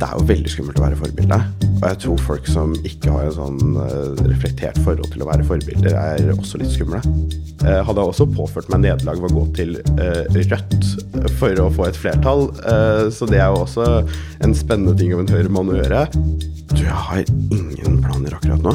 det 0.00 0.06
er 0.08 0.16
jo 0.16 0.26
veldig 0.30 0.52
skummelt 0.52 0.80
å 0.80 0.84
være 0.86 0.98
forbilde. 1.00 1.38
Og 1.80 1.84
jeg 1.84 1.98
tror 2.04 2.22
folk 2.24 2.48
som 2.48 2.72
ikke 2.88 3.12
har 3.12 3.28
en 3.28 3.36
sånn 3.36 3.76
uh, 3.76 4.22
reflektert 4.26 4.80
forhold 4.84 5.12
til 5.12 5.24
å 5.24 5.28
være 5.28 5.46
forbilder, 5.48 5.96
er 5.96 6.32
også 6.34 6.60
litt 6.60 6.72
skumle. 6.74 7.02
Hadde 7.60 8.00
jeg 8.00 8.12
også 8.14 8.24
påført 8.32 8.70
meg 8.72 8.86
nederlag 8.86 9.20
ved 9.20 9.34
å 9.34 9.42
gå 9.42 9.44
til 9.58 9.74
uh, 10.00 10.24
Rødt 10.32 10.88
for 11.36 11.60
å 11.60 11.68
få 11.74 11.88
et 11.90 11.98
flertall. 11.98 12.48
så 13.12 13.26
det 13.28 13.40
er 13.42 13.50
jo 13.52 13.60
også 13.64 13.86
en 14.44 14.54
spennende 14.56 14.96
ting 14.96 15.12
om 15.14 15.22
en 15.22 15.30
Høyre-mann 15.30 15.72
å 15.72 15.76
gjøre. 15.76 16.06
Du, 16.72 16.82
jeg 16.82 16.96
har 17.06 17.22
ingen 17.52 18.00
planer 18.00 18.38
akkurat 18.38 18.64
nå. 18.64 18.74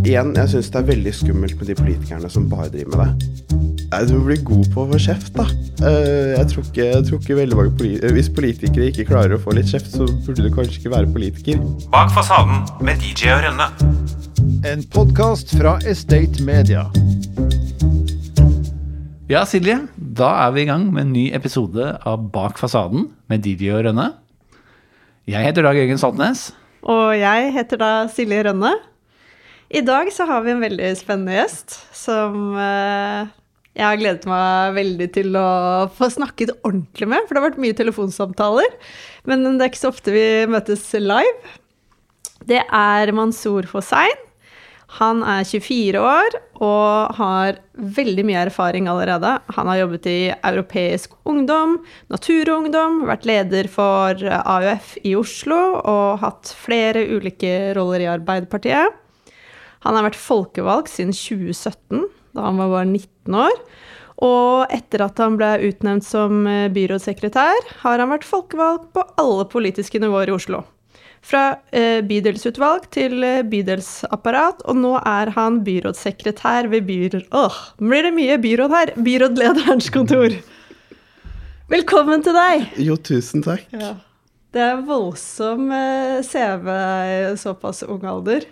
Igjen, 0.00 0.32
jeg 0.34 0.54
syns 0.54 0.70
det 0.72 0.80
er 0.80 0.90
veldig 0.90 1.12
skummelt 1.14 1.58
med 1.60 1.70
de 1.70 1.76
politikerne 1.78 2.32
som 2.32 2.48
bare 2.50 2.70
driver 2.72 2.96
med 2.96 3.02
det. 3.04 3.59
Nei, 3.90 4.04
Du 4.06 4.12
må 4.14 4.28
bli 4.28 4.36
god 4.46 4.68
på 4.70 4.84
å 4.84 4.88
få 4.92 4.98
kjeft, 5.02 5.32
da. 5.34 5.48
Eh, 5.82 6.36
jeg 6.36 6.46
tror 6.52 6.66
ikke, 6.68 6.84
jeg 6.86 7.06
tror 7.08 7.18
ikke 7.18 7.38
veldig 7.40 7.56
mange 7.58 7.72
politi 7.78 8.04
eh, 8.06 8.12
Hvis 8.14 8.28
politikere 8.30 8.90
ikke 8.92 9.06
klarer 9.08 9.34
å 9.34 9.40
få 9.42 9.54
litt 9.56 9.70
kjeft, 9.72 9.90
så 9.90 10.06
burde 10.06 10.44
du 10.46 10.50
kanskje 10.54 10.78
ikke 10.78 10.92
være 10.92 11.10
politiker. 11.10 11.58
Bak 11.90 12.12
fasaden 12.14 12.62
med 12.86 13.02
DJ 13.02 13.32
og 13.34 13.42
Rønne. 13.48 13.66
En 14.70 14.84
podkast 14.94 15.56
fra 15.56 15.72
Estate 15.90 16.44
Media. 16.46 16.84
Ja, 19.30 19.42
Silje, 19.46 19.80
da 19.98 20.30
er 20.44 20.54
vi 20.54 20.62
i 20.64 20.68
gang 20.70 20.86
med 20.92 21.08
en 21.08 21.12
ny 21.16 21.26
episode 21.34 21.90
av 22.06 22.30
Bak 22.34 22.62
fasaden 22.62 23.08
med 23.30 23.42
DJ 23.46 23.72
og 23.74 23.88
Rønne. 23.88 24.06
Jeg 25.30 25.46
heter 25.48 25.66
Dag 25.66 25.78
Jørgen 25.78 25.98
Saltnes. 26.02 26.46
Og 26.86 27.16
jeg 27.18 27.50
heter 27.58 27.82
da 27.82 27.90
Silje 28.10 28.46
Rønne. 28.46 28.76
I 29.70 29.82
dag 29.86 30.14
så 30.14 30.30
har 30.30 30.46
vi 30.46 30.54
en 30.54 30.62
veldig 30.62 30.94
spennende 30.98 31.36
gjest 31.36 31.76
som 31.94 32.54
eh, 32.58 33.28
jeg 33.80 33.88
har 33.88 34.00
gledet 34.00 34.28
meg 34.28 34.74
veldig 34.76 35.06
til 35.14 35.36
å 35.40 35.50
få 35.96 36.10
snakket 36.12 36.52
ordentlig 36.58 37.08
med, 37.08 37.24
for 37.24 37.32
det 37.32 37.40
har 37.40 37.48
vært 37.48 37.62
mye 37.64 37.76
telefonsamtaler. 37.78 38.74
Men 39.28 39.46
det 39.46 39.64
er 39.64 39.70
ikke 39.72 39.80
så 39.86 39.92
ofte 39.94 40.12
vi 40.12 40.24
møtes 40.52 40.84
live. 41.00 41.54
Det 42.44 42.60
er 42.60 43.12
Mansour 43.16 43.68
Hossein. 43.72 44.26
Han 44.98 45.22
er 45.22 45.46
24 45.46 46.00
år 46.02 46.36
og 46.58 47.16
har 47.20 47.60
veldig 47.96 48.24
mye 48.26 48.44
erfaring 48.48 48.88
allerede. 48.90 49.36
Han 49.54 49.70
har 49.70 49.84
jobbet 49.84 50.08
i 50.10 50.18
Europeisk 50.34 51.14
Ungdom, 51.30 51.78
Naturungdom, 52.10 53.04
vært 53.08 53.28
leder 53.28 53.70
for 53.70 54.18
AUF 54.40 54.96
i 55.06 55.14
Oslo 55.16 55.60
og 55.78 56.24
hatt 56.24 56.50
flere 56.58 57.06
ulike 57.06 57.70
roller 57.78 58.02
i 58.02 58.10
Arbeiderpartiet. 58.10 58.98
Han 59.86 59.96
har 59.96 60.10
vært 60.10 60.20
folkevalgt 60.20 60.90
siden 60.92 61.14
2017 61.16 62.10
da 62.36 62.48
han 62.48 62.60
var 62.60 62.74
bare 62.74 62.90
19 62.90 63.40
år. 63.46 63.64
Og 64.20 64.72
etter 64.72 65.06
at 65.06 65.20
han 65.22 65.38
ble 65.40 65.54
utnevnt 65.70 66.04
som 66.04 66.44
eh, 66.48 66.68
byrådssekretær, 66.72 67.70
har 67.84 68.02
han 68.02 68.12
vært 68.12 68.28
folkevalgt 68.28 68.90
på 68.96 69.04
alle 69.20 69.46
politiske 69.48 70.00
nivåer 70.02 70.28
i 70.28 70.36
Oslo. 70.36 70.60
Fra 71.24 71.44
eh, 71.76 72.00
bydelsutvalg 72.04 72.86
til 72.92 73.24
eh, 73.24 73.40
bydelsapparat, 73.48 74.60
og 74.68 74.76
nå 74.76 74.92
er 75.00 75.32
han 75.36 75.62
byrådssekretær 75.64 76.68
ved 76.72 76.84
byråd... 76.88 77.26
Åh, 77.32 77.58
blir 77.80 78.08
det 78.08 78.12
mye 78.16 78.36
byråd 78.44 78.76
her? 78.76 78.94
Byrådlederens 79.08 79.88
kontor. 79.94 80.36
Velkommen 81.72 82.24
til 82.26 82.36
deg. 82.36 82.70
Jo, 82.82 83.00
tusen 83.00 83.44
takk. 83.46 83.64
Ja. 83.72 83.94
Det 84.50 84.62
er 84.66 84.80
voldsom 84.82 85.68
CV 86.26 86.64
i 86.74 87.18
såpass 87.38 87.84
ung 87.86 88.02
alder. 88.10 88.42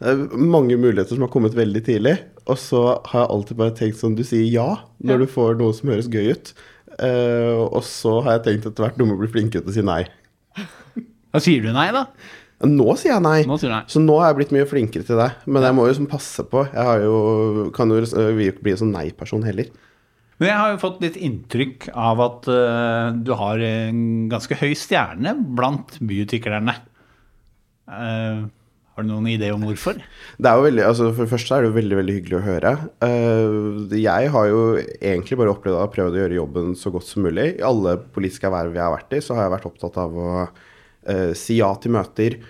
Det 0.00 0.12
er 0.12 0.20
mange 0.36 0.76
muligheter 0.76 1.16
som 1.16 1.24
har 1.24 1.32
kommet 1.32 1.56
veldig 1.56 1.80
tidlig. 1.84 2.14
Og 2.50 2.58
så 2.58 2.82
har 3.12 3.24
jeg 3.24 3.32
alltid 3.36 3.60
bare 3.60 3.76
tenkt 3.78 4.00
sånn 4.00 4.18
Du 4.18 4.24
sier 4.26 4.46
ja 4.50 4.68
når 4.98 5.14
ja. 5.14 5.22
du 5.22 5.32
får 5.32 5.58
noe 5.60 5.76
som 5.76 5.92
høres 5.92 6.10
gøy 6.10 6.34
ut. 6.34 6.52
Uh, 7.00 7.64
og 7.70 7.80
så 7.86 8.18
har 8.26 8.38
jeg 8.38 8.46
tenkt 8.48 8.68
etter 8.68 8.84
hvert 8.84 8.98
du 8.98 9.06
må 9.08 9.16
bli 9.20 9.30
flinkere 9.30 9.64
til 9.64 9.72
å 9.72 9.76
si 9.78 9.86
nei. 9.86 10.02
Da 11.30 11.40
sier 11.42 11.62
du 11.62 11.70
nei, 11.72 11.88
da? 11.94 12.08
Nå 12.66 12.92
sier 13.00 13.14
jeg 13.14 13.24
nei. 13.24 13.38
Nå 13.48 13.56
sier 13.60 13.72
nei. 13.72 13.84
Så 13.88 14.02
nå 14.02 14.18
har 14.20 14.32
jeg 14.32 14.40
blitt 14.40 14.52
mye 14.52 14.68
flinkere 14.68 15.06
til 15.08 15.20
det. 15.20 15.30
Men 15.48 15.64
jeg 15.64 15.76
må 15.78 15.86
jo 15.88 15.94
sånn 15.96 16.10
passe 16.10 16.44
på. 16.50 16.66
Jeg 16.68 16.88
har 16.90 17.04
jo, 17.04 17.70
kan 17.76 17.92
jo 17.94 18.02
bli 18.36 18.74
en 18.74 18.80
sånn 18.82 18.92
nei-person 18.92 19.46
heller. 19.46 19.70
Men 20.40 20.48
jeg 20.48 20.58
har 20.58 20.74
jo 20.74 20.80
fått 20.80 21.02
litt 21.04 21.16
inntrykk 21.20 21.90
av 21.92 22.20
at 22.24 22.48
uh, 22.48 23.16
du 23.16 23.32
har 23.36 23.60
en 23.64 24.02
ganske 24.32 24.56
høy 24.60 24.72
stjerne 24.76 25.34
blant 25.56 25.96
byutviklerne. 26.00 26.74
Uh, 27.88 28.48
har 29.00 29.06
du 29.06 29.10
noen 29.10 29.28
idé 29.32 29.50
om 29.54 29.64
hvorfor? 29.64 29.98
Det 30.36 30.48
er 30.50 30.58
jo 30.58 30.66
veldig, 30.66 30.84
altså 30.86 31.08
For 31.10 31.24
det 31.24 31.32
første 31.32 31.56
er 31.56 31.64
det 31.64 31.70
jo 31.70 31.76
veldig 31.78 31.98
veldig 32.00 32.16
hyggelig 32.18 32.38
å 32.38 32.44
høre. 32.44 32.72
Uh, 33.02 33.94
jeg 33.96 34.32
har 34.34 34.48
jo 34.50 34.62
egentlig 34.78 35.38
bare 35.40 35.54
opplevd 35.54 35.80
å 35.80 35.92
prøve 35.92 36.12
å 36.12 36.20
gjøre 36.20 36.38
jobben 36.38 36.74
så 36.78 36.92
godt 36.94 37.08
som 37.08 37.24
mulig. 37.26 37.46
I 37.56 37.66
alle 37.66 37.96
politiske 38.14 38.52
verv 38.52 38.76
jeg 38.76 38.84
har 38.84 38.96
vært 38.96 39.16
i, 39.16 39.22
så 39.24 39.36
har 39.36 39.46
jeg 39.46 39.54
vært 39.56 39.70
opptatt 39.70 40.00
av 40.04 40.18
å 40.20 40.32
uh, 40.44 41.30
si 41.38 41.60
ja 41.60 41.70
til 41.80 41.96
møter. 41.96 42.40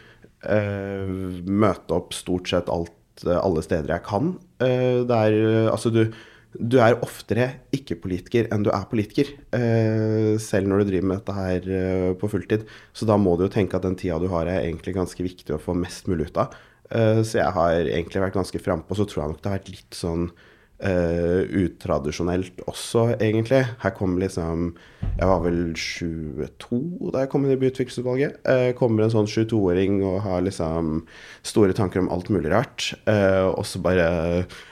Uh, 0.40 1.40
møte 1.46 1.96
opp 1.96 2.16
stort 2.16 2.50
sett 2.50 2.72
alt, 2.72 2.96
alle 3.30 3.62
steder 3.62 3.92
jeg 3.92 4.06
kan. 4.06 4.34
det 4.58 5.16
er 5.16 5.68
Altså, 5.68 5.90
du 5.92 6.06
du 6.58 6.80
er 6.82 6.96
oftere 7.04 7.46
ikke-politiker 7.74 8.48
enn 8.50 8.64
du 8.66 8.72
er 8.74 8.88
politiker. 8.90 9.28
Eh, 9.54 10.34
selv 10.42 10.70
når 10.70 10.82
du 10.82 10.90
driver 10.90 11.06
med 11.10 11.20
dette 11.20 11.36
her 11.36 11.68
eh, 11.76 12.08
på 12.18 12.30
fulltid. 12.32 12.66
Så 12.96 13.06
da 13.06 13.18
må 13.20 13.36
du 13.38 13.46
jo 13.46 13.52
tenke 13.54 13.78
at 13.78 13.86
den 13.86 13.98
tida 13.98 14.18
du 14.22 14.26
har, 14.32 14.50
er 14.50 14.64
egentlig 14.64 14.96
ganske 14.96 15.24
viktig 15.24 15.54
å 15.54 15.62
få 15.62 15.76
mest 15.78 16.10
mulig 16.10 16.30
ut 16.30 16.40
av. 16.42 16.56
Eh, 16.90 17.22
så 17.22 17.38
jeg 17.38 17.54
har 17.54 17.76
egentlig 17.84 18.24
vært 18.24 18.38
ganske 18.40 18.62
frampå. 18.62 18.98
Så 18.98 19.06
tror 19.06 19.24
jeg 19.24 19.34
nok 19.34 19.42
det 19.44 19.52
har 19.52 19.60
vært 19.60 19.74
litt 19.76 20.00
sånn 20.00 20.26
uh, 20.84 21.42
utradisjonelt 21.60 22.62
også, 22.70 23.10
egentlig. 23.18 23.62
Her 23.82 23.92
kom 23.96 24.18
liksom 24.20 24.72
Jeg 25.00 25.28
var 25.28 25.42
vel 25.44 25.60
22 25.76 27.10
da 27.12 27.24
jeg 27.24 27.30
kom 27.32 27.44
inn 27.44 27.54
i 27.54 27.60
byutviklingsutvalget. 27.60 28.40
Uh, 28.46 28.70
kommer 28.78 29.04
en 29.04 29.14
sånn 29.14 29.28
22-åring 29.30 30.00
og 30.06 30.20
har 30.26 30.44
liksom 30.46 31.04
store 31.46 31.76
tanker 31.76 32.02
om 32.02 32.10
alt 32.12 32.30
mulig 32.32 32.52
rart. 32.52 32.90
Uh, 33.08 33.52
og 33.52 33.64
så 33.68 33.82
bare 33.82 34.10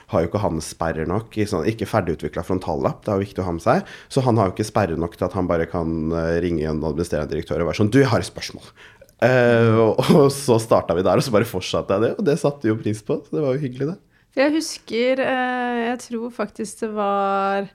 har 0.09 0.23
jo 0.23 0.29
ikke 0.29 0.43
han 0.43 0.61
sperrer 0.65 1.09
nok. 1.09 1.37
I 1.37 1.47
sånn, 1.49 1.67
ikke 1.69 1.89
ferdigutvikla 1.89 2.45
frontallapp, 2.45 3.03
det 3.05 3.13
er 3.13 3.19
jo 3.19 3.27
viktig 3.27 3.43
å 3.43 3.49
ha 3.49 3.57
med 3.57 3.65
seg. 3.65 3.97
Så 4.09 4.25
han 4.25 4.39
har 4.41 4.49
jo 4.49 4.57
ikke 4.57 4.69
sperrer 4.71 4.99
nok 4.99 5.17
til 5.17 5.29
at 5.29 5.37
han 5.37 5.49
bare 5.49 5.69
kan 5.69 6.13
ringe 6.41 6.65
en 6.65 6.81
administrerende 6.81 7.35
direktør 7.35 7.61
og 7.61 7.71
være 7.71 7.83
sånn 7.83 7.93
Du, 7.93 8.01
jeg 8.01 8.09
har 8.09 8.23
et 8.23 8.31
spørsmål. 8.31 8.71
Uh, 9.19 9.99
og 10.15 10.29
så 10.31 10.55
starta 10.63 10.95
vi 10.95 11.03
der, 11.03 11.19
og 11.19 11.25
så 11.25 11.33
bare 11.33 11.47
fortsatte 11.47 11.95
jeg 11.95 12.07
det. 12.07 12.13
Og 12.17 12.27
det 12.27 12.39
satte 12.41 12.69
jo 12.71 12.79
pris 12.79 13.03
på. 13.05 13.19
Så 13.25 13.35
det 13.35 13.43
var 13.43 13.55
jo 13.55 13.63
hyggelig, 13.65 13.93
det. 13.93 14.08
Jeg 14.37 14.53
husker 14.53 15.21
eh, 15.23 15.77
Jeg 15.87 16.01
tror 16.05 16.33
faktisk 16.33 16.83
det 16.83 16.91
var 16.95 17.69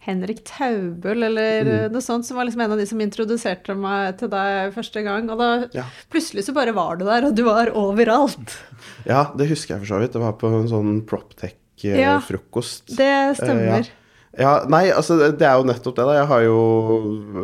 Henrik 0.00 0.40
Taubøl 0.48 1.26
eller 1.26 1.66
mm. 1.66 1.92
noe 1.92 2.00
sånt, 2.00 2.24
som 2.24 2.38
var 2.38 2.46
liksom 2.48 2.62
en 2.64 2.72
av 2.72 2.80
de 2.80 2.86
som 2.88 3.00
introduserte 3.04 3.74
meg 3.76 4.16
til 4.22 4.30
deg 4.32 4.72
første 4.72 5.02
gang. 5.04 5.28
Og 5.28 5.42
da 5.42 5.50
ja. 5.76 5.84
plutselig 6.12 6.46
så 6.46 6.54
bare 6.56 6.72
var 6.76 6.96
du 6.96 7.04
der, 7.04 7.26
og 7.28 7.36
du 7.36 7.44
var 7.44 7.68
overalt. 7.76 8.56
Ja, 9.04 9.26
det 9.36 9.50
husker 9.52 9.76
jeg 9.76 9.84
for 9.84 9.92
så 9.92 10.00
vidt. 10.00 10.16
Det 10.16 10.22
var 10.24 10.38
på 10.40 10.48
en 10.56 10.70
sånn 10.72 11.02
Proptech-frokost. 11.08 12.94
Ja, 12.94 12.96
det 12.96 13.42
stemmer. 13.42 13.84
Eh, 13.84 13.90
ja. 13.92 13.99
Ja, 14.38 14.60
nei, 14.70 14.84
altså 14.94 15.16
det 15.18 15.42
er 15.42 15.56
jo 15.58 15.64
nettopp 15.66 15.96
det, 15.96 16.04
da. 16.06 16.12
Jeg 16.20 16.26
har 16.30 16.42
jo 16.44 16.58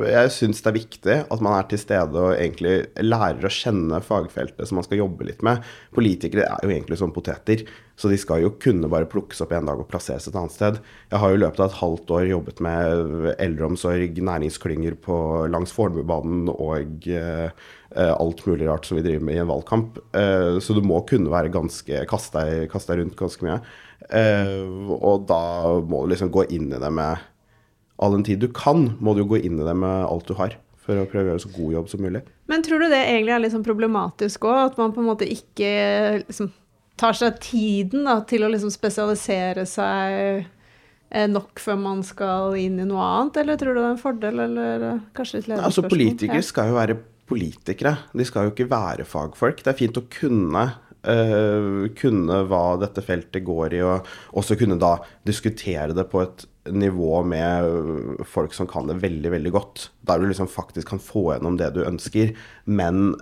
Jeg 0.07 0.31
syns 0.31 0.61
det 0.63 0.69
er 0.71 0.77
viktig 0.77 1.17
at 1.35 1.41
man 1.43 1.57
er 1.57 1.65
til 1.67 1.81
stede 1.83 2.15
og 2.15 2.37
egentlig 2.37 2.77
lærer 3.03 3.43
å 3.43 3.51
kjenne 3.51 3.99
fagfeltet 4.07 4.69
som 4.69 4.79
man 4.79 4.87
skal 4.87 5.01
jobbe 5.01 5.27
litt 5.27 5.43
med. 5.43 5.67
Politikere 5.97 6.45
er 6.47 6.63
jo 6.63 6.71
egentlig 6.71 7.01
som 7.01 7.11
poteter, 7.11 7.65
så 7.99 8.07
de 8.13 8.19
skal 8.23 8.45
jo 8.45 8.53
kunne 8.63 8.87
bare 8.93 9.09
plukkes 9.11 9.43
opp 9.43 9.57
en 9.57 9.67
dag 9.67 9.83
og 9.83 9.89
plasseres 9.91 10.29
et 10.31 10.39
annet 10.39 10.55
sted. 10.55 10.79
Jeg 11.11 11.23
har 11.25 11.33
jo 11.33 11.41
i 11.41 11.43
løpet 11.43 11.65
av 11.65 11.73
et 11.73 11.81
halvt 11.81 12.13
år 12.21 12.29
jobbet 12.31 12.63
med 12.69 13.35
eldreomsorg, 13.35 14.21
næringsklynger 14.31 15.01
langs 15.51 15.75
Fornebubanen 15.75 16.53
og 16.55 17.11
eh, 17.11 17.67
alt 18.15 18.47
mulig 18.47 18.71
rart 18.71 18.87
som 18.87 19.01
vi 19.01 19.03
driver 19.09 19.27
med 19.27 19.41
i 19.41 19.43
en 19.43 19.51
valgkamp. 19.51 19.99
Eh, 20.15 20.63
så 20.63 20.79
du 20.79 20.85
må 20.87 21.03
kunne 21.11 21.35
være 21.35 21.51
ganske 21.51 22.07
Kaste 22.07 22.47
deg 22.47 23.03
rundt 23.03 23.19
ganske 23.19 23.49
mye. 23.49 23.59
Uh, 24.07 24.93
og 24.97 25.25
da 25.27 25.41
må 25.83 26.05
du 26.05 26.13
liksom 26.13 26.31
gå 26.35 26.47
inn 26.55 26.71
i 26.71 26.83
det 26.83 26.93
med 26.95 27.25
All 27.97 28.13
den 28.13 28.27
tid 28.27 28.43
du 28.45 28.51
kan, 28.53 28.91
må 29.01 29.15
du 29.17 29.23
gå 29.25 29.39
inn 29.41 29.57
i 29.57 29.65
det 29.65 29.73
med 29.73 30.03
alt 30.05 30.27
du 30.29 30.35
har. 30.37 30.53
For 30.85 31.01
å 31.01 31.07
prøve 31.09 31.31
å 31.31 31.33
gjøre 31.33 31.43
så 31.47 31.53
god 31.55 31.71
jobb 31.79 31.87
som 31.89 32.03
mulig. 32.05 32.21
Men 32.47 32.61
tror 32.63 32.83
du 32.85 32.91
det 32.93 32.99
egentlig 33.01 33.33
er 33.33 33.41
litt 33.43 33.55
sånn 33.55 33.65
problematisk 33.65 34.45
òg? 34.47 34.59
At 34.67 34.77
man 34.77 34.93
på 34.93 35.01
en 35.01 35.09
måte 35.09 35.27
ikke 35.33 35.71
liksom, 36.21 36.51
tar 37.01 37.17
seg 37.17 37.41
tiden 37.41 38.05
da, 38.05 38.21
til 38.29 38.45
å 38.45 38.51
liksom 38.53 38.71
spesialisere 38.75 39.65
seg 39.67 40.45
eh, 40.45 41.27
nok 41.33 41.65
før 41.65 41.81
man 41.81 42.05
skal 42.07 42.55
inn 42.61 42.79
i 42.85 42.87
noe 42.87 43.09
annet? 43.17 43.41
Eller 43.43 43.59
tror 43.61 43.73
du 43.73 43.81
det 43.81 43.89
er 43.89 43.97
en 43.97 44.05
fordel, 44.05 44.45
eller 44.47 44.87
eh, 44.91 45.03
kanskje 45.17 45.41
litt 45.41 45.51
lederspørsmål? 45.51 45.71
Altså, 45.73 45.89
politikere 45.97 46.43
ja. 46.45 46.49
skal 46.53 46.71
jo 46.71 46.79
være 46.79 46.99
politikere. 47.27 47.97
De 48.15 48.29
skal 48.29 48.47
jo 48.47 48.55
ikke 48.55 48.69
være 48.71 49.09
fagfolk. 49.09 49.65
Det 49.65 49.73
er 49.73 49.81
fint 49.81 49.99
å 49.99 50.07
kunne 50.13 50.69
uh, 51.07 51.87
kunne 51.99 52.43
hva 52.51 52.65
dette 52.83 53.05
feltet 53.05 53.47
går 53.47 53.79
i, 53.79 53.83
og 53.87 54.37
også 54.39 54.59
kunne 54.61 54.79
da 54.81 54.97
diskutere 55.27 55.97
det 55.97 56.09
på 56.13 56.23
et 56.25 56.47
nivå 56.75 57.23
med 57.23 58.25
folk 58.27 58.55
som 58.57 58.69
kan 58.71 58.89
det 58.91 58.99
veldig, 59.03 59.33
veldig 59.37 59.53
godt. 59.55 59.89
Der 60.09 60.21
du 60.21 60.29
liksom 60.29 60.51
faktisk 60.51 60.91
kan 60.95 61.03
få 61.03 61.31
gjennom 61.33 61.59
det 61.61 61.73
du 61.77 61.85
ønsker, 61.87 62.35
men 62.67 63.15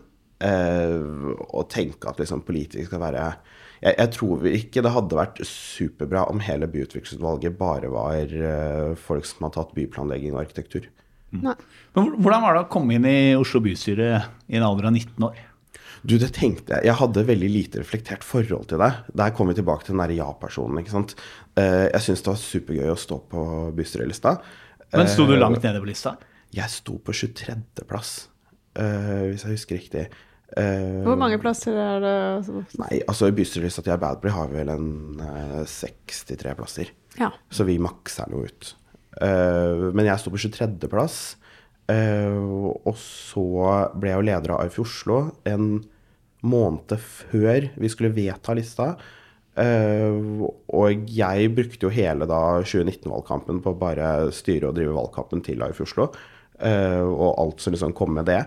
uh, 0.44 1.34
å 1.50 1.66
tenke 1.70 2.10
at 2.10 2.20
liksom 2.22 2.44
politikere 2.46 2.88
skal 2.90 3.04
være 3.04 3.28
jeg, 3.84 3.94
jeg, 3.98 4.10
tror 4.14 4.44
ikke 4.48 4.82
det 4.84 4.92
hadde 4.94 5.18
vært 5.18 5.40
superbra 5.44 6.24
om 6.32 6.40
hele 6.40 6.68
byutviklingsutvalget 6.72 7.56
bare 7.58 7.90
var 7.92 8.30
uh, 8.32 8.92
folk 8.96 9.28
som 9.28 9.44
har 9.44 9.56
tatt 9.58 9.74
byplanlegging 9.76 10.32
og 10.32 10.44
arkitektur. 10.46 10.88
Nei. 11.34 11.56
Men 11.96 12.14
hvordan 12.22 12.44
var 12.44 12.54
det 12.54 12.62
å 12.64 12.70
komme 12.70 12.96
inn 12.96 13.08
i 13.08 13.34
Oslo 13.36 13.60
bystyre 13.64 14.08
i 14.48 14.56
en 14.58 14.66
alder 14.66 14.88
av 14.88 14.94
19 14.94 15.26
år? 15.26 15.42
Du, 16.04 16.18
det 16.20 16.32
tenkte 16.36 16.74
jeg. 16.76 16.84
Jeg 16.90 16.98
hadde 17.00 17.22
veldig 17.24 17.48
lite 17.48 17.80
reflektert 17.80 18.24
forhold 18.26 18.66
til 18.68 18.78
deg. 18.82 18.98
Der 19.16 19.30
kom 19.32 19.48
vi 19.48 19.54
tilbake 19.56 19.86
til 19.86 19.94
den 19.96 20.02
der 20.04 20.12
ja-personen. 20.18 20.78
ikke 20.82 20.92
sant? 20.92 21.14
Eh, 21.56 21.88
Jeg 21.94 22.00
syntes 22.04 22.22
det 22.26 22.32
var 22.32 22.42
supergøy 22.42 22.90
å 22.92 22.98
stå 23.00 23.18
på 23.30 23.44
bystyrelista. 23.78 24.34
Men 24.92 25.08
sto 25.08 25.24
du 25.26 25.32
Eh, 25.34 25.40
langt 25.40 25.62
nede 25.64 25.80
på 25.80 25.88
lista? 25.88 26.16
Jeg 26.54 26.68
sto 26.70 26.98
på 27.02 27.10
23.-plass, 27.16 28.28
hvis 28.76 29.42
jeg 29.42 29.50
husker 29.56 29.76
riktig. 29.80 30.04
Eh, 30.56 31.00
Hvor 31.02 31.16
mange 31.18 31.38
plasser 31.42 31.72
er 31.74 32.04
det? 32.04 32.66
Nei, 32.78 33.00
altså 33.08 33.26
i 33.26 33.34
bystyrelista 33.34 33.82
til 33.82 33.96
Arbeiderpartiet 33.96 34.36
har 34.36 34.52
vi 34.52 34.60
vel 34.60 34.68
en 34.70 35.20
eh, 35.24 35.64
63 35.66 36.54
plasser. 36.60 36.92
Ja. 37.18 37.32
Så 37.50 37.64
vi 37.66 37.78
makser 37.82 38.28
noe 38.30 38.46
ut. 38.52 38.74
Eh, 39.24 39.88
men 39.96 40.04
jeg 40.06 40.20
sto 40.20 40.30
på 40.30 40.38
23.-plass. 40.44 41.16
og 42.84 42.94
så 42.96 43.42
ble 43.98 44.08
jeg 44.12 44.16
jo 44.20 44.28
leder 44.30 44.54
av 44.54 44.62
AUF 44.64 44.78
i 44.78 44.84
Oslo 44.84 45.18
en 45.48 45.66
måned 46.44 46.96
før 47.00 47.68
vi 47.80 47.90
skulle 47.92 48.14
vedta 48.14 48.56
lista. 48.56 48.94
Uh, 49.54 50.48
og 50.74 51.10
jeg 51.14 51.50
brukte 51.54 51.86
jo 51.86 51.94
hele 51.94 52.26
da 52.26 52.40
2019-valgkampen 52.66 53.60
på 53.62 53.74
bare 53.78 54.32
styre 54.34 54.72
og 54.72 54.78
drive 54.78 54.94
valgkampen 54.96 55.44
til 55.46 55.62
AUF 55.62 55.84
Oslo. 55.86 56.08
Uh, 56.58 57.02
og 57.06 57.28
alt 57.42 57.62
som 57.62 57.74
liksom 57.74 57.94
kom 57.96 58.16
med 58.18 58.26
det. 58.30 58.42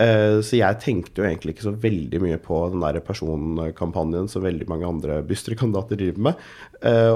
Uh, 0.00 0.40
så 0.44 0.58
jeg 0.58 0.80
tenkte 0.82 1.22
jo 1.22 1.28
egentlig 1.28 1.54
ikke 1.54 1.68
så 1.68 1.74
veldig 1.80 2.20
mye 2.24 2.40
på 2.42 2.58
den 2.72 2.84
der 2.84 3.00
personkampanjen 3.04 4.28
som 4.32 4.44
veldig 4.44 4.68
mange 4.68 4.88
andre 4.88 5.20
bystyrekandidater 5.28 6.00
driver 6.00 6.28
med. 6.30 6.44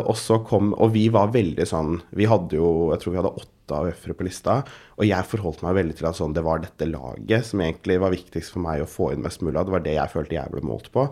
Og 0.06 0.14
så 0.20 0.38
kom, 0.46 0.72
og 0.78 0.92
vi 0.94 1.08
var 1.10 1.32
veldig 1.34 1.64
sånn 1.66 1.96
Vi 2.14 2.28
hadde 2.30 2.54
jo, 2.54 2.92
jeg 2.92 3.00
tror 3.02 3.12
vi 3.12 3.18
hadde 3.18 3.32
åtte 3.42 3.55
AUF-ere 3.74 4.14
på 4.14 4.24
lista. 4.28 4.60
Og 4.98 5.06
jeg 5.08 5.24
forholdt 5.26 5.62
meg 5.62 5.74
veldig 5.80 5.96
til 5.98 6.06
at 6.06 6.14
sånn, 6.20 6.34
det 6.36 6.44
var 6.46 6.58
dette 6.62 6.86
laget 6.90 7.44
som 7.48 7.60
egentlig 7.60 7.98
var 8.00 8.14
viktigst 8.14 8.52
for 8.52 8.60
meg 8.60 8.82
å 8.84 8.88
få 8.90 9.12
inn 9.12 9.22
mest 9.22 9.42
mulig 9.42 9.56
av. 9.58 9.66
Det 9.66 9.72
var 9.72 9.84
det 9.86 9.96
jeg 9.96 10.12
følte 10.14 10.38
jeg 10.38 10.52
ble 10.54 10.62
målt 10.62 10.92
på. 10.94 11.08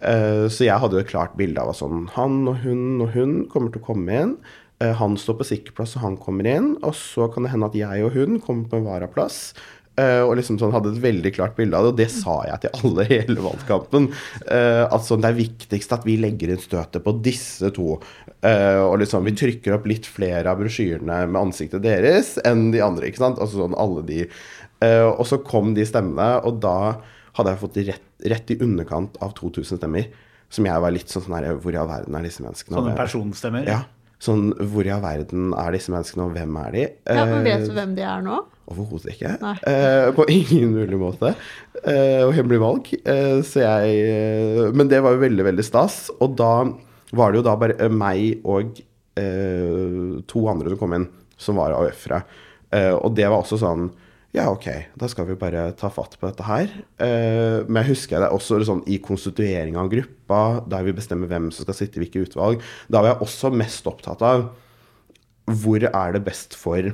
Eh, 0.00 0.46
Så 0.48 0.64
jeg 0.68 0.78
hadde 0.78 0.94
jo 0.94 1.02
et 1.02 1.10
klart 1.10 1.36
bilde 1.36 1.58
av 1.60 1.70
at 1.70 1.80
sånn, 1.80 2.08
han 2.14 2.46
og 2.46 2.56
hun 2.62 3.00
og 3.02 3.10
hun 3.16 3.48
kommer 3.48 3.72
til 3.72 3.82
å 3.82 3.86
komme 3.90 4.08
inn. 4.22 4.36
Eh, 4.80 4.92
Han 4.94 5.16
står 5.16 5.38
på 5.40 5.48
sikkerplass, 5.48 5.96
og 5.96 6.02
han 6.02 6.16
kommer 6.16 6.46
inn. 6.46 6.76
Og 6.84 6.94
så 6.94 7.26
kan 7.32 7.42
det 7.42 7.50
hende 7.50 7.66
at 7.66 7.74
jeg 7.74 8.04
og 8.04 8.12
hun 8.12 8.38
kommer 8.40 8.68
på 8.68 8.76
en 8.78 8.86
varaplass. 8.86 9.54
Eh, 9.98 10.20
og 10.22 10.36
liksom 10.38 10.58
sånn 10.60 10.74
hadde 10.74 10.92
et 10.92 11.00
veldig 11.02 11.32
klart 11.34 11.56
bilde 11.58 11.78
av 11.78 11.86
det, 11.86 11.92
og 11.92 11.98
det 11.98 12.08
sa 12.12 12.36
jeg 12.46 12.62
til 12.62 12.82
alle 12.86 13.06
hele 13.08 13.42
valgkampen. 13.42 14.08
Eh, 14.46 14.84
at 14.86 15.06
sånn, 15.06 15.24
det 15.24 15.32
er 15.32 15.40
viktigst 15.40 15.94
at 15.96 16.06
vi 16.06 16.18
legger 16.22 16.54
inn 16.54 16.62
støtet 16.62 17.02
på 17.04 17.16
disse 17.24 17.72
to. 17.74 17.98
Eh, 18.46 18.78
og 18.84 19.00
liksom 19.02 19.26
vi 19.26 19.34
trykker 19.38 19.74
opp 19.74 19.88
litt 19.90 20.06
flere 20.06 20.52
av 20.52 20.62
brosjyrene 20.62 21.24
med 21.26 21.40
ansiktet 21.40 21.82
deres 21.84 22.36
enn 22.46 22.68
de 22.74 22.82
andre. 22.84 23.10
ikke 23.10 23.24
sant? 23.24 23.42
Altså 23.42 23.64
sånn 23.64 23.78
alle 23.78 24.06
de. 24.06 24.24
Og 25.18 25.24
så 25.26 25.40
kom 25.42 25.72
de 25.74 25.82
stemmene, 25.88 26.36
og 26.46 26.60
da 26.62 27.00
hadde 27.34 27.50
jeg 27.50 27.62
fått 27.64 27.78
rett, 27.88 28.08
rett 28.30 28.52
i 28.54 28.58
underkant 28.62 29.18
av 29.24 29.34
2000 29.38 29.80
stemmer. 29.80 30.06
Som 30.48 30.64
jeg 30.64 30.80
var 30.80 30.94
litt 30.94 31.10
sånn 31.12 31.26
sånn 31.26 31.34
her 31.36 31.58
Hvor 31.60 31.74
i 31.74 31.76
all 31.76 31.90
verden 31.90 32.14
er 32.16 32.24
disse 32.24 32.40
menneskene? 32.40 32.78
Sånne 32.78 32.94
personstemmer? 32.96 33.66
Ja. 33.68 33.82
Sånn 34.18 34.48
hvor 34.72 34.82
i 34.86 34.90
all 34.90 35.02
verden 35.04 35.52
er 35.54 35.74
disse 35.76 35.92
menneskene, 35.94 36.24
og 36.26 36.32
hvem 36.34 36.56
er 36.64 36.72
de? 36.74 36.84
ja, 37.06 37.24
men 37.30 37.44
Vet 37.46 37.60
Eh, 37.62 37.66
du 37.68 37.74
hvem 37.76 37.92
de 37.94 38.02
er 38.02 38.24
nå? 38.26 38.38
Overhodet 38.68 39.12
ikke. 39.14 39.36
Eh, 39.70 40.08
på 40.16 40.26
ingen 40.34 40.72
mulig 40.74 40.98
måte. 41.00 41.30
Eh, 41.84 42.24
og 42.26 42.34
hemmelig 42.34 42.58
valg. 42.60 42.90
Eh, 43.04 43.38
så 43.46 43.62
jeg 43.62 43.94
eh, 44.10 44.64
Men 44.74 44.90
det 44.90 45.00
var 45.06 45.14
jo 45.14 45.22
veldig, 45.22 45.44
veldig 45.52 45.64
stas. 45.64 46.10
Og 46.18 46.34
da 46.36 46.50
var 47.16 47.30
det 47.32 47.40
jo 47.40 47.46
da 47.46 47.54
bare 47.62 47.78
eh, 47.78 47.88
meg 47.94 48.42
og 48.44 48.82
eh, 49.16 50.18
to 50.28 50.44
andre 50.50 50.74
som 50.74 50.80
kom 50.82 50.98
inn, 50.98 51.06
som 51.38 51.56
var 51.62 51.76
AUF-ere. 51.78 52.22
Eh, 52.74 52.92
og 52.98 53.14
det 53.16 53.28
var 53.30 53.38
også 53.44 53.60
sånn 53.62 53.86
ja, 54.36 54.44
ok, 54.52 54.66
da 55.00 55.08
skal 55.08 55.26
vi 55.30 55.34
bare 55.40 55.72
ta 55.78 55.88
fatt 55.90 56.18
på 56.20 56.28
dette 56.28 56.44
her. 56.46 56.68
Eh, 57.00 57.64
men 57.66 57.82
jeg 57.82 57.94
husker 57.94 58.20
det 58.20 58.28
også 58.34 58.60
sånn 58.68 58.84
i 58.86 58.98
konstituering 59.02 59.76
av 59.80 59.88
gruppa, 59.92 60.40
der 60.68 60.84
vi 60.84 60.92
bestemmer 60.92 61.30
hvem 61.30 61.50
som 61.50 61.64
skal 61.64 61.78
sitte 61.78 61.96
i 61.98 62.04
hvilke 62.04 62.26
utvalg. 62.26 62.60
Da 62.92 63.00
var 63.00 63.14
jeg 63.14 63.22
også 63.28 63.50
mest 63.56 63.88
opptatt 63.88 64.22
av 64.22 64.50
hvor 65.48 65.80
er 65.80 66.12
det 66.12 66.24
best 66.26 66.54
for 66.60 66.90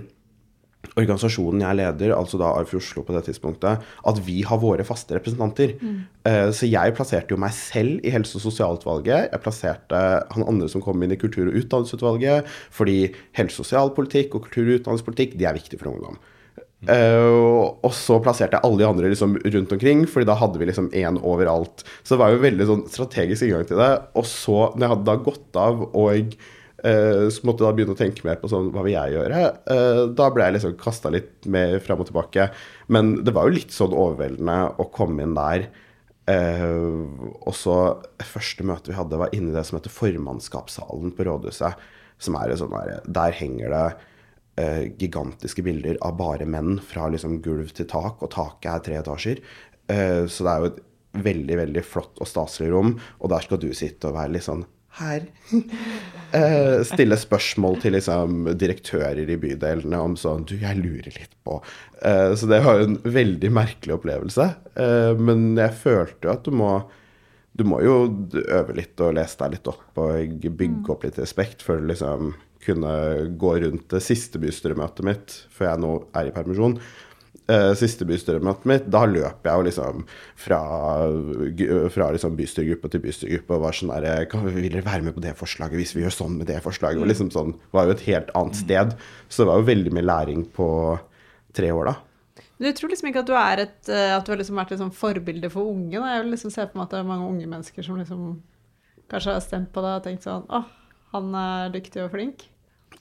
organisasjonen 1.00 1.62
jeg 1.64 1.78
leder, 1.80 2.12
altså 2.14 2.38
da 2.38 2.50
AUF 2.60 2.74
Oslo 2.78 3.02
på 3.02 3.14
det 3.16 3.24
tidspunktet, 3.26 3.80
at 4.06 4.18
vi 4.26 4.42
har 4.46 4.60
våre 4.62 4.84
faste 4.86 5.16
representanter. 5.16 5.72
Eh, 6.28 6.50
Så 6.54 6.68
jeg 6.70 6.94
plasserte 6.94 7.34
jo 7.34 7.40
meg 7.40 7.50
selv 7.56 8.04
i 8.04 8.12
helse- 8.14 8.36
og 8.36 8.44
sosialutvalget. 8.44 9.32
Jeg 9.32 9.42
plasserte 9.42 10.02
han 10.30 10.46
andre 10.46 10.68
som 10.68 10.82
kom 10.84 11.02
inn 11.02 11.10
i 11.12 11.16
kultur- 11.16 11.48
og 11.48 11.56
utdanningsutvalget, 11.56 12.46
fordi 12.70 13.12
helse- 13.34 13.58
og 13.58 13.66
sosialpolitikk 13.66 14.34
og 14.36 14.44
kultur- 14.46 14.70
og 14.70 14.80
utdanningspolitikk, 14.80 15.36
de 15.38 15.44
er 15.46 15.54
viktig 15.58 15.80
for 15.80 15.90
ungdom. 15.90 16.18
Eh, 16.88 17.80
og- 17.82 17.92
så 17.92 18.20
plasserte 18.22 18.56
jeg 18.58 18.64
alle 18.64 18.78
de 18.78 18.88
andre 18.88 19.10
liksom 19.10 19.36
rundt 19.36 19.72
omkring, 19.72 20.06
fordi 20.06 20.26
da 20.26 20.34
hadde 20.34 20.58
vi 20.58 20.66
liksom 20.66 20.90
én 20.92 21.20
overalt. 21.22 21.84
Så 22.02 22.14
det 22.14 22.18
var 22.18 22.30
jo 22.30 22.42
veldig 22.42 22.66
sånn 22.66 22.88
strategisk 22.88 23.42
inngang 23.42 23.66
til 23.66 23.76
det. 23.78 24.02
Og 24.14 24.24
så, 24.24 24.74
når 24.74 24.80
jeg 24.80 24.92
hadde 24.94 25.04
da 25.04 25.16
gått 25.16 25.56
av 25.56 25.82
og 25.94 26.36
uh, 26.84 27.26
så 27.32 27.40
måtte 27.44 27.64
jeg 27.64 27.68
da 27.68 27.72
begynne 27.72 27.94
å 27.94 27.96
tenke 27.96 28.24
mer 28.24 28.36
på 28.36 28.50
sånn, 28.50 28.70
hva 28.70 28.82
vil 28.84 28.92
jeg 28.92 29.14
gjøre? 29.14 29.56
uh, 29.70 30.06
da 30.12 30.28
ble 30.30 30.44
jeg 30.44 30.54
liksom 30.58 30.76
kasta 30.76 31.10
litt 31.10 31.46
mer 31.46 31.78
fram 31.80 32.00
og 32.00 32.10
tilbake. 32.10 32.50
Men 32.88 33.24
det 33.24 33.32
var 33.32 33.48
jo 33.48 33.56
litt 33.56 33.72
sånn 33.72 33.94
overveldende 33.94 34.76
å 34.78 34.90
komme 34.92 35.22
inn 35.22 35.34
der. 35.34 35.68
Og 36.26 37.52
så 37.52 38.02
første 38.22 38.64
møte 38.64 38.88
vi 38.88 38.96
hadde, 38.96 39.18
var 39.20 39.28
inni 39.36 39.52
det 39.52 39.64
som 39.66 39.76
heter 39.78 39.92
formannskapssalen 39.92 41.12
på 41.12 41.26
rådhuset. 41.28 41.74
Som 42.18 42.36
er 42.36 42.54
sånn 42.56 42.72
der, 42.72 43.00
der 43.04 43.32
henger 43.32 43.68
det 43.68 43.96
eh, 44.60 44.90
gigantiske 45.00 45.64
bilder 45.66 45.98
av 46.04 46.16
bare 46.18 46.46
menn 46.48 46.78
fra 46.84 47.08
liksom 47.12 47.40
gulv 47.44 47.72
til 47.76 47.88
tak, 47.90 48.22
og 48.22 48.32
taket 48.34 48.70
er 48.72 48.84
tre 48.86 48.98
etasjer. 49.00 49.42
Eh, 49.92 50.24
så 50.30 50.46
det 50.46 50.52
er 50.52 50.62
jo 50.62 50.72
et 50.72 50.82
veldig, 51.24 51.58
veldig 51.62 51.84
flott 51.86 52.22
og 52.22 52.28
staselig 52.28 52.72
rom, 52.72 52.96
og 53.20 53.30
der 53.32 53.44
skal 53.44 53.60
du 53.62 53.70
sitte 53.76 54.10
og 54.10 54.18
være 54.18 54.36
litt 54.36 54.48
sånn 54.48 54.66
her. 55.00 55.28
Eh, 56.34 56.80
stille 56.82 57.14
spørsmål 57.14 57.76
til 57.78 57.94
liksom 57.94 58.48
direktører 58.58 59.28
i 59.30 59.36
bydelene 59.38 60.00
om 60.02 60.16
sånn 60.18 60.42
Du, 60.48 60.56
jeg 60.58 60.80
lurer 60.80 61.14
litt 61.14 61.36
på 61.46 61.60
eh, 62.02 62.32
Så 62.34 62.48
det 62.50 62.58
var 62.64 62.80
jo 62.80 62.88
en 62.88 62.96
veldig 63.06 63.52
merkelig 63.54 63.94
opplevelse. 63.94 64.48
Eh, 64.74 65.12
men 65.14 65.52
jeg 65.54 65.76
følte 65.78 66.26
jo 66.26 66.32
at 66.32 66.42
du 66.42 66.50
må 66.58 66.72
Du 67.54 67.62
må 67.70 67.78
jo 67.86 68.00
øve 68.42 68.74
litt 68.74 68.98
og 68.98 69.14
lese 69.14 69.38
deg 69.44 69.54
litt 69.54 69.70
opp 69.70 70.02
og 70.02 70.48
bygge 70.58 70.90
opp 70.90 71.06
litt 71.06 71.22
respekt 71.22 71.62
før 71.62 71.84
du 71.84 71.92
liksom 71.92 72.34
kunne 72.64 72.92
gå 73.40 73.56
rundt 73.64 73.88
det 73.92 74.02
siste 74.04 74.40
bystyremøtet 74.42 75.06
mitt 75.06 75.34
før 75.54 75.70
jeg 75.72 75.82
nå 75.84 75.96
er 76.16 76.30
i 76.30 76.34
permisjon. 76.34 76.78
Eh, 77.44 77.74
siste 77.76 78.06
bystyremøtet 78.08 78.64
mitt, 78.70 78.86
da 78.88 79.02
løp 79.04 79.44
jeg 79.44 79.60
jo 79.60 79.64
liksom 79.66 80.04
fra, 80.40 80.60
fra 81.92 82.06
liksom 82.14 82.38
bystyregruppe 82.38 82.88
til 82.88 83.02
bystyregruppe 83.04 83.58
og 83.58 83.66
var 83.66 83.76
sånn 83.76 83.92
der 83.92 84.30
Vil 84.46 84.70
dere 84.70 84.86
være 84.86 85.04
med 85.04 85.16
på 85.16 85.20
det 85.20 85.34
forslaget 85.36 85.76
hvis 85.76 85.92
vi 85.92 86.06
gjør 86.06 86.14
sånn 86.16 86.38
med 86.38 86.48
det 86.48 86.62
forslaget? 86.64 87.02
Og 87.02 87.10
liksom 87.10 87.28
sånn, 87.34 87.52
var 87.74 87.90
jo 87.90 87.98
et 87.98 88.06
helt 88.06 88.32
annet 88.38 88.56
sted. 88.62 88.96
Så 89.28 89.42
det 89.42 89.50
var 89.50 89.60
jo 89.60 89.68
veldig 89.68 89.92
mye 89.92 90.06
læring 90.08 90.46
på 90.56 90.68
tre 91.52 91.68
år, 91.74 91.92
da. 91.92 91.96
Du 92.64 92.70
tror 92.72 92.94
liksom 92.94 93.10
ikke 93.10 93.24
at 93.26 93.28
du 93.28 93.34
er 93.36 93.62
et 93.66 93.92
eh, 93.92 94.14
At 94.14 94.24
du 94.24 94.32
har 94.32 94.40
liksom 94.40 94.56
vært 94.56 94.72
et 94.72 94.80
sånn 94.80 94.94
forbilde 94.94 95.50
for 95.52 95.68
unge? 95.68 95.98
Da? 95.98 96.14
Jeg 96.14 96.24
vil 96.24 96.34
liksom 96.36 96.54
se 96.54 96.64
på 96.70 96.78
meg 96.78 96.86
at 96.86 96.96
det 96.96 97.02
er 97.02 97.12
mange 97.12 97.28
unge 97.28 97.50
mennesker 97.50 97.84
som 97.84 98.00
liksom 98.00 98.24
kanskje 99.12 99.36
har 99.36 99.44
stemt 99.44 99.72
på 99.74 99.84
deg 99.84 99.98
og 99.98 100.06
tenkt 100.06 100.24
sånn 100.24 100.48
Å, 100.48 100.64
han 101.12 101.34
er 101.44 101.74
dyktig 101.74 102.06
og 102.06 102.14
flink. 102.14 102.46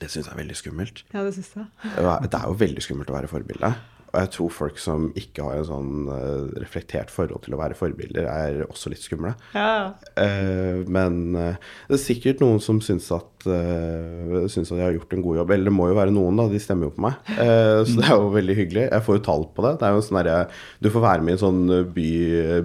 Det 0.00 0.10
syns 0.10 0.26
jeg 0.28 0.34
er 0.34 0.42
veldig 0.42 0.56
skummelt. 0.58 1.04
Ja, 1.14 1.24
det 1.24 1.34
synes 1.36 1.52
jeg. 1.56 1.66
Det 1.82 2.38
er 2.40 2.46
jo 2.48 2.56
veldig 2.64 2.82
skummelt 2.84 3.12
å 3.12 3.18
være 3.18 3.30
forbilde. 3.30 3.74
Og 4.14 4.20
jeg 4.22 4.30
tror 4.30 4.50
folk 4.54 4.76
som 4.78 5.08
ikke 5.18 5.42
har 5.42 5.56
en 5.58 5.66
sånn 5.66 5.94
eh, 6.14 6.52
reflektert 6.62 7.10
forhold 7.10 7.42
til 7.42 7.56
å 7.56 7.58
være 7.58 7.74
forbilder, 7.74 8.28
er 8.30 8.60
også 8.68 8.92
litt 8.92 9.02
skumle. 9.02 9.34
Ja, 9.56 9.94
Eh, 10.14 10.84
men 10.86 11.34
eh, 11.34 11.56
det 11.88 11.96
er 11.96 12.00
sikkert 12.00 12.38
noen 12.42 12.60
som 12.62 12.78
syns 12.84 13.08
at, 13.12 13.26
syns 13.44 14.70
at 14.70 14.78
jeg 14.78 14.84
har 14.86 14.94
gjort 14.94 15.16
en 15.16 15.24
god 15.24 15.38
jobb. 15.40 15.50
Eller 15.52 15.68
det 15.68 15.74
må 15.74 15.88
jo 15.90 15.96
være 15.98 16.14
noen, 16.14 16.38
da. 16.38 16.46
De 16.52 16.60
stemmer 16.62 16.86
jo 16.86 16.94
på 16.94 17.02
meg. 17.04 17.18
Så 17.34 17.96
det 17.98 18.06
er 18.06 18.14
jo 18.14 18.30
veldig 18.32 18.56
hyggelig. 18.56 18.84
Jeg 18.86 19.04
får 19.04 19.18
jo 19.18 19.24
tall 19.26 19.44
på 19.56 19.64
det. 19.66 19.72
Det 19.80 19.88
er 19.88 19.92
jo 19.92 19.98
en 20.00 20.06
sånn 20.06 20.20
der, 20.20 20.54
Du 20.86 20.88
får 20.94 21.04
være 21.04 21.26
med 21.26 21.34
i 21.34 21.36
en 21.36 21.42
sånn 21.42 21.60
by, 21.98 22.08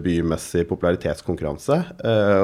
bymessig 0.06 0.64
popularitetskonkurranse 0.70 1.80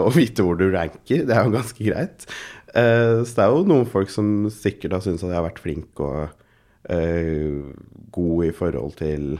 og 0.01 0.11
vite 0.17 0.43
hvor 0.43 0.59
du 0.59 0.65
ranker. 0.73 1.23
Det 1.29 1.37
er 1.37 1.47
jo 1.47 1.55
ganske 1.55 1.87
greit. 1.87 2.27
Eh, 2.75 3.23
så 3.23 3.37
det 3.37 3.43
er 3.45 3.53
jo 3.53 3.67
noen 3.69 3.87
folk 3.87 4.11
som 4.11 4.49
sikkert 4.51 4.97
har 4.97 5.03
syntes 5.03 5.23
at 5.23 5.31
jeg 5.31 5.39
har 5.39 5.47
vært 5.47 5.61
flink 5.63 6.01
og 6.03 6.25
eh, 6.91 7.61
god 8.15 8.47
i 8.49 8.55
forhold 8.55 8.97
til 8.99 9.37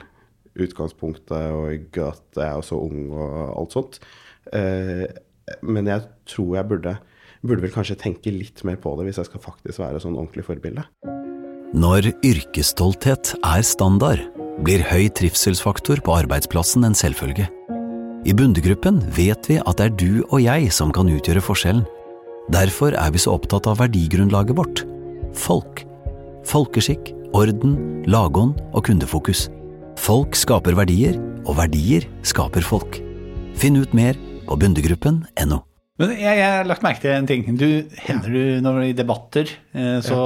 utgangspunktet, 0.55 1.51
og 1.51 1.99
at 1.99 2.39
jeg 2.39 2.47
er 2.47 2.63
så 2.63 2.79
ung 2.79 3.09
og 3.11 3.33
alt 3.59 3.75
sånt. 3.75 3.99
Eh, 4.55 5.03
men 5.67 5.91
jeg 5.91 6.05
tror 6.31 6.55
jeg 6.55 6.69
burde, 6.69 6.95
burde 7.43 7.65
vel 7.65 7.75
kanskje 7.75 7.99
tenke 7.99 8.31
litt 8.33 8.63
mer 8.65 8.79
på 8.81 8.95
det 8.95 9.09
hvis 9.09 9.19
jeg 9.21 9.29
skal 9.29 9.43
faktisk 9.43 9.83
være 9.83 10.01
sånn 10.03 10.15
ordentlig 10.15 10.47
forbilde. 10.47 10.87
Når 11.75 12.07
yrkesstolthet 12.23 13.33
er 13.43 13.65
standard, 13.67 14.23
blir 14.63 14.79
høy 14.87 15.09
trivselsfaktor 15.11 15.99
på 16.05 16.15
arbeidsplassen 16.21 16.87
en 16.87 16.95
selvfølge. 16.95 17.49
I 18.25 18.33
Bundegruppen 18.33 19.01
vet 19.13 19.49
vi 19.51 19.59
at 19.59 19.81
det 19.81 19.89
er 19.89 19.97
du 19.99 20.23
og 20.29 20.39
jeg 20.39 20.71
som 20.73 20.93
kan 20.95 21.11
utgjøre 21.11 21.43
forskjellen. 21.43 21.83
Derfor 22.53 22.93
er 22.93 23.11
vi 23.13 23.21
så 23.21 23.33
opptatt 23.39 23.65
av 23.69 23.79
verdigrunnlaget 23.81 24.57
vårt– 24.57 24.85
folk. 25.45 25.81
Folkeskikk 26.45 27.15
orden, 27.35 28.03
lagånd 28.07 28.59
og 28.71 28.85
kundefokus. 28.87 29.47
Folk 29.99 30.35
skaper 30.37 30.75
verdier, 30.77 31.17
og 31.45 31.57
verdier 31.59 32.05
skaper 32.25 32.63
folk. 32.65 32.99
Finn 33.55 33.79
ut 33.79 33.95
mer 33.95 34.17
på 34.45 34.57
bundegruppen.no. 34.59 35.61
Men 35.95 36.11
jeg, 36.19 36.39
jeg 36.41 36.51
har 36.51 36.67
lagt 36.67 36.83
merke 36.83 36.99
til 37.05 37.13
en 37.15 37.27
ting. 37.27 37.45
Du 37.55 37.67
hender 38.03 38.33
du 38.33 38.63
når 38.63 38.81
i 38.89 38.95
debatter 38.97 39.47
eh, 39.47 40.01
så 40.03 40.17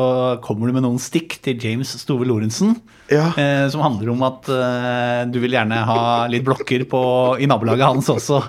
kommer 0.41 0.65
du 0.65 0.73
med 0.73 0.81
noen 0.81 0.97
stikk 1.01 1.37
til 1.45 1.61
James 1.61 1.91
Stove 2.01 2.25
Lorentzen. 2.25 2.73
Ja. 3.13 3.27
Eh, 3.37 3.67
som 3.69 3.83
handler 3.85 4.09
om 4.15 4.25
at 4.25 4.49
eh, 4.49 5.27
du 5.29 5.37
vil 5.43 5.53
gjerne 5.53 5.83
ha 5.85 6.01
litt 6.31 6.47
blokker 6.47 6.87
på, 6.89 7.01
i 7.37 7.49
nabolaget 7.49 7.85
hans 7.85 8.09
også. 8.15 8.41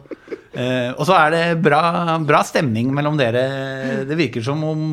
Eh, 0.51 0.91
og 0.97 1.05
så 1.07 1.15
er 1.15 1.31
det 1.35 1.43
bra, 1.63 2.19
bra 2.27 2.41
stemning 2.47 2.91
mellom 2.95 3.19
dere. 3.21 3.45
Det 4.09 4.17
virker 4.19 4.43
som, 4.43 4.63
om, 4.67 4.89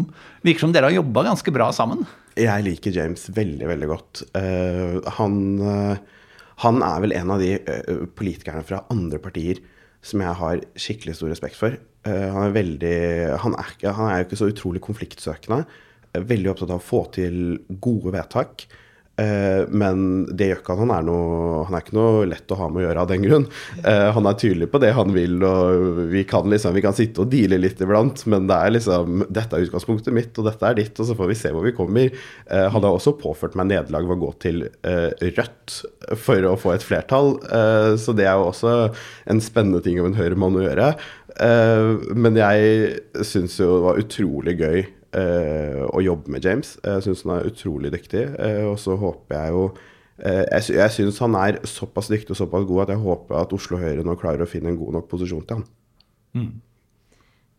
virker 0.46 0.68
som 0.68 0.76
dere 0.76 0.92
har 0.92 0.98
jobba 1.00 1.24
ganske 1.32 1.54
bra 1.56 1.72
sammen. 1.74 2.04
Jeg 2.38 2.66
liker 2.68 2.94
James 2.94 3.26
veldig, 3.34 3.66
veldig 3.72 3.90
godt. 3.90 4.22
Eh, 4.38 5.00
han, 5.18 5.40
eh, 5.58 6.22
han 6.66 6.84
er 6.86 7.02
vel 7.08 7.16
en 7.18 7.34
av 7.34 7.42
de 7.42 7.56
eh, 7.58 8.06
politikerne 8.18 8.62
fra 8.68 8.84
andre 8.94 9.18
partier 9.24 9.64
som 10.06 10.22
jeg 10.22 10.38
har 10.40 10.62
skikkelig 10.78 11.18
stor 11.18 11.34
respekt 11.34 11.58
for. 11.60 11.74
Eh, 12.06 12.28
han, 12.36 12.44
er 12.46 12.54
veldig, 12.56 12.96
han, 13.42 13.58
er, 13.58 13.74
han 13.98 14.12
er 14.12 14.22
jo 14.22 14.28
ikke 14.30 14.42
så 14.44 14.52
utrolig 14.54 14.84
konfliktsøkende. 14.86 15.64
eh, 16.14 16.22
Veldig 16.22 16.54
opptatt 16.54 16.76
av 16.76 16.84
å 16.84 16.90
få 16.94 17.02
til 17.18 17.58
gode 17.82 18.14
vedtak. 18.14 18.68
Eh, 19.18 19.64
men 19.74 20.02
det 20.38 20.52
gjør 20.52 20.60
ikke 20.62 20.74
at 20.76 20.82
han 20.84 20.92
er 20.94 21.06
noe 21.08 21.64
Han 21.66 21.74
er 21.74 21.82
ikke 21.82 21.96
noe 21.98 22.26
lett 22.30 22.52
å 22.54 22.58
ha 22.60 22.68
med 22.70 22.84
å 22.84 22.86
gjøre 22.86 23.02
av 23.02 23.10
den 23.10 23.24
grunn. 23.26 23.48
Eh, 23.82 24.10
han 24.14 24.30
er 24.30 24.38
tydelig 24.38 24.68
på 24.70 24.82
det 24.84 24.92
han 24.94 25.14
vil, 25.16 25.40
og 25.48 26.02
vi 26.12 26.22
kan 26.30 26.46
liksom 26.52 26.76
Vi 26.78 26.84
kan 26.86 26.98
sitte 26.98 27.24
og 27.24 27.32
deale 27.32 27.58
litt 27.62 27.82
iblant, 27.82 28.22
men 28.30 28.46
det 28.50 28.58
er 28.58 28.76
liksom 28.76 29.24
Dette 29.26 29.58
er 29.58 29.66
utgangspunktet 29.66 30.14
mitt, 30.14 30.38
og 30.38 30.46
dette 30.50 30.70
er 30.70 30.78
ditt, 30.78 30.94
og 31.02 31.10
så 31.10 31.18
får 31.18 31.32
vi 31.32 31.40
se 31.40 31.54
hvor 31.56 31.66
vi 31.66 31.74
kommer. 31.78 32.14
Eh, 32.46 32.68
han 32.70 32.84
har 32.84 32.94
også 32.94 33.16
påført 33.18 33.58
meg 33.58 33.72
nederlag 33.72 34.06
ved 34.06 34.20
å 34.20 34.26
gå 34.28 34.32
til 34.44 34.66
Rødt 34.68 35.74
for 36.20 36.46
å 36.48 36.56
få 36.60 36.74
et 36.74 36.86
flertall, 36.86 37.36
så 38.00 38.14
det 38.16 38.26
er 38.28 38.38
jo 38.40 38.50
også 38.50 38.74
en 39.30 39.42
spennende 39.44 39.82
ting 39.86 40.00
av 40.02 40.08
en 40.10 40.18
Høyre-mann 40.18 40.58
å 40.60 40.64
gjøre. 40.64 40.88
Men 42.18 42.40
jeg 42.40 43.26
syns 43.28 43.58
jo 43.60 43.70
det 43.76 43.86
var 43.86 44.02
utrolig 44.02 44.56
gøy 44.62 44.86
å 45.16 46.02
jobbe 46.04 46.34
med 46.34 46.46
James. 46.46 46.76
Jeg 46.84 47.06
syns 47.06 47.24
han 47.26 47.38
er 47.38 47.48
utrolig 47.52 47.94
dyktig, 47.94 48.26
eh, 48.38 48.64
og 48.68 48.78
så 48.82 48.98
håper 49.00 49.38
jeg 49.38 49.56
jo 49.56 49.64
eh, 50.20 50.44
Jeg, 50.52 50.76
jeg 50.76 50.96
syns 50.98 51.22
han 51.24 51.38
er 51.40 51.62
såpass 51.68 52.12
dyktig 52.12 52.36
og 52.36 52.42
såpass 52.42 52.68
god 52.68 52.86
at 52.86 52.96
jeg 52.96 53.04
håper 53.06 53.42
at 53.42 53.56
Oslo 53.56 53.80
Høyre 53.82 54.06
nå 54.06 54.18
klarer 54.20 54.46
å 54.46 54.50
finne 54.50 54.74
en 54.74 54.80
god 54.80 55.00
nok 55.00 55.10
posisjon 55.12 55.46
til 55.48 55.62
han. 55.62 55.68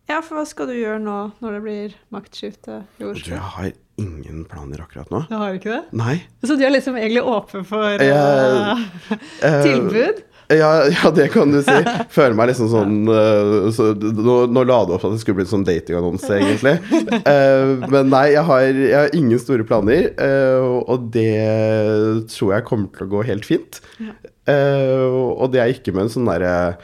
Ja, 0.08 0.22
for 0.24 0.38
hva 0.38 0.46
skal 0.48 0.70
du 0.70 0.76
gjøre 0.76 1.00
nå 1.04 1.18
når 1.42 1.58
det 1.58 1.60
blir 1.66 1.96
maktskifte 2.14 2.82
i 2.96 3.04
Oslo? 3.04 3.34
jeg 3.34 3.44
har 3.56 3.72
ingen 4.00 4.44
planer 4.48 4.80
akkurat 4.80 5.10
nå. 5.12 5.24
Du 5.28 5.34
har 5.36 5.58
ikke 5.58 5.72
det? 5.74 5.82
Nei. 5.98 6.14
Så 6.40 6.56
du 6.56 6.64
er 6.64 6.72
liksom 6.72 6.96
egentlig 6.96 7.24
åpen 7.28 7.66
for 7.68 8.00
uh, 8.00 8.80
uh, 9.10 9.58
tilbud? 9.66 10.22
Ja, 10.48 10.88
ja, 10.88 11.10
det 11.12 11.28
kan 11.34 11.52
du 11.52 11.60
si. 11.64 11.76
Føler 12.14 12.36
meg 12.38 12.50
liksom 12.50 12.70
sånn 12.72 12.94
uh, 13.10 13.68
så, 13.74 13.90
nå, 13.96 14.36
nå 14.48 14.64
la 14.64 14.80
du 14.88 14.94
opp 14.96 15.04
at 15.04 15.12
det 15.12 15.20
skulle 15.20 15.40
bli 15.40 15.44
en 15.44 15.50
sånn 15.50 15.66
datingannonse, 15.68 16.30
egentlig. 16.38 16.76
Uh, 17.28 17.84
men 17.92 18.08
nei, 18.12 18.30
jeg 18.32 18.44
har, 18.48 18.64
jeg 18.64 18.96
har 18.96 19.16
ingen 19.18 19.42
store 19.42 19.66
planer, 19.68 20.08
uh, 20.16 20.78
og 20.88 21.10
det 21.12 22.28
tror 22.32 22.54
jeg 22.56 22.68
kommer 22.68 22.92
til 22.94 23.08
å 23.08 23.12
gå 23.16 23.24
helt 23.28 23.48
fint. 23.48 23.82
Og 24.48 25.44
det 25.52 25.60
er 25.60 25.74
ikke 25.74 25.92
med 25.92 26.06
en 26.06 26.14
sånn 26.14 26.30
derre 26.30 26.78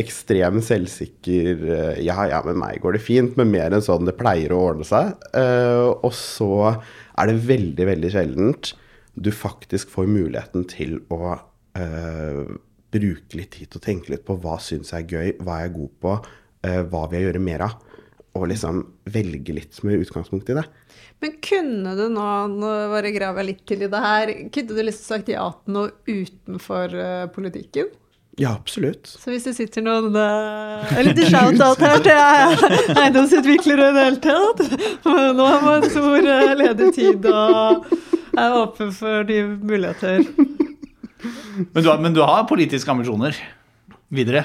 ekstrem 0.00 0.56
selvsikker 0.64 1.60
Ja, 2.02 2.24
ja, 2.26 2.40
med 2.42 2.56
meg 2.58 2.80
går 2.82 2.96
det 2.96 3.02
fint, 3.04 3.36
men 3.38 3.52
mer 3.52 3.70
enn 3.76 3.84
sånn 3.84 4.08
det 4.08 4.16
pleier 4.18 4.50
å 4.50 4.62
ordne 4.72 4.86
seg. 4.88 5.12
Og 5.38 6.10
så 6.16 6.50
er 6.72 7.30
det 7.30 7.44
veldig, 7.46 7.86
veldig 7.92 8.10
sjeldent 8.16 8.72
du 9.14 9.30
faktisk 9.34 9.92
får 9.92 10.08
muligheten 10.10 10.66
til 10.70 10.98
å 11.12 11.36
eh, 11.78 12.42
bruke 12.90 13.38
litt 13.38 13.54
tid 13.56 13.70
til 13.70 13.80
å 13.80 13.84
tenke 13.84 14.12
litt 14.14 14.26
på 14.26 14.36
hva 14.42 14.58
syns 14.62 14.92
jeg 14.94 15.06
er 15.06 15.14
gøy, 15.14 15.32
hva 15.44 15.58
er 15.58 15.68
jeg 15.68 15.76
god 15.76 15.94
på, 16.04 16.16
eh, 16.66 16.82
hva 16.82 17.06
vil 17.06 17.18
jeg 17.18 17.28
gjøre 17.28 17.44
mer 17.46 17.66
av? 17.66 17.78
Og 18.38 18.46
liksom 18.52 18.84
velge 19.10 19.54
litt 19.56 19.78
med 19.82 20.04
utgangspunkt 20.04 20.52
i 20.52 20.58
det. 20.60 20.66
Men 21.20 21.32
kunne 21.44 21.96
du 21.98 22.04
nå, 22.12 22.26
nå 22.54 22.68
bare 22.92 23.10
graver 23.12 23.42
jeg 23.42 23.48
litt 23.50 23.64
til 23.68 23.82
i 23.84 23.90
det 23.90 24.02
her, 24.04 24.34
kunne 24.54 24.76
du 24.76 24.84
liksom 24.84 25.08
sagt 25.16 25.32
ja 25.32 25.48
til 25.64 25.76
noe 25.76 25.90
utenfor 26.08 26.94
eh, 26.94 27.26
politikken? 27.34 27.90
Ja, 28.40 28.54
absolutt. 28.54 29.06
Så 29.06 29.34
hvis 29.34 29.44
det 29.44 29.52
sitter 29.58 29.82
noen 29.84 30.14
uh, 30.16 30.86
En 30.96 31.04
liten 31.04 31.26
shout-out 31.28 31.82
her 31.82 31.98
til 32.06 32.94
eiendomsutviklere 32.94 33.90
i 33.90 33.96
det 33.96 34.04
hele 34.06 34.20
tatt. 34.24 34.62
Nå 35.04 35.48
har 35.50 35.66
man 35.66 35.84
stor 35.90 36.16
eh, 36.22 36.54
ledig 36.56 36.92
tid 36.96 37.26
og 37.28 37.90
er 38.38 38.56
åpen 38.56 38.94
for 38.96 39.28
nye 39.28 39.44
muligheter. 39.60 40.24
Men 41.72 41.82
du 41.84 41.88
har, 41.90 41.98
men 42.00 42.14
du 42.16 42.20
har 42.24 42.46
politiske 42.48 42.90
ambisjoner 42.92 43.36
videre. 44.12 44.44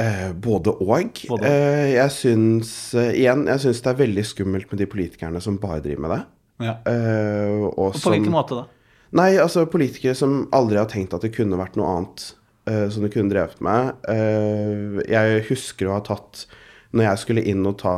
Eh, 0.00 0.32
både 0.32 0.72
og. 0.82 1.20
Både. 1.28 1.46
Eh, 1.46 1.92
jeg 1.94 2.10
syns 2.16 2.70
eh, 2.98 3.12
igjen, 3.20 3.44
jeg 3.50 3.60
syns 3.66 3.82
det 3.84 3.90
er 3.92 3.98
veldig 4.00 4.24
skummelt 4.26 4.70
med 4.72 4.80
de 4.82 4.86
politikerne 4.90 5.42
som 5.44 5.58
bare 5.62 5.82
driver 5.84 6.04
med 6.06 6.14
det. 6.16 6.20
Ja. 6.66 6.76
Eh, 6.88 7.50
og 7.60 7.78
Og 7.78 7.92
på 7.92 7.98
som- 8.00 8.12
hvilken 8.16 8.32
måte 8.34 8.56
da? 8.62 8.64
Nei, 9.12 9.34
altså 9.36 9.66
politikere 9.68 10.14
som 10.16 10.46
aldri 10.56 10.78
har 10.80 10.86
tenkt 10.88 11.12
at 11.14 11.20
det 11.20 11.34
kunne 11.36 11.58
vært 11.60 11.76
noe 11.76 11.90
annet 11.98 12.24
eh, 12.66 12.88
som 12.88 13.02
de 13.04 13.10
kunne 13.12 13.28
drevet 13.30 13.60
med. 13.60 13.92
Eh, 14.08 15.02
jeg 15.12 15.44
husker 15.50 15.86
å 15.90 15.98
ha 15.98 16.00
tatt 16.00 16.46
Når 16.92 17.06
jeg 17.06 17.18
skulle 17.22 17.42
inn 17.48 17.64
og 17.66 17.78
ta 17.80 17.92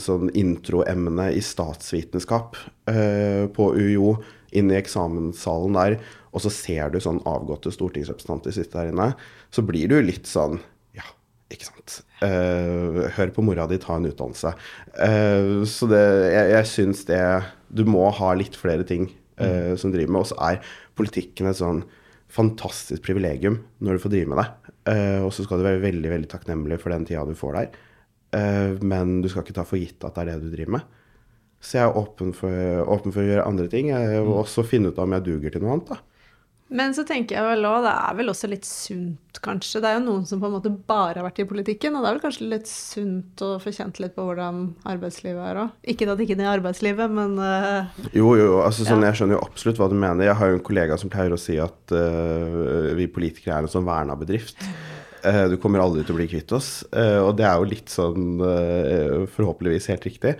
sånn 0.00 0.30
introemne 0.32 1.26
i 1.36 1.40
statsvitenskap 1.44 2.56
eh, 2.88 3.44
på 3.52 3.66
UiO, 3.76 4.14
inn 4.56 4.70
i 4.72 4.78
eksamenssalen 4.78 5.76
der, 5.76 5.98
og 6.38 6.44
så 6.44 6.52
ser 6.54 6.92
du 6.94 7.00
sånn 7.02 7.18
avgåtte 7.26 7.72
stortingsrepresentanter 7.74 8.54
sitte 8.54 8.78
der 8.78 8.92
inne, 8.92 9.12
så 9.50 9.64
blir 9.66 9.90
du 9.90 9.98
litt 10.04 10.30
sånn 10.30 10.60
Ja, 10.94 11.06
ikke 11.50 11.66
sant. 11.66 12.00
Uh, 12.22 13.08
hør 13.16 13.32
på 13.34 13.44
mora 13.46 13.66
di, 13.70 13.80
ta 13.82 13.96
en 13.98 14.06
utdannelse. 14.06 14.54
Uh, 14.94 15.66
så 15.66 15.90
det, 15.90 16.02
jeg, 16.30 16.52
jeg 16.54 16.70
syns 16.70 17.02
det 17.10 17.22
Du 17.74 17.82
må 17.90 18.06
ha 18.14 18.32
litt 18.38 18.56
flere 18.58 18.86
ting 18.86 19.10
eh, 19.36 19.74
som 19.78 19.92
driver 19.92 20.14
med. 20.14 20.22
Og 20.22 20.30
så 20.30 20.38
er 20.52 20.62
politikken 20.98 21.50
et 21.50 21.58
sånn 21.58 21.82
fantastisk 22.32 23.02
privilegium 23.04 23.58
når 23.84 23.98
du 23.98 24.04
får 24.04 24.14
drive 24.14 24.30
med 24.32 24.40
det. 24.40 24.48
Og 25.20 25.28
så 25.36 25.44
skal 25.44 25.60
du 25.60 25.66
være 25.66 25.82
veldig 25.82 26.10
veldig 26.14 26.30
takknemlig 26.32 26.78
for 26.80 26.92
den 26.94 27.04
tida 27.08 27.26
du 27.28 27.34
får 27.36 27.58
der. 27.58 27.76
Men 28.80 29.18
du 29.20 29.28
skal 29.28 29.44
ikke 29.44 29.56
ta 29.58 29.64
for 29.68 29.80
gitt 29.80 30.04
at 30.04 30.16
det 30.16 30.24
er 30.24 30.30
det 30.30 30.46
du 30.46 30.54
driver 30.54 30.78
med. 30.78 30.96
Så 31.60 31.78
jeg 31.78 31.88
er 31.88 31.96
åpen 31.98 32.30
for, 32.36 32.82
åpen 32.86 33.14
for 33.14 33.24
å 33.24 33.28
gjøre 33.28 33.46
andre 33.48 33.66
ting. 33.70 33.90
Jeg 33.90 34.22
vil 34.22 34.36
også 34.38 34.64
finne 34.66 34.92
ut 34.92 35.00
om 35.02 35.16
jeg 35.16 35.26
duger 35.26 35.54
til 35.54 35.64
noe 35.64 35.74
annet. 35.76 35.90
da. 35.90 35.98
Men 36.68 36.92
så 36.92 37.00
tenker 37.08 37.38
jeg 37.38 37.46
vel 37.46 37.64
òg, 37.64 37.80
det 37.86 37.92
er 37.94 38.16
vel 38.18 38.28
også 38.28 38.48
litt 38.50 38.66
sunt, 38.68 39.38
kanskje. 39.40 39.80
Det 39.80 39.88
er 39.88 39.96
jo 39.96 40.02
noen 40.04 40.26
som 40.28 40.40
på 40.42 40.48
en 40.50 40.56
måte 40.56 40.72
bare 40.90 41.20
har 41.20 41.24
vært 41.24 41.40
i 41.40 41.46
politikken, 41.48 41.94
og 41.96 42.04
det 42.04 42.10
er 42.10 42.16
vel 42.18 42.24
kanskje 42.26 42.48
litt 42.50 42.68
sunt 42.68 43.44
å 43.46 43.54
få 43.62 43.72
kjent 43.72 44.00
litt 44.02 44.12
på 44.16 44.26
hvordan 44.26 44.60
arbeidslivet 44.92 45.40
er 45.48 45.62
òg. 45.62 45.72
Ikke 45.94 46.10
at 46.12 46.20
ikke 46.24 46.36
det 46.36 46.44
er 46.44 46.52
arbeidslivet, 46.58 47.14
men 47.14 47.38
uh, 47.40 47.88
Jo, 48.12 48.34
jo, 48.36 48.50
altså 48.66 48.84
sånn, 48.84 49.00
Ja. 49.06 49.12
jeg 49.12 49.22
skjønner 49.22 49.38
jo 49.38 49.46
absolutt 49.46 49.80
hva 49.80 49.88
du 49.88 49.96
mener. 49.96 50.26
Jeg 50.28 50.36
har 50.42 50.52
jo 50.52 50.58
en 50.58 50.66
kollega 50.68 50.98
som 51.00 51.12
pleier 51.12 51.32
å 51.32 51.40
si 51.40 51.56
at 51.62 51.94
uh, 51.96 52.92
vi 52.98 53.08
politikere 53.08 53.56
er 53.56 53.64
en 53.68 53.72
sånn 53.72 53.88
verna 53.88 54.18
bedrift. 54.18 54.60
Eh, 55.26 55.44
du 55.50 55.56
kommer 55.60 55.82
aldri 55.82 56.04
til 56.06 56.14
å 56.14 56.18
bli 56.20 56.28
kvitt 56.30 56.52
oss. 56.54 56.70
Eh, 56.92 57.18
og 57.22 57.34
det 57.38 57.46
er 57.48 57.58
jo 57.58 57.68
litt 57.68 57.92
sånn 57.92 58.38
eh, 58.44 59.26
forhåpentligvis 59.34 59.90
helt 59.92 60.08
riktig. 60.08 60.34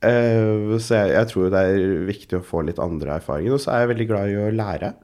Så 0.00 0.96
jeg, 0.96 1.10
jeg 1.12 1.28
tror 1.28 1.50
det 1.52 1.60
er 1.60 1.82
viktig 2.08 2.38
å 2.38 2.46
få 2.46 2.62
litt 2.64 2.80
andre 2.80 3.18
erfaringer. 3.18 3.52
Og 3.52 3.60
så 3.60 3.74
er 3.74 3.82
jeg 3.82 3.90
veldig 3.92 4.06
glad 4.08 4.30
i 4.32 4.38
å 4.40 4.46
lære 4.54 4.94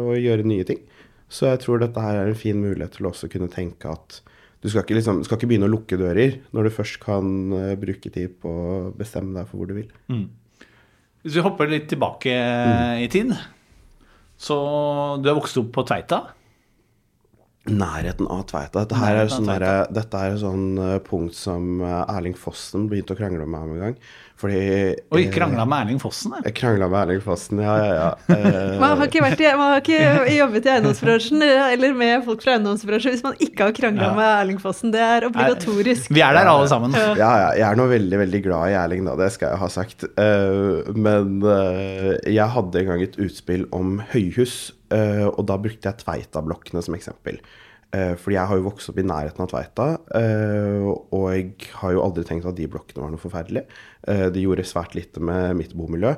og 0.00 0.14
gjøre 0.16 0.46
nye 0.48 0.64
ting. 0.64 0.80
Så 1.28 1.50
jeg 1.50 1.60
tror 1.60 1.82
dette 1.82 2.00
her 2.00 2.22
er 2.22 2.30
en 2.30 2.38
fin 2.38 2.56
mulighet 2.56 2.96
til 2.96 3.04
å 3.04 3.10
også 3.12 3.28
kunne 3.30 3.50
tenke 3.52 3.92
at 3.92 4.22
du 4.64 4.70
skal 4.70 4.80
ikke, 4.86 4.96
liksom, 4.96 5.20
skal 5.24 5.36
ikke 5.36 5.50
begynne 5.50 5.68
å 5.68 5.72
lukke 5.74 5.98
dører 6.00 6.38
når 6.56 6.66
du 6.66 6.72
først 6.72 6.96
kan 7.04 7.52
bruke 7.80 8.12
tid 8.12 8.38
på 8.40 8.48
å 8.48 8.80
bestemme 8.96 9.36
deg 9.36 9.48
for 9.50 9.60
hvor 9.60 9.68
du 9.68 9.76
vil. 9.76 9.92
Hvis 11.20 11.36
vi 11.36 11.44
hopper 11.44 11.68
litt 11.68 11.90
tilbake 11.92 12.32
i 13.04 13.12
tid. 13.12 13.36
Så 14.40 14.56
du 15.20 15.28
er 15.28 15.36
vokst 15.36 15.60
opp 15.60 15.68
på 15.76 15.84
Tveita. 15.84 16.24
Nærheten 17.68 18.24
av 18.32 18.46
Tveita. 18.48 18.86
Dette 18.86 18.96
her 18.96 19.18
er 19.20 19.28
sånn, 19.28 19.48
der, 19.50 19.66
dette 19.92 20.16
er 20.16 20.38
sånn 20.40 20.78
eh, 20.80 20.94
punkt 21.04 21.36
som 21.36 21.82
eh, 21.84 22.14
Erling 22.16 22.36
Fossen 22.38 22.86
begynte 22.88 23.12
å 23.12 23.18
krangle 23.18 23.44
med 23.44 23.52
meg 23.52 23.74
en 23.74 23.82
gang. 23.84 23.98
Fordi 24.40 24.60
Oi, 25.12 25.20
eh, 25.26 25.30
krangla 25.34 25.66
med 25.68 25.82
Erling 25.84 25.98
Fossen. 26.00 26.32
jeg. 26.40 26.54
Krangla 26.56 26.86
med 26.88 27.02
Erling 27.02 27.20
Fossen, 27.24 27.58
ja, 27.60 27.74
ja, 27.76 27.90
ja. 27.98 28.10
Eh, 28.40 28.78
man 28.80 28.96
har 28.96 29.06
ikke, 29.10 29.20
vært 29.24 29.42
i, 29.44 29.48
man 29.58 29.74
har 29.74 29.82
ikke 29.82 30.32
jobbet 30.32 30.64
i 30.64 30.70
eiendomsbransjen 30.72 31.42
eller 31.44 31.92
med 31.98 32.24
folk 32.24 32.40
fra 32.46 32.54
eiendomsbransjen 32.56 33.12
hvis 33.12 33.24
man 33.26 33.36
ikke 33.44 33.66
har 33.68 33.74
krangla 33.76 34.06
Ja. 34.08 34.14
med 34.16 34.30
Erling 34.38 34.60
Fossen. 34.62 34.94
Det 34.94 35.02
er 35.04 35.26
obligatorisk. 35.28 36.08
Vi 36.16 36.22
er 36.24 36.32
der 36.38 36.48
alle 36.48 36.68
sammen. 36.72 36.96
ja, 36.96 37.12
ja, 37.20 37.50
jeg 37.60 37.66
er 37.68 37.76
nå 37.76 37.86
veldig, 37.92 38.18
veldig 38.24 38.42
glad 38.48 38.72
i 38.72 38.78
Erling, 38.80 39.04
da. 39.10 39.16
Det 39.20 39.28
skal 39.36 39.52
jeg 39.52 39.60
ha 39.60 39.68
sagt. 39.76 40.08
Eh, 40.16 40.92
men 40.96 41.40
eh, 41.44 42.16
jeg 42.32 42.48
hadde 42.56 42.80
en 42.84 42.92
gang 42.94 43.04
et 43.04 43.20
utspill 43.20 43.66
om 43.76 43.98
høyhus, 44.14 44.72
eh, 44.94 45.26
og 45.28 45.44
da 45.52 45.58
brukte 45.60 45.90
jeg 45.92 46.00
Tveita-blokkene 46.00 46.80
som 46.86 46.96
eksempel. 46.96 47.42
Eh, 47.90 48.14
fordi 48.14 48.36
jeg 48.36 48.46
har 48.46 48.58
jo 48.58 48.66
vokst 48.68 48.92
opp 48.92 48.98
i 49.02 49.06
nærheten 49.06 49.42
av 49.42 49.50
Tveita, 49.50 49.86
eh, 50.14 50.84
og 50.86 51.24
jeg 51.34 51.70
har 51.80 51.94
jo 51.96 52.04
aldri 52.04 52.22
tenkt 52.28 52.46
at 52.46 52.58
de 52.58 52.68
blokkene 52.70 53.02
var 53.02 53.10
noe 53.10 53.22
forferdelig. 53.22 53.64
Det 54.06 54.30
de 54.34 54.44
gjorde 54.46 54.64
svært 54.64 54.94
lite 54.96 55.20
med 55.20 55.58
mitt 55.58 55.74
bomiljø. 55.76 56.14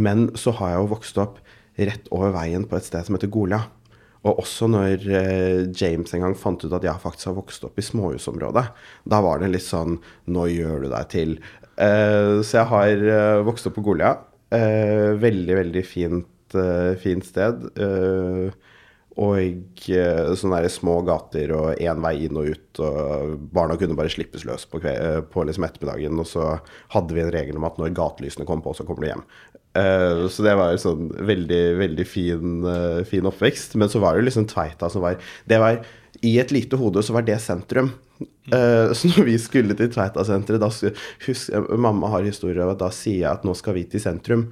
Men 0.00 0.30
så 0.38 0.54
har 0.56 0.72
jeg 0.72 0.78
jo 0.80 0.92
vokst 0.94 1.18
opp 1.20 1.40
rett 1.76 2.06
over 2.14 2.32
veien 2.32 2.64
på 2.68 2.78
et 2.78 2.86
sted 2.86 3.04
som 3.04 3.18
heter 3.18 3.32
Golia. 3.32 3.66
Og 4.26 4.40
også 4.42 4.66
når 4.70 5.04
eh, 5.14 5.66
James 5.76 6.14
en 6.14 6.24
gang 6.24 6.36
fant 6.38 6.62
ut 6.64 6.74
at 6.74 6.86
jeg 6.86 7.02
faktisk 7.02 7.30
har 7.30 7.36
vokst 7.38 7.66
opp 7.68 7.78
i 7.78 7.84
småhusområdet, 7.84 8.64
da 9.06 9.20
var 9.22 9.42
det 9.42 9.52
litt 9.52 9.66
sånn 9.66 10.00
Nå 10.32 10.48
gjør 10.50 10.86
du 10.86 10.88
deg 10.90 11.10
til. 11.12 11.36
Eh, 11.76 12.40
så 12.42 12.62
jeg 12.62 12.70
har 12.72 13.04
eh, 13.12 13.42
vokst 13.46 13.68
opp 13.70 13.76
på 13.78 13.84
Golia. 13.86 14.16
Eh, 14.50 15.12
veldig, 15.20 15.58
veldig 15.60 15.84
fint, 15.86 16.56
eh, 16.58 16.94
fint 17.02 17.26
sted. 17.26 17.68
Og 19.16 19.88
eh, 19.88 20.32
sånne 20.36 20.58
der 20.60 20.72
små 20.72 20.98
gater 21.06 21.52
og 21.56 21.80
én 21.80 22.02
vei 22.04 22.26
inn 22.26 22.36
og 22.36 22.50
ut. 22.52 22.80
Og 22.84 23.36
barna 23.56 23.78
kunne 23.80 23.96
bare 23.96 24.12
slippes 24.12 24.44
løs 24.44 24.66
på, 24.68 24.82
eh, 24.84 25.22
på 25.24 25.44
liksom 25.48 25.64
ettermiddagen. 25.64 26.20
Og 26.20 26.28
så 26.28 26.48
hadde 26.92 27.16
vi 27.16 27.22
en 27.24 27.32
regel 27.32 27.56
om 27.56 27.64
at 27.68 27.78
når 27.80 27.94
gatelysene 27.96 28.48
kom 28.48 28.64
på, 28.64 28.74
så 28.76 28.84
kommer 28.84 29.06
du 29.06 29.10
hjem. 29.10 29.24
Uh, 29.76 30.24
så 30.32 30.40
det 30.40 30.54
var 30.56 30.72
en 30.72 30.80
sånn 30.80 31.08
veldig, 31.28 31.62
veldig 31.76 32.04
fin, 32.08 32.52
uh, 32.64 33.00
fin 33.08 33.26
oppvekst. 33.28 33.76
Men 33.80 33.92
så 33.92 34.00
var 34.04 34.16
det 34.16 34.28
liksom 34.28 34.48
Tveita 34.48 34.88
som 34.92 35.04
var 35.04 35.18
Det 35.48 35.58
var 35.60 35.82
I 36.24 36.38
et 36.40 36.52
lite 36.54 36.78
hode 36.80 37.02
så 37.04 37.16
var 37.16 37.26
det 37.26 37.36
sentrum. 37.44 37.90
Uh, 38.52 38.92
så 38.96 39.10
når 39.12 39.26
vi 39.28 39.38
skulle 39.40 39.76
til 39.76 39.90
Tveita-senteret, 39.92 40.62
da 40.62 40.70
sk- 40.72 40.94
husk, 41.26 41.52
Mamma 41.76 42.12
har 42.14 42.24
historier 42.24 42.62
av 42.64 42.72
at 42.72 42.84
da 42.84 42.92
sier 42.94 43.22
jeg 43.24 43.32
at 43.32 43.44
nå 43.44 43.56
skal 43.56 43.76
vi 43.76 43.84
til 43.90 44.00
sentrum. 44.00 44.46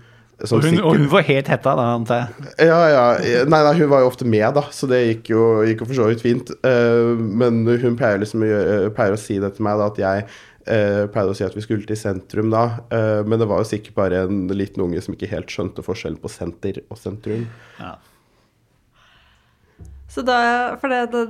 Som 0.44 0.60
Og 0.60 0.66
hun, 0.68 0.78
og 0.82 0.96
hun 0.98 1.10
var 1.12 1.26
helt 1.26 1.50
hetta, 1.50 1.74
da, 1.78 1.90
antar 1.96 2.22
jeg. 2.22 2.48
ja, 2.68 2.80
ja. 2.92 3.04
Nei, 3.48 3.60
nei, 3.66 3.74
hun 3.80 3.92
var 3.92 4.04
jo 4.04 4.10
ofte 4.10 4.26
med, 4.28 4.46
da, 4.56 4.64
så 4.74 4.88
det 4.90 5.02
gikk 5.02 5.30
jo, 5.34 5.44
gikk 5.68 5.84
jo 5.84 5.90
for 5.90 5.98
så 5.98 6.08
vidt 6.10 6.24
fint. 6.24 6.54
Uh, 6.66 7.14
men 7.16 7.62
hun 7.68 7.98
pleier 7.98 8.20
liksom 8.22 8.44
å, 8.44 8.50
gjøre, 8.50 8.90
pleier 8.96 9.16
å 9.16 9.20
si 9.20 9.38
det 9.42 9.54
til 9.56 9.66
meg, 9.66 9.80
da, 9.80 9.90
at 9.92 10.02
jeg 10.02 10.26
uh, 10.28 11.04
pleide 11.14 11.34
å 11.34 11.38
si 11.38 11.46
at 11.46 11.56
vi 11.56 11.64
skulle 11.64 11.88
til 11.88 11.98
sentrum 11.98 12.52
da. 12.52 12.64
uh, 12.92 13.20
men 13.26 13.40
det 13.40 13.48
var 13.50 13.62
jo 13.62 13.70
sikkert 13.72 13.98
bare 13.98 14.24
en 14.28 14.44
liten 14.52 14.84
unge 14.84 15.02
som 15.04 15.16
ikke 15.16 15.32
helt 15.32 15.52
skjønte 15.52 15.84
forskjellen 15.86 16.20
på 16.22 16.32
senter 16.32 16.82
og 16.88 17.00
sentrum. 17.00 17.46
Ja. 17.80 17.96
Så 20.14 20.22
da, 20.22 20.36
for 20.78 20.92
det, 20.92 21.00
da, 21.10 21.24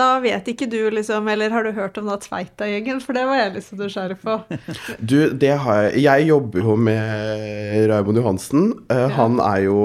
da 0.00 0.06
vet 0.24 0.46
ikke 0.48 0.64
du, 0.72 0.78
liksom, 0.96 1.26
eller 1.28 1.52
har 1.52 1.66
du 1.66 1.74
hørt 1.76 1.98
om 2.00 2.06
da 2.08 2.14
Tveita-gjengen? 2.22 3.02
For 3.04 3.12
det 3.12 3.26
var 3.28 3.36
jeg 3.36 3.50
litt 3.58 3.66
så 3.66 3.76
nysgjerrig 3.76 4.16
på. 4.22 4.36
Du, 5.12 5.18
det 5.36 5.50
har 5.60 5.88
jeg 5.90 6.02
Jeg 6.06 6.26
jobber 6.30 6.62
jo 6.64 6.76
med 6.80 7.90
Raymond 7.90 8.16
Johansen. 8.22 8.70
Eh, 8.92 9.08
Han 9.18 9.36
er 9.44 9.64
jo 9.66 9.76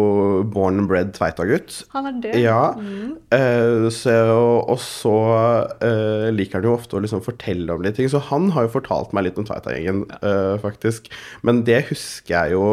born 0.53 0.79
and 0.83 0.87
bred 0.91 1.11
Tveita-gutt. 1.17 1.81
Han 1.95 2.07
er 2.13 2.21
det? 2.23 2.33
Ja. 2.45 2.61
eh, 3.35 3.89
så, 3.91 4.15
og 4.63 4.79
så 4.83 5.13
uh, 5.81 6.29
liker 6.35 6.59
han 6.61 6.67
jo 6.69 6.75
ofte 6.77 6.95
å 6.97 7.03
liksom 7.03 7.23
fortelle 7.25 7.75
om 7.75 7.83
litt 7.83 7.97
ting, 7.99 8.07
så 8.11 8.21
han 8.29 8.51
har 8.55 8.67
jo 8.67 8.73
fortalt 8.77 9.11
meg 9.17 9.27
litt 9.27 9.41
om 9.41 9.47
Tveita-gjengen, 9.49 10.05
faktisk. 10.63 11.09
Men 11.47 11.63
det 11.67 11.81
husker 11.89 12.33
jeg 12.35 12.55
jo 12.55 12.63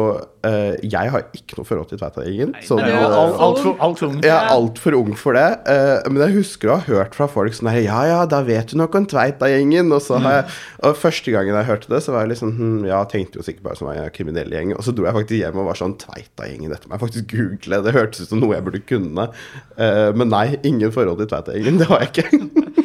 eh, 0.47 0.75
Jeg 0.85 1.11
har 1.11 1.25
ikke 1.35 1.59
noe 1.59 1.67
forhold 1.67 1.91
til 1.91 1.99
Tveita-gjengen. 2.01 2.55
Det 2.55 2.65
sånn, 2.69 2.83
alt- 2.85 3.39
altfor 3.49 3.75
alt 3.83 3.99
for 3.99 4.07
ung. 4.13 4.21
for 4.23 4.55
altfor 4.55 4.99
ung 5.01 5.13
for 5.25 5.35
det. 5.37 5.45
uh, 5.65 6.05
men 6.07 6.21
jeg 6.23 6.35
husker 6.37 6.69
å 6.69 6.77
ha 6.77 6.85
hørt 6.85 7.17
fra 7.17 7.25
folk 7.31 7.55
sånn 7.57 7.71
her, 7.71 7.81
Ja, 7.87 8.03
ja, 8.07 8.19
da 8.29 8.43
vet 8.45 8.69
du 8.71 8.77
nok 8.79 8.95
om 8.95 9.07
Tveita-gjengen. 9.09 9.89
Og 9.95 10.03
så 10.05 10.19
har 10.21 10.37
jeg 10.37 10.45
Og 10.85 10.99
første 11.01 11.33
gangen 11.33 11.57
jeg 11.57 11.69
hørte 11.71 11.91
det, 11.91 12.03
så 12.05 12.13
var 12.13 12.23
jeg 12.25 12.35
liksom 12.35 12.53
hm, 12.59 12.77
Ja, 12.87 13.01
tenkte 13.09 13.41
jo 13.41 13.45
sikkert 13.47 13.65
bare 13.65 13.79
som 13.81 13.89
en 13.91 14.13
kriminell 14.15 14.53
gjeng. 14.53 14.75
Og 14.77 14.85
så 14.85 14.93
dro 14.95 15.09
jeg 15.09 15.17
faktisk 15.17 15.41
hjem 15.41 15.59
og 15.63 15.69
var 15.71 15.81
sånn 15.81 15.97
Tveita-gjengen, 16.05 16.71
dette 16.75 16.87
må 16.87 16.95
jeg 16.95 17.05
faktisk 17.07 17.29
google. 17.33 17.81
Det 17.85 17.95
hørtes 17.97 18.23
ut 18.23 18.31
som 18.31 18.41
noe 18.45 18.55
jeg 18.55 18.67
burde 18.69 18.85
kunne. 18.93 19.27
Uh, 19.75 20.09
men 20.15 20.31
nei, 20.31 20.47
ingen 20.63 20.93
forhold 20.95 21.19
til 21.23 21.31
Tveita-gjengen. 21.33 21.81
Det 21.81 21.89
har 21.91 22.05
jeg 22.05 22.13
ikke. 22.13 22.83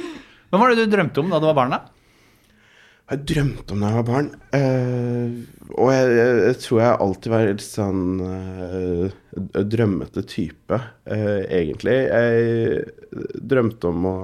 Hva 0.50 0.58
var 0.64 0.72
det 0.74 0.82
du 0.88 0.94
drømte 0.96 1.22
om 1.22 1.30
da 1.30 1.38
du 1.38 1.46
var 1.52 1.58
barn? 1.60 1.76
da? 1.76 1.82
Jeg 3.10 3.24
drømte 3.26 3.74
om 3.74 3.80
da 3.82 3.88
jeg 3.90 3.98
var 4.00 4.06
barn. 4.06 4.26
eh, 4.54 5.59
og 5.76 5.90
jeg, 5.92 6.12
jeg, 6.16 6.36
jeg 6.46 6.58
tror 6.64 6.80
jeg 6.82 7.00
alltid 7.04 7.32
var 7.32 7.46
litt 7.48 7.64
sånn 7.64 8.04
øh, 8.26 9.18
drømmete 9.74 10.24
type, 10.28 10.78
øh, 11.10 11.42
egentlig. 11.46 11.98
Jeg 12.10 13.36
drømte 13.52 13.90
om 13.90 14.08
å 14.10 14.16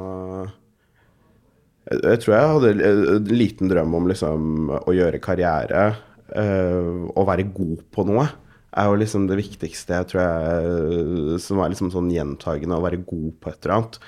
jeg, 1.86 2.00
jeg 2.02 2.22
tror 2.22 2.34
jeg 2.34 2.54
hadde 2.54 2.72
en 2.90 3.30
liten 3.30 3.70
drøm 3.70 3.94
om 3.98 4.10
liksom 4.10 4.74
å 4.80 4.96
gjøre 4.96 5.22
karriere. 5.22 5.86
Øh, 6.34 7.06
og 7.14 7.28
være 7.28 7.46
god 7.54 7.86
på 7.94 8.02
noe 8.08 8.26
er 8.76 8.90
jo 8.90 8.98
liksom 9.00 9.26
det 9.30 9.38
viktigste 9.38 9.94
jeg 9.94 10.08
tror 10.10 10.22
jeg 10.24 11.40
Som 11.42 11.60
var 11.60 11.70
liksom 11.72 11.92
sånn 11.94 12.10
gjentagende. 12.12 12.76
Å 12.76 12.84
være 12.84 13.02
god 13.06 13.34
på 13.40 13.52
et 13.52 13.60
eller 13.62 13.76
annet 13.78 13.98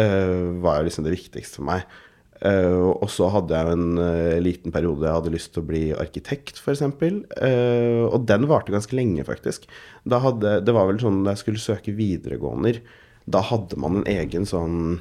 eh, 0.00 0.44
var 0.64 0.80
jo 0.80 0.88
liksom 0.88 1.06
det 1.06 1.16
viktigste 1.16 1.60
for 1.60 1.68
meg. 1.68 1.96
Eh, 2.44 2.76
og 2.76 3.08
så 3.12 3.30
hadde 3.32 3.56
jeg 3.56 3.72
en 3.72 4.00
uh, 4.00 4.36
liten 4.44 4.74
periode 4.74 5.06
jeg 5.06 5.16
hadde 5.16 5.32
lyst 5.32 5.54
til 5.54 5.62
å 5.62 5.68
bli 5.70 5.82
arkitekt, 5.96 6.60
f.eks. 6.60 6.82
Uh, 6.84 8.04
og 8.10 8.26
den 8.28 8.46
varte 8.50 8.74
ganske 8.74 8.96
lenge, 8.98 9.24
faktisk. 9.28 9.64
Hadde, 10.04 10.58
det 10.66 10.74
var 10.76 10.90
vel 10.90 11.00
sånn 11.00 11.22
da 11.24 11.32
jeg 11.34 11.44
skulle 11.44 11.62
søke 11.62 11.96
videregåender, 11.96 12.82
da 13.26 13.42
hadde 13.42 13.78
man 13.80 14.02
en 14.02 14.10
egen 14.12 14.44
sånn 14.46 15.00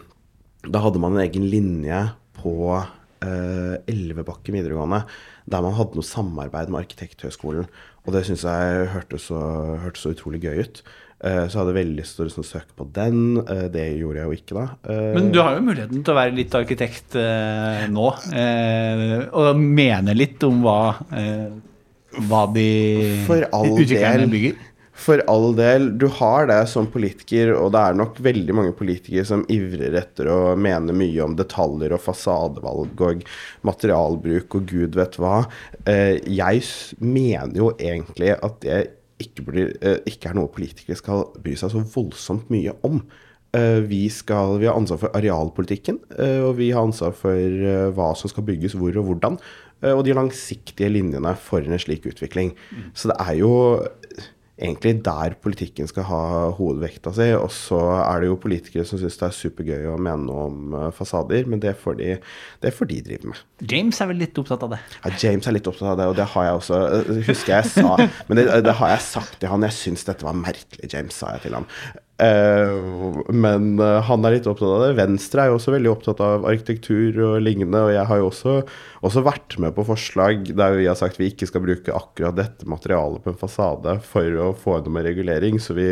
Da 0.66 0.80
hadde 0.82 0.98
man 0.98 1.14
en 1.14 1.22
egen 1.22 1.44
linje 1.46 2.00
på 2.40 2.56
uh, 2.74 3.76
Elvebakken 3.86 4.56
videregående 4.58 5.04
der 5.46 5.62
man 5.62 5.76
hadde 5.78 6.00
noe 6.00 6.06
samarbeid 6.06 6.72
med 6.74 6.82
Arkitekthøgskolen. 6.82 7.68
Og 8.06 8.16
det 8.16 8.24
syns 8.26 8.46
jeg 8.48 8.88
hørtes 8.96 9.28
så, 9.30 9.40
hørte 9.84 10.02
så 10.02 10.14
utrolig 10.16 10.42
gøy 10.42 10.64
ut. 10.66 10.82
Eh, 11.26 11.46
så 11.48 11.58
jeg 11.58 11.62
hadde 11.64 11.78
veldig 11.80 11.98
lyst 11.98 12.18
til 12.18 12.26
å 12.26 12.28
liksom 12.30 12.46
søke 12.46 12.76
på 12.78 12.86
den. 12.94 13.40
Eh, 13.42 13.66
det 13.74 13.86
gjorde 13.98 14.22
jeg 14.22 14.30
jo 14.30 14.38
ikke 14.38 14.58
da. 14.60 14.66
Eh, 14.94 15.08
Men 15.16 15.32
du 15.34 15.40
har 15.42 15.56
jo 15.58 15.64
muligheten 15.66 16.04
til 16.06 16.14
å 16.14 16.20
være 16.20 16.38
litt 16.38 16.58
arkitekt 16.58 17.18
nå. 17.96 18.06
Og 19.42 19.66
mene 19.66 20.16
litt 20.18 20.46
om 20.46 20.62
hva, 20.66 20.80
hva 22.30 22.46
de 22.54 22.70
utviklerne 23.32 24.30
bygger. 24.30 24.64
For 24.96 25.20
all 25.28 25.50
del, 25.58 25.90
du 26.00 26.06
har 26.22 26.46
det 26.48 26.62
som 26.72 26.86
politiker, 26.88 27.50
og 27.58 27.74
det 27.76 27.82
er 27.84 27.98
nok 28.00 28.20
veldig 28.24 28.54
mange 28.56 28.72
politikere 28.78 29.26
som 29.28 29.42
ivrer 29.52 29.98
etter 30.00 30.30
å 30.32 30.38
mene 30.56 30.96
mye 30.96 31.26
om 31.26 31.34
detaljer 31.36 31.98
og 31.98 32.00
fasadevalg 32.06 33.04
og 33.04 33.26
materialbruk 33.68 34.56
og 34.56 34.70
gud 34.72 34.96
vet 34.96 35.18
hva. 35.20 35.42
Jeg 35.84 36.64
mener 37.04 37.60
jo 37.60 37.74
egentlig 37.76 38.38
at 38.38 38.62
det 38.64 38.80
ikke, 39.22 39.46
blir, 39.48 39.72
eh, 39.82 40.02
ikke 40.10 40.32
er 40.32 40.38
noe 40.38 40.52
politikere 40.52 40.98
skal 41.00 41.30
bry 41.42 41.56
seg 41.60 41.72
så 41.72 41.84
voldsomt 41.94 42.50
mye 42.54 42.74
om. 42.88 43.02
Eh, 43.56 43.80
Vi, 43.88 44.10
skal, 44.10 44.60
vi 44.60 44.68
har 44.68 44.76
ansvar 44.76 45.00
for 45.00 45.16
arealpolitikken, 45.16 46.02
eh, 46.20 46.42
og 46.44 46.58
vi 46.58 46.72
har 46.72 46.84
ansvar 46.84 47.16
for 47.16 47.92
hva 47.96 48.10
som 48.16 48.30
skal 48.30 48.44
bygges 48.44 48.76
hvor 48.76 48.96
og 48.98 49.06
hvordan. 49.06 49.40
Og 49.86 50.02
de 50.08 50.16
langsiktige 50.16 50.90
linjene 50.90 51.36
for 51.38 51.60
en 51.60 51.78
slik 51.78 52.08
utvikling. 52.08 52.56
Så 52.96 53.12
det 53.12 53.18
er 53.20 53.36
jo 53.38 53.52
egentlig 54.56 55.02
der 55.04 55.36
politikken 55.44 55.88
skal 55.90 56.08
ha 56.08 56.22
hovedvekta 56.56 57.12
si. 57.16 57.28
Og 57.36 57.50
så 57.54 57.80
er 58.00 58.24
det 58.24 58.30
jo 58.30 58.38
politikere 58.40 58.86
som 58.88 59.00
syns 59.02 59.20
det 59.20 59.28
er 59.28 59.36
supergøy 59.36 59.90
å 59.92 59.98
mene 60.00 60.28
noe 60.28 60.46
om 60.50 60.78
eh, 60.80 60.88
fasader, 60.96 61.50
men 61.52 61.62
det 61.64 61.76
får 61.82 62.00
de, 62.00 62.14
det 62.64 62.74
får 62.76 62.92
de 62.92 63.02
drive 63.10 63.32
med. 63.32 63.44
James 63.72 64.00
er 64.02 64.12
vel 64.12 64.22
litt 64.24 64.40
opptatt 64.42 64.64
av 64.68 64.76
det. 64.76 64.82
Ja, 65.04 65.14
James 65.26 65.48
er 65.48 65.58
litt 65.58 65.70
opptatt 65.72 65.92
av 65.94 66.00
det, 66.00 66.08
og 66.12 66.18
det 66.20 66.30
har 66.36 66.50
jeg 66.50 66.62
også 66.62 66.82
eh, 66.86 67.14
Husker 67.26 67.58
jeg 67.58 67.70
sa 67.72 67.96
Men 68.28 68.40
det, 68.40 68.48
det 68.66 68.76
har 68.80 68.96
jeg 68.96 69.06
sagt 69.08 69.40
til 69.42 69.52
han. 69.52 69.68
Jeg 69.68 69.80
syns 69.82 70.08
dette 70.08 70.28
var 70.28 70.38
merkelig, 70.40 70.92
James, 70.92 71.16
sa 71.16 71.36
jeg 71.36 71.48
til 71.48 71.60
han. 71.60 71.68
Eh, 72.16 73.16
men 73.36 73.74
eh, 73.84 73.98
han 74.08 74.24
er 74.24 74.38
litt 74.38 74.48
opptatt 74.48 74.72
av 74.72 74.84
det. 74.86 74.94
Venstre 75.00 75.44
er 75.44 75.52
jo 75.52 75.58
også 75.58 75.74
veldig 75.76 75.92
opptatt 75.92 76.22
av 76.24 76.48
arkitektur 76.48 77.20
og 77.28 77.36
lignende. 77.44 77.82
Og 77.88 77.92
jeg 77.96 78.08
har 78.12 78.22
jo 78.22 78.30
også, 78.30 78.56
også 79.08 79.26
vært 79.26 79.58
med 79.64 79.76
på 79.76 79.88
forslag 79.88 80.48
der 80.56 80.78
vi 80.80 80.88
har 80.88 81.00
sagt 81.00 81.20
vi 81.20 81.30
ikke 81.34 81.50
skal 81.50 81.66
bruke 81.66 81.96
akkurat 81.96 82.38
dette 82.40 82.70
materialet 82.70 83.26
på 83.26 83.34
en 83.34 83.42
fasade 83.42 83.98
for 84.08 84.40
å 84.46 84.54
få 84.56 84.80
noe 84.86 84.96
med 84.96 85.08
regulering, 85.10 85.60
så 85.60 85.76
vi 85.78 85.90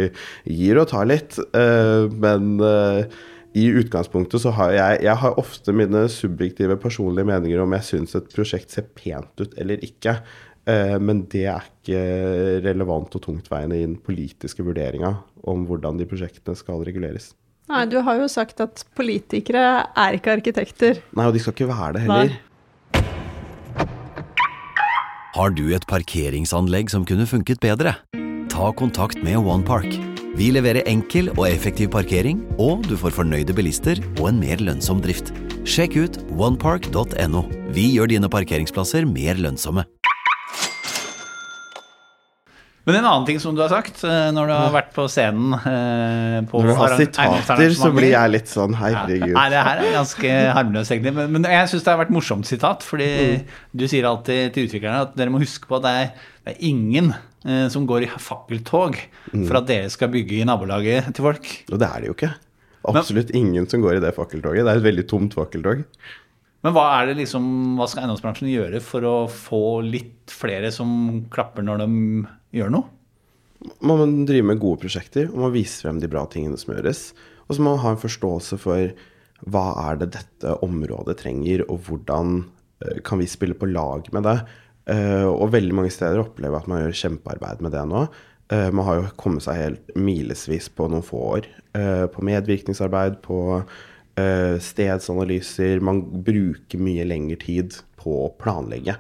gir 0.47 0.79
og 0.79 0.89
tar 0.93 1.09
litt. 1.11 1.39
Eh, 1.39 2.07
men 2.13 2.55
i 3.53 3.67
utgangspunktet 3.69 4.41
så 4.41 4.49
har 4.57 4.71
jeg 4.73 5.03
Jeg 5.05 5.21
har 5.21 5.37
ofte 5.37 5.75
mine 5.75 6.07
subjektive 6.09 6.77
personlige 6.81 7.29
meninger 7.29 7.61
om 7.61 7.75
jeg 7.77 7.89
syns 7.89 8.15
et 8.17 8.31
prosjekt 8.33 8.73
ser 8.73 8.87
pent 8.97 9.43
ut 9.43 9.53
eller 9.61 9.83
ikke. 9.85 10.17
Eh, 10.69 10.97
Men 10.99 11.25
det 11.31 11.45
er 11.51 11.65
ikke 11.67 12.01
relevant 12.63 13.15
og 13.15 13.21
tungtveiende 13.25 13.79
i 13.79 13.85
den 13.85 13.97
politiske 13.99 14.63
vurderinga 14.63 15.17
om 15.43 15.65
hvordan 15.67 15.99
de 15.99 16.07
prosjektene 16.07 16.55
skal 16.55 16.83
reguleres. 16.87 17.33
Nei, 17.71 17.85
du 17.87 17.99
har 18.03 18.19
jo 18.19 18.27
sagt 18.31 18.59
at 18.63 18.83
politikere 18.95 19.87
er 19.95 20.17
ikke 20.17 20.33
arkitekter. 20.35 20.99
Nei, 21.15 21.27
og 21.27 21.35
de 21.35 21.39
skal 21.43 21.55
ikke 21.55 21.69
være 21.71 21.93
det 21.95 22.05
heller. 22.07 22.33
Nei. 22.33 22.41
Har 25.33 25.49
du 25.49 25.63
et 25.73 25.85
parkeringsanlegg 25.89 26.91
som 26.93 27.07
kunne 27.09 27.25
funket 27.25 27.57
bedre? 27.63 27.95
Ta 28.53 28.67
kontakt 28.77 29.23
med 29.25 29.39
OnePark. 29.41 29.95
Vi 30.37 30.51
leverer 30.53 30.85
enkel 30.89 31.31
og 31.33 31.47
effektiv 31.47 31.89
parkering, 31.93 32.43
og 32.61 32.85
du 32.85 32.93
får 32.97 33.15
fornøyde 33.17 33.55
bilister 33.57 33.99
og 34.19 34.27
en 34.29 34.39
mer 34.41 34.61
lønnsom 34.61 35.01
drift. 35.01 35.31
Sjekk 35.65 35.97
ut 35.97 36.19
onepark.no. 36.37 37.43
Vi 37.73 37.87
gjør 37.95 38.11
dine 38.13 38.29
parkeringsplasser 38.29 39.07
mer 39.09 39.39
lønnsomme. 39.41 39.85
Men 42.85 42.97
en 42.99 43.05
annen 43.07 43.25
ting 43.29 43.37
som 43.39 43.55
du 43.55 43.61
har 43.63 43.69
sagt 43.71 44.01
eh, 44.03 44.25
når 44.35 44.49
du 44.49 44.53
har 44.53 44.71
vært 44.73 44.89
på 44.91 45.05
scenen 45.07 45.53
eh, 45.55 46.39
på 46.51 46.59
Når 46.59 46.67
du 46.67 46.73
har 46.81 46.95
sitater, 46.99 47.75
så 47.79 47.91
blir 47.95 48.09
jeg 48.11 48.31
litt 48.33 48.49
sånn 48.51 48.73
herregud. 48.75 49.31
Nei, 49.37 49.45
det 49.53 49.61
her 49.63 49.83
er 49.85 49.93
ganske 49.95 50.31
harmløst, 50.57 50.91
egentlig. 50.91 51.13
Men, 51.15 51.31
men 51.37 51.47
jeg 51.47 51.69
syns 51.71 51.85
det 51.85 51.93
har 51.93 52.01
vært 52.01 52.11
morsomt 52.11 52.49
sitat. 52.49 52.83
Fordi 52.83 53.07
Mm. 53.23 53.45
du 53.79 53.85
sier 53.87 54.03
alltid 54.09 54.51
til 54.55 54.67
utviklerne 54.67 55.05
at 55.07 55.15
dere 55.15 55.31
må 55.31 55.39
huske 55.39 55.69
på 55.69 55.77
at 55.79 55.85
det 55.87 55.93
er, 56.01 56.09
det 56.43 56.55
er 56.57 56.65
ingen 56.67 57.13
eh, 57.15 57.69
som 57.71 57.87
går 57.87 58.03
i 58.03 58.11
fakkeltog 58.19 58.99
Mm. 59.33 59.47
for 59.47 59.61
at 59.61 59.65
dere 59.71 59.87
skal 59.89 60.11
bygge 60.13 60.41
i 60.41 60.43
nabolaget 60.45 61.07
til 61.15 61.23
folk. 61.25 61.47
Og 61.71 61.79
det 61.79 61.87
er 61.87 62.03
det 62.03 62.11
jo 62.11 62.17
ikke. 62.19 62.33
Absolutt 62.91 63.31
ingen 63.33 63.63
som 63.71 63.79
går 63.81 63.95
i 63.95 64.03
det 64.03 64.11
fakkeltoget. 64.13 64.65
Det 64.67 64.73
er 64.75 64.81
et 64.83 64.89
veldig 64.91 65.07
tomt 65.09 65.33
fakkeltog. 65.39 65.85
Men 66.63 66.75
hva 66.75 66.83
er 66.99 67.07
det 67.09 67.15
liksom, 67.23 67.47
hva 67.79 67.87
skal 67.87 68.03
eiendomsbransjen 68.03 68.51
gjøre 68.51 68.79
for 68.83 69.07
å 69.07 69.15
få 69.31 69.63
litt 69.87 70.31
flere 70.35 70.69
som 70.75 71.23
klapper 71.31 71.63
når 71.65 71.81
de 71.85 71.87
gjør 72.53 72.73
noe? 72.73 72.89
Man 73.83 73.99
må 73.99 74.07
drive 74.27 74.47
med 74.47 74.59
gode 74.61 74.81
prosjekter, 74.83 75.29
og 75.31 75.45
man 75.45 75.53
viser 75.53 75.87
frem 75.87 76.01
de 76.01 76.09
bra 76.11 76.25
tingene 76.31 76.59
som 76.59 76.73
gjøres. 76.73 77.11
Og 77.47 77.55
så 77.55 77.63
må 77.63 77.73
man 77.73 77.83
ha 77.83 77.93
en 77.93 78.01
forståelse 78.01 78.59
for 78.61 78.91
hva 79.51 79.63
er 79.89 79.99
det 79.99 80.11
dette 80.15 80.57
området 80.63 81.17
trenger, 81.23 81.65
og 81.69 81.87
hvordan 81.87 82.43
eh, 82.83 82.99
kan 83.07 83.19
vi 83.19 83.29
spille 83.29 83.57
på 83.59 83.71
lag 83.71 84.07
med 84.15 84.27
det. 84.27 84.37
Eh, 84.91 85.25
og 85.27 85.51
veldig 85.55 85.79
mange 85.79 85.93
steder 85.95 86.21
opplever 86.21 86.59
at 86.59 86.69
man 86.71 86.83
gjør 86.83 86.99
kjempearbeid 87.01 87.63
med 87.63 87.75
det 87.75 87.83
nå. 87.91 88.05
Eh, 88.51 88.69
man 88.75 88.87
har 88.87 88.99
jo 88.99 89.09
kommet 89.19 89.45
seg 89.45 89.59
helt 89.59 89.95
milevis 89.95 90.69
på 90.71 90.89
noen 90.91 91.05
få 91.05 91.25
år. 91.39 91.51
på 91.73 92.21
medvirkningsarbeid, 92.21 93.15
på 93.25 93.63
stedsanalyser. 94.61 95.79
Man 95.81 96.03
bruker 96.21 96.77
mye 96.77 97.01
lengre 97.09 97.39
tid 97.41 97.79
på 97.97 98.13
å 98.27 98.33
planlegge 98.37 98.93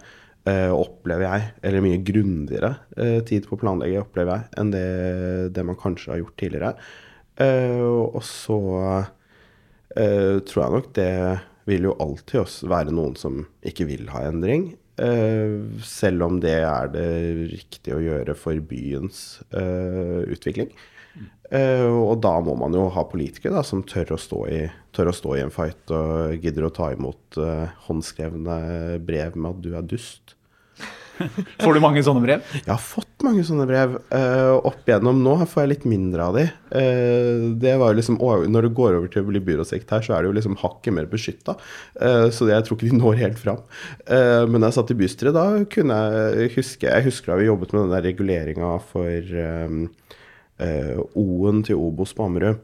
opplever 0.75 1.23
jeg, 1.23 1.49
eller 1.63 1.83
mye 1.85 2.01
grundigere 2.03 2.73
eh, 2.97 3.21
tid 3.23 3.47
på 3.47 3.55
å 3.55 3.61
planlegge, 3.61 4.01
opplever 4.03 4.41
jeg, 4.41 4.49
enn 4.59 4.71
det, 4.73 4.85
det 5.55 5.63
man 5.63 5.79
kanskje 5.79 6.11
har 6.11 6.19
gjort 6.19 6.37
tidligere. 6.41 6.73
Eh, 7.39 7.79
og 7.79 8.19
så 8.27 8.59
eh, 9.95 10.39
tror 10.43 10.59
jeg 10.65 10.75
nok 10.75 10.89
det 10.99 11.09
vil 11.69 11.87
jo 11.87 11.97
alltid 12.03 12.41
også 12.43 12.67
være 12.67 12.91
noen 12.95 13.15
som 13.15 13.45
ikke 13.63 13.87
vil 13.87 14.09
ha 14.11 14.25
endring. 14.27 14.73
eh, 14.99 15.55
selv 15.81 16.27
om 16.27 16.39
det 16.43 16.57
er 16.59 16.91
det 16.93 17.07
riktige 17.53 17.97
å 17.97 18.03
gjøre 18.03 18.35
for 18.37 18.59
byens 18.59 19.41
eh, 19.55 20.21
utvikling. 20.27 20.73
Eh, 21.53 21.85
og 21.85 22.17
da 22.23 22.33
må 22.41 22.55
man 22.57 22.73
jo 22.73 22.87
ha 22.93 23.05
politikere 23.05 23.53
da, 23.59 23.63
som 23.65 23.83
tør 23.85 24.15
å, 24.15 24.21
stå 24.21 24.43
i, 24.49 24.61
tør 24.95 25.11
å 25.11 25.17
stå 25.17 25.37
i 25.37 25.43
en 25.43 25.53
fight 25.53 25.93
og 25.93 26.39
gidder 26.41 26.65
å 26.65 26.73
ta 26.73 26.89
imot 26.95 27.37
eh, 27.41 27.67
håndskrevne 27.87 28.57
brev 29.05 29.37
med 29.37 29.51
at 29.51 29.61
du 29.61 29.75
er 29.77 29.85
dust. 29.85 30.33
Får 31.61 31.75
du 31.75 31.79
mange 31.83 32.01
sånne 32.01 32.23
brev? 32.23 32.41
Jeg 32.55 32.71
har 32.71 32.81
fått 32.81 33.21
mange 33.23 33.43
sånne 33.45 33.67
brev. 33.69 33.99
Uh, 34.09 34.57
opp 34.65 34.87
igjennom 34.89 35.19
nå 35.23 35.35
får 35.45 35.61
jeg 35.61 35.69
litt 35.69 35.85
mindre 35.87 36.25
av 36.25 36.39
de. 36.39 36.47
Uh, 36.73 37.53
det 37.61 37.75
var 37.79 37.93
jo 37.93 37.99
liksom, 37.99 38.17
Når 38.49 38.65
du 38.65 38.69
går 38.75 38.97
over 38.97 39.11
til 39.13 39.21
å 39.21 39.29
bli 39.29 39.43
byråsekretær, 39.45 40.01
så 40.03 40.15
er 40.15 40.23
det 40.23 40.31
jo 40.31 40.37
liksom 40.39 40.57
hakket 40.59 40.97
mer 40.97 41.07
beskytta. 41.11 41.55
så 41.93 42.47
det, 42.47 42.55
jeg 42.55 42.65
tror 42.65 42.79
ikke 42.79 42.89
de 42.89 42.99
når 43.03 43.21
helt 43.21 43.39
fram. 43.39 43.61
Uh, 44.09 44.49
men 44.49 44.57
da 44.57 44.71
jeg 44.71 44.79
satt 44.79 44.95
i 44.95 44.99
bystyret, 45.03 45.37
da 45.37 45.45
kunne 45.77 46.01
jeg 46.01 46.51
huske 46.57 46.89
Jeg 46.89 47.07
husker 47.11 47.35
da 47.35 47.39
vi 47.39 47.47
jobbet 47.47 47.77
med 47.77 47.85
den 47.85 47.93
der 47.93 48.05
reguleringa 48.09 48.73
for 48.89 49.37
eh, 49.45 50.19
O-en 50.59 51.63
til 51.65 51.79
Obos 51.81 52.13
på 52.13 52.27
Ammerud. 52.27 52.59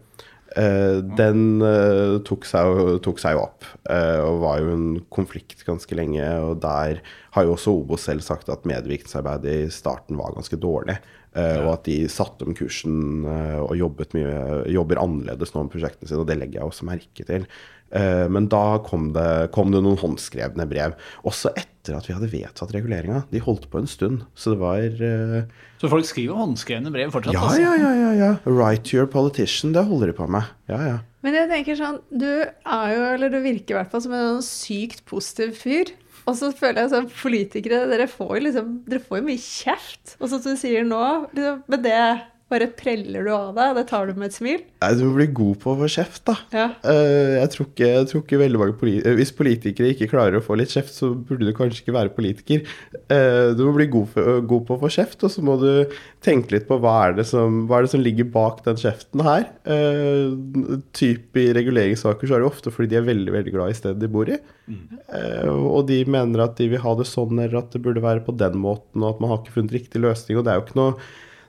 Eh, 0.57 0.97
den 1.17 1.61
eh, 1.61 2.15
tok, 2.25 2.47
seg, 2.49 2.99
tok 3.05 3.19
seg 3.21 3.35
jo 3.35 3.43
opp, 3.43 3.67
eh, 3.89 4.17
og 4.25 4.39
var 4.41 4.59
jo 4.63 4.71
en 4.73 4.87
konflikt 5.13 5.61
ganske 5.67 5.93
lenge. 5.97 6.25
Og 6.41 6.57
der 6.63 7.01
har 7.35 7.45
jo 7.45 7.53
også 7.53 7.75
Obos 7.83 8.07
selv 8.09 8.25
sagt 8.25 8.49
at 8.49 8.65
medvirkningsarbeidet 8.69 9.55
i 9.67 9.73
starten 9.73 10.17
var 10.17 10.33
ganske 10.33 10.57
dårlig. 10.57 10.97
eh, 11.35 11.59
Og 11.61 11.73
at 11.75 11.83
de 11.85 11.99
satte 12.09 12.47
om 12.47 12.55
kursen 12.57 13.25
eh, 13.29 13.59
og 13.61 13.77
mye, 14.17 14.63
jobber 14.73 15.01
annerledes 15.01 15.53
nå 15.53 15.67
med 15.67 15.73
prosjektene 15.75 16.09
sine, 16.09 16.23
og 16.23 16.27
det 16.31 16.39
legger 16.41 16.61
jeg 16.61 16.71
også 16.71 16.89
merke 16.89 17.27
til. 17.29 17.45
Eh, 17.91 18.27
Men 18.29 18.47
da 18.51 18.79
kom 18.85 19.11
det, 19.15 19.49
kom 19.55 19.71
det 19.73 19.81
noen 19.85 19.99
håndskrevne 19.99 20.67
brev. 20.69 20.95
Også 21.27 21.51
etter 21.57 21.97
at 21.97 22.05
vi 22.09 22.13
hadde 22.13 22.29
vedtatt 22.31 22.73
reguleringa. 22.75 23.23
De 23.31 23.41
holdt 23.41 23.69
på 23.71 23.81
en 23.81 23.89
stund. 23.89 24.25
Så 24.37 24.53
det 24.53 24.59
var 24.61 24.83
eh, 24.83 25.45
Så 25.81 25.89
folk 25.91 26.05
skriver 26.05 26.37
håndskrevne 26.37 26.91
brev 26.93 27.13
fortsatt? 27.15 27.33
Ja, 27.33 27.45
altså. 27.47 27.61
ja, 27.63 27.73
ja, 27.79 27.93
ja, 27.97 28.11
ja. 28.19 28.31
Right 28.45 28.83
to 28.89 28.99
your 28.99 29.09
politician, 29.09 29.73
det 29.73 29.87
holder 29.89 30.11
de 30.13 30.17
på 30.19 30.27
med. 30.29 30.49
Ja, 30.69 30.81
ja. 30.85 30.97
Men 31.25 31.35
jeg 31.35 31.49
tenker 31.51 31.75
sånn, 31.75 31.97
du 32.15 32.29
er 32.29 32.91
jo, 32.93 33.01
eller 33.17 33.33
du 33.33 33.41
virker 33.43 33.73
i 33.75 33.79
hvert 33.81 33.91
fall 33.91 34.03
som 34.05 34.13
en 34.15 34.27
sånn 34.37 34.45
sykt 34.47 35.03
positiv 35.09 35.57
fyr. 35.59 35.91
Og 36.29 36.35
så 36.37 36.51
føler 36.53 36.83
jeg 36.85 36.91
sånn, 36.93 37.07
politikere, 37.23 37.81
dere 37.89 38.05
får 38.11 38.35
jo 38.37 38.43
liksom, 38.45 38.73
dere 38.87 39.01
får 39.03 39.19
jo 39.19 39.25
mye 39.31 39.41
kjeft. 39.41 40.13
Og 40.19 40.29
sånn 40.29 40.43
som 40.43 40.53
du 40.55 40.61
sier 40.61 40.85
nå, 40.87 41.01
liksom, 41.33 41.63
med 41.73 41.83
det 41.87 42.03
bare 42.49 42.65
preller 42.73 43.27
du 43.27 43.29
av 43.29 43.51
deg, 43.53 43.71
og 43.71 43.77
det 43.77 43.85
tar 43.91 44.09
du 44.09 44.17
med 44.17 44.31
et 44.31 44.35
smil. 44.35 44.61
Nei, 44.81 44.89
du 44.97 45.03
må 45.05 45.11
bli 45.19 45.27
god 45.37 45.59
på 45.61 45.73
å 45.73 45.77
få 45.83 45.89
kjeft, 45.93 46.23
da. 46.25 46.35
Ja. 46.55 46.65
Eh, 46.81 47.35
jeg, 47.35 47.51
tror 47.53 47.67
ikke, 47.67 47.89
jeg 47.91 48.07
tror 48.09 48.23
ikke 48.23 48.39
veldig 48.41 48.61
mange 48.61 48.75
poli 48.79 48.95
eh, 49.03 49.17
Hvis 49.19 49.33
politikere 49.37 49.91
ikke 49.93 50.09
klarer 50.09 50.39
å 50.39 50.43
få 50.43 50.57
litt 50.57 50.73
kjeft, 50.73 50.95
så 50.95 51.11
burde 51.13 51.45
du 51.45 51.53
kanskje 51.53 51.83
ikke 51.83 51.95
være 51.99 52.13
politiker. 52.15 52.65
Eh, 53.13 53.51
du 53.53 53.61
må 53.67 53.75
bli 53.77 53.89
god, 53.93 54.09
for, 54.15 54.41
god 54.49 54.65
på 54.65 54.77
å 54.77 54.81
få 54.81 54.91
kjeft, 54.97 55.27
og 55.27 55.33
så 55.35 55.45
må 55.45 55.59
du 55.61 55.69
tenke 56.25 56.55
litt 56.55 56.67
på 56.69 56.79
hva 56.81 56.95
er 57.05 57.19
det 57.19 57.27
som, 57.29 57.61
hva 57.69 57.79
er 57.79 57.85
det 57.85 57.93
som 57.93 58.03
ligger 58.03 58.31
bak 58.33 58.65
den 58.65 58.81
kjeften 58.81 59.23
her. 59.27 59.45
Typ 60.97 61.37
I 61.39 61.45
reguleringssaker 61.55 62.27
så 62.27 62.37
er 62.37 62.43
det 62.43 62.49
ofte 62.49 62.73
fordi 62.73 62.91
de 62.91 62.99
er 62.99 63.07
veldig 63.07 63.35
veldig 63.35 63.53
glad 63.53 63.71
i 63.75 63.77
stedet 63.77 64.01
de 64.01 64.09
bor 64.11 64.29
i. 64.29 64.39
Mm. 64.69 64.99
og 65.65 65.87
de 65.89 66.03
mener 66.05 66.43
at 66.43 66.59
de 66.59 66.67
vil 66.69 66.81
ha 66.83 66.91
det 66.99 67.07
sånn, 67.09 67.39
eller 67.39 67.63
at 67.63 67.71
det 67.73 67.81
burde 67.81 68.03
være 68.03 68.21
på 68.25 68.35
den 68.37 68.59
måten, 68.61 69.01
og 69.01 69.15
at 69.15 69.23
man 69.23 69.31
har 69.31 69.41
ikke 69.41 69.55
funnet 69.55 69.73
riktig 69.79 70.01
løsning. 70.03 70.37
Og 70.37 70.45
det 70.45 70.53
er 70.53 70.59
jo 70.59 70.67
ikke 70.67 70.77
noe 70.77 70.93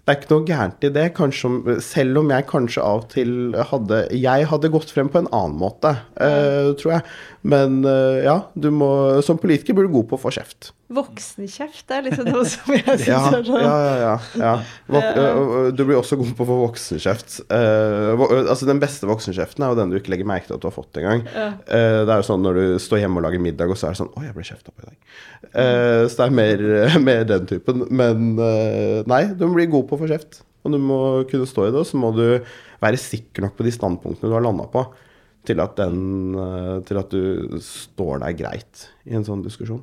det 0.01 0.15
er 0.15 0.19
ikke 0.19 0.31
noe 0.33 0.47
gærent 0.49 0.85
i 0.87 0.91
det, 0.95 1.05
kanskje, 1.15 1.77
selv 1.85 2.23
om 2.23 2.31
jeg 2.33 2.47
kanskje 2.51 2.83
av 2.83 3.03
og 3.03 3.11
til 3.13 3.35
hadde 3.71 4.01
Jeg 4.17 4.47
hadde 4.51 4.71
gått 4.73 4.91
frem 4.95 5.11
på 5.13 5.21
en 5.21 5.29
annen 5.29 5.59
måte, 5.61 5.93
uh, 6.17 6.73
tror 6.81 6.95
jeg. 6.97 7.05
Men 7.41 7.79
eh, 7.89 8.21
ja, 8.27 8.35
du 8.53 8.69
må, 8.75 8.89
som 9.25 9.39
politiker 9.41 9.77
blir 9.77 9.87
du 9.89 9.95
god 9.95 10.09
på 10.11 10.19
å 10.19 10.21
få 10.21 10.33
kjeft. 10.35 10.75
Voksenkjeft 10.93 11.87
det 11.89 11.97
er 11.97 12.05
liksom 12.09 12.27
noe 12.29 12.43
som 12.51 12.75
jeg 12.75 12.85
syns 12.85 13.07
Ja, 13.07 13.21
er 13.39 13.47
sånn. 13.47 13.63
ja, 13.65 13.77
ja. 13.81 14.15
ja, 14.37 14.53
ja. 14.91 15.31
Du 15.73 15.85
blir 15.87 15.97
også 16.01 16.19
god 16.21 16.35
på 16.37 16.45
å 16.45 16.49
få 16.51 16.59
voksenkjeft. 16.67 17.39
Eh, 17.47 18.11
øh, 18.13 18.35
altså 18.43 18.69
Den 18.69 18.83
beste 18.83 19.09
voksenkjeften 19.09 19.65
er 19.65 19.73
jo 19.73 19.79
den 19.79 19.95
du 19.95 19.97
ikke 20.01 20.13
legger 20.13 20.29
merke 20.29 20.51
til 20.51 20.59
at 20.59 20.65
du 20.65 20.69
har 20.69 20.77
fått 20.77 21.01
engang. 21.01 21.25
Uh, 21.31 22.03
det 22.05 22.13
er 22.13 22.17
jo 22.19 22.29
sånn 22.29 22.45
når 22.45 22.61
du 22.61 22.65
står 22.83 23.05
hjemme 23.05 23.23
og 23.23 23.29
lager 23.29 23.43
middag, 23.43 23.73
og 23.73 23.81
så 23.81 23.89
er 23.89 23.97
det 23.97 24.03
sånn 24.03 24.13
Å, 24.13 24.25
jeg 24.27 24.37
ble 24.37 24.47
kjefta 24.51 24.75
på 24.75 24.85
i 24.85 24.89
dag. 24.91 24.97
Eh, 25.51 26.05
så 26.11 26.21
det 26.21 26.27
er 26.27 26.37
mer, 26.43 26.65
mer 27.09 27.25
den 27.29 27.49
typen. 27.51 27.87
Men 27.89 28.33
eh, 28.37 29.01
nei, 29.11 29.25
du 29.33 29.47
må 29.47 29.57
bli 29.57 29.71
god 29.73 29.89
på 29.89 29.97
å 29.97 30.03
få 30.03 30.11
kjeft. 30.11 30.43
Og 30.67 30.75
du 30.75 30.81
må 30.83 30.99
kunne 31.31 31.49
stå 31.49 31.69
i 31.69 31.73
det, 31.73 31.81
og 31.81 31.89
så 31.89 31.97
må 32.01 32.13
du 32.13 32.27
være 32.83 33.01
sikker 33.01 33.47
nok 33.47 33.57
på 33.57 33.65
de 33.65 33.73
standpunktene 33.73 34.29
du 34.29 34.37
har 34.37 34.45
landa 34.45 34.67
på, 34.73 34.85
til 35.49 35.63
at, 35.63 35.77
den, 35.79 36.35
eh, 36.37 36.77
til 36.89 37.01
at 37.01 37.15
du 37.15 37.61
står 37.65 38.25
deg 38.25 38.41
greit 38.43 38.87
i 39.09 39.17
en 39.17 39.27
sånn 39.27 39.45
diskusjon. 39.47 39.83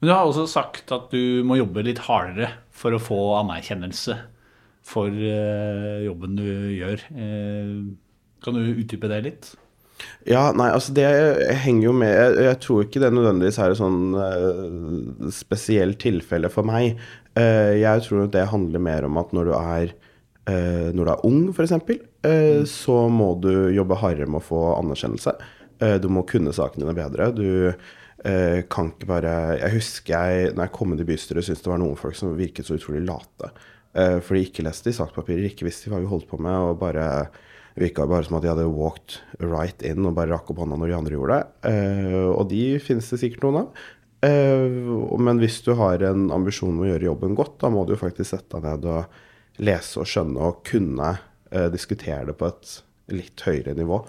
Men 0.00 0.10
du 0.10 0.12
har 0.12 0.28
også 0.28 0.44
sagt 0.50 0.92
at 0.92 1.08
du 1.12 1.42
må 1.48 1.56
jobbe 1.56 1.84
litt 1.86 2.02
hardere 2.04 2.50
for 2.76 2.92
å 2.92 3.00
få 3.00 3.20
anerkjennelse 3.40 4.18
for 4.86 5.10
eh, 5.10 6.02
jobben 6.06 6.36
du 6.38 6.48
gjør. 6.76 7.06
Eh, 7.16 7.78
kan 8.44 8.58
du 8.58 8.76
utdype 8.76 9.10
det 9.10 9.22
litt? 9.24 9.54
Ja, 10.28 10.50
nei, 10.52 10.68
altså 10.74 10.92
det 10.96 11.06
henger 11.62 11.86
jo 11.86 11.92
med 11.96 12.10
Jeg, 12.10 12.32
jeg 12.44 12.58
tror 12.64 12.82
ikke 12.84 13.00
det 13.00 13.12
nødvendigvis 13.16 13.58
er 13.62 13.72
et 13.72 13.78
sånn 13.78 14.00
uh, 14.12 15.30
spesielt 15.32 15.96
tilfelle 16.02 16.50
for 16.52 16.68
meg. 16.68 16.98
Uh, 17.32 17.72
jeg 17.78 18.04
tror 18.04 18.28
det 18.32 18.44
handler 18.50 18.82
mer 18.82 19.06
om 19.08 19.16
at 19.22 19.32
når 19.36 19.48
du 19.48 19.54
er 19.56 19.94
uh, 20.50 20.88
Når 20.92 21.00
du 21.00 21.12
er 21.14 21.24
ung, 21.30 21.40
f.eks., 21.54 21.72
så 22.66 22.96
må 23.12 23.34
du 23.42 23.68
jobbe 23.74 23.98
hardere 24.00 24.28
med 24.30 24.40
å 24.40 24.46
få 24.46 24.60
anerkjennelse. 24.76 25.36
Eh, 25.78 25.96
du 26.00 26.08
må 26.12 26.24
kunne 26.28 26.54
sakene 26.56 26.84
dine 26.84 26.96
bedre. 26.96 27.30
Du 27.36 27.48
eh, 27.68 28.60
kan 28.72 28.92
ikke 28.92 29.08
bare 29.10 29.32
Jeg 29.60 29.74
husker 29.76 30.14
jeg, 30.14 30.52
når 30.54 30.68
jeg 30.68 30.74
kom 30.78 30.94
inn 30.94 31.02
i 31.02 31.08
bystyret, 31.08 31.46
syntes 31.46 31.64
det 31.64 31.72
var 31.72 31.82
noen 31.82 31.98
folk 32.00 32.16
som 32.18 32.36
virket 32.38 32.68
så 32.68 32.78
utrolig 32.78 33.04
late. 33.06 33.52
Eh, 33.96 34.18
for 34.20 34.36
de 34.36 34.46
ikke 34.46 34.64
leste 34.66 34.92
i 34.92 34.96
sakspapirer, 34.96 35.48
ikke 35.48 35.68
visste 35.68 35.92
hva 35.92 36.00
vi 36.02 36.08
holdt 36.10 36.28
på 36.30 36.40
med, 36.40 36.56
og 36.56 36.80
bare 36.80 37.28
virka 37.76 38.06
bare 38.08 38.24
som 38.24 38.38
at 38.38 38.44
de 38.44 38.48
hadde 38.48 38.70
walked 38.72 39.18
right 39.44 39.82
in 39.84 40.06
og 40.08 40.16
bare 40.16 40.32
rakk 40.32 40.48
opp 40.52 40.62
hånda 40.62 40.78
når 40.80 40.90
de 40.90 40.96
andre 40.96 41.16
gjorde 41.16 41.36
det. 41.36 41.72
Eh, 41.72 42.28
og 42.30 42.48
de 42.52 42.64
finnes 42.82 43.12
det 43.12 43.20
sikkert 43.20 43.44
noen 43.44 43.62
av. 43.62 43.86
Eh, 44.24 44.66
men 45.20 45.40
hvis 45.42 45.60
du 45.66 45.74
har 45.76 46.04
en 46.08 46.30
ambisjon 46.34 46.72
om 46.72 46.84
å 46.84 46.90
gjøre 46.90 47.10
jobben 47.10 47.36
godt, 47.36 47.58
da 47.60 47.72
må 47.72 47.84
du 47.84 47.94
jo 47.94 48.00
faktisk 48.00 48.32
sette 48.32 48.56
deg 48.56 48.64
ned 48.64 48.88
og 48.94 49.60
lese 49.66 50.00
og 50.00 50.08
skjønne 50.08 50.48
og 50.50 50.62
kunne 50.68 51.12
eh, 51.12 51.24
diskutere 51.72 52.24
det 52.28 52.34
på 52.38 52.48
et 52.50 52.72
litt 53.14 53.42
høyere 53.46 53.76
nivå 53.78 54.00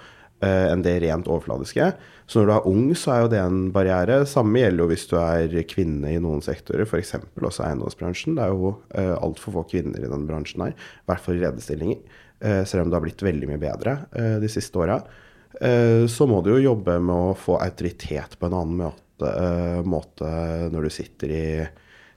eh, 0.41 0.67
enn 0.71 0.81
det 0.85 0.95
rent 1.03 1.29
overfladiske. 1.29 1.91
Så 2.27 2.41
når 2.41 2.47
du 2.47 2.53
er 2.55 2.69
ung, 2.71 2.87
så 2.97 3.13
er 3.13 3.21
jo 3.21 3.29
det 3.35 3.41
en 3.43 3.59
barriere. 3.75 4.21
Samme 4.29 4.63
gjelder 4.63 4.83
jo 4.83 4.89
hvis 4.91 5.05
du 5.11 5.15
er 5.21 5.53
kvinne 5.69 6.15
i 6.15 6.21
noen 6.23 6.41
sektorer, 6.45 6.87
f.eks. 6.87 7.13
også 7.37 7.67
eiendomsbransjen. 7.67 8.39
Det 8.39 8.47
er 8.47 8.55
jo 8.55 8.73
uh, 8.73 9.13
altfor 9.21 9.55
få 9.59 9.63
kvinner 9.69 10.01
i 10.03 10.09
den 10.11 10.25
bransjen 10.27 10.65
her, 10.65 10.73
i 10.73 11.07
hvert 11.07 11.23
fall 11.23 11.37
i 11.37 11.45
lederstillinger. 11.45 12.01
Uh, 12.41 12.65
selv 12.67 12.83
om 12.83 12.91
det 12.91 12.99
har 12.99 13.05
blitt 13.05 13.23
veldig 13.23 13.47
mye 13.53 13.61
bedre 13.61 13.95
uh, 14.11 14.35
de 14.43 14.51
siste 14.51 14.81
åra. 14.81 14.99
Eh, 15.61 16.05
så 16.07 16.27
må 16.29 16.41
du 16.41 16.51
jo 16.53 16.63
jobbe 16.71 16.99
med 17.01 17.31
å 17.31 17.35
få 17.37 17.57
autoritet 17.61 18.37
på 18.37 18.49
en 18.49 18.57
annen 18.57 18.81
måte, 18.85 19.31
eh, 19.31 19.81
måte 19.87 20.29
når 20.73 20.87
du 20.87 20.93
sitter 20.93 21.33
i 21.33 21.45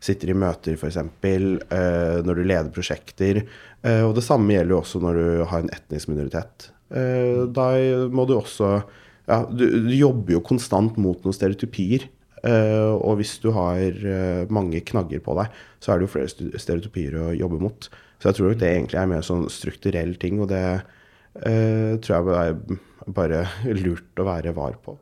sitter 0.00 0.32
i 0.32 0.36
møter, 0.36 0.78
f.eks., 0.78 0.96
uh, 0.96 2.20
når 2.24 2.38
du 2.38 2.44
leder 2.44 2.72
prosjekter. 2.72 3.44
Eh, 3.86 4.02
og 4.04 4.14
det 4.16 4.24
samme 4.26 4.52
gjelder 4.54 4.74
jo 4.74 4.82
også 4.82 5.00
når 5.02 5.18
du 5.18 5.26
har 5.48 5.64
en 5.64 5.72
etnisk 5.72 6.10
minoritet. 6.12 6.70
Eh, 6.92 7.46
da 7.48 7.68
må 8.12 8.26
du 8.28 8.36
også 8.36 8.80
ja, 9.30 9.44
du, 9.46 9.64
du 9.86 9.92
jobber 9.94 10.34
jo 10.34 10.42
konstant 10.44 10.96
mot 11.00 11.20
noen 11.24 11.36
stereotypier. 11.36 12.08
Eh, 12.40 12.92
og 12.92 13.20
hvis 13.20 13.36
du 13.42 13.50
har 13.54 14.00
mange 14.52 14.80
knagger 14.88 15.22
på 15.24 15.36
deg, 15.38 15.58
så 15.80 15.92
er 15.92 16.00
det 16.00 16.08
jo 16.08 16.14
flere 16.16 16.60
stereotypier 16.60 17.18
å 17.20 17.30
jobbe 17.36 17.60
mot. 17.62 17.90
Så 18.20 18.30
jeg 18.30 18.40
tror 18.40 18.56
det 18.58 18.68
egentlig 18.68 19.00
er 19.00 19.12
mer 19.12 19.24
sånn 19.24 19.46
strukturell 19.52 20.16
ting, 20.20 20.42
og 20.42 20.50
det 20.52 20.64
tror 21.30 22.10
jeg 22.10 22.40
er 22.42 23.12
bare 23.14 23.44
lurt 23.78 24.18
å 24.18 24.26
være 24.26 24.52
var 24.56 24.74
på. 24.82 24.96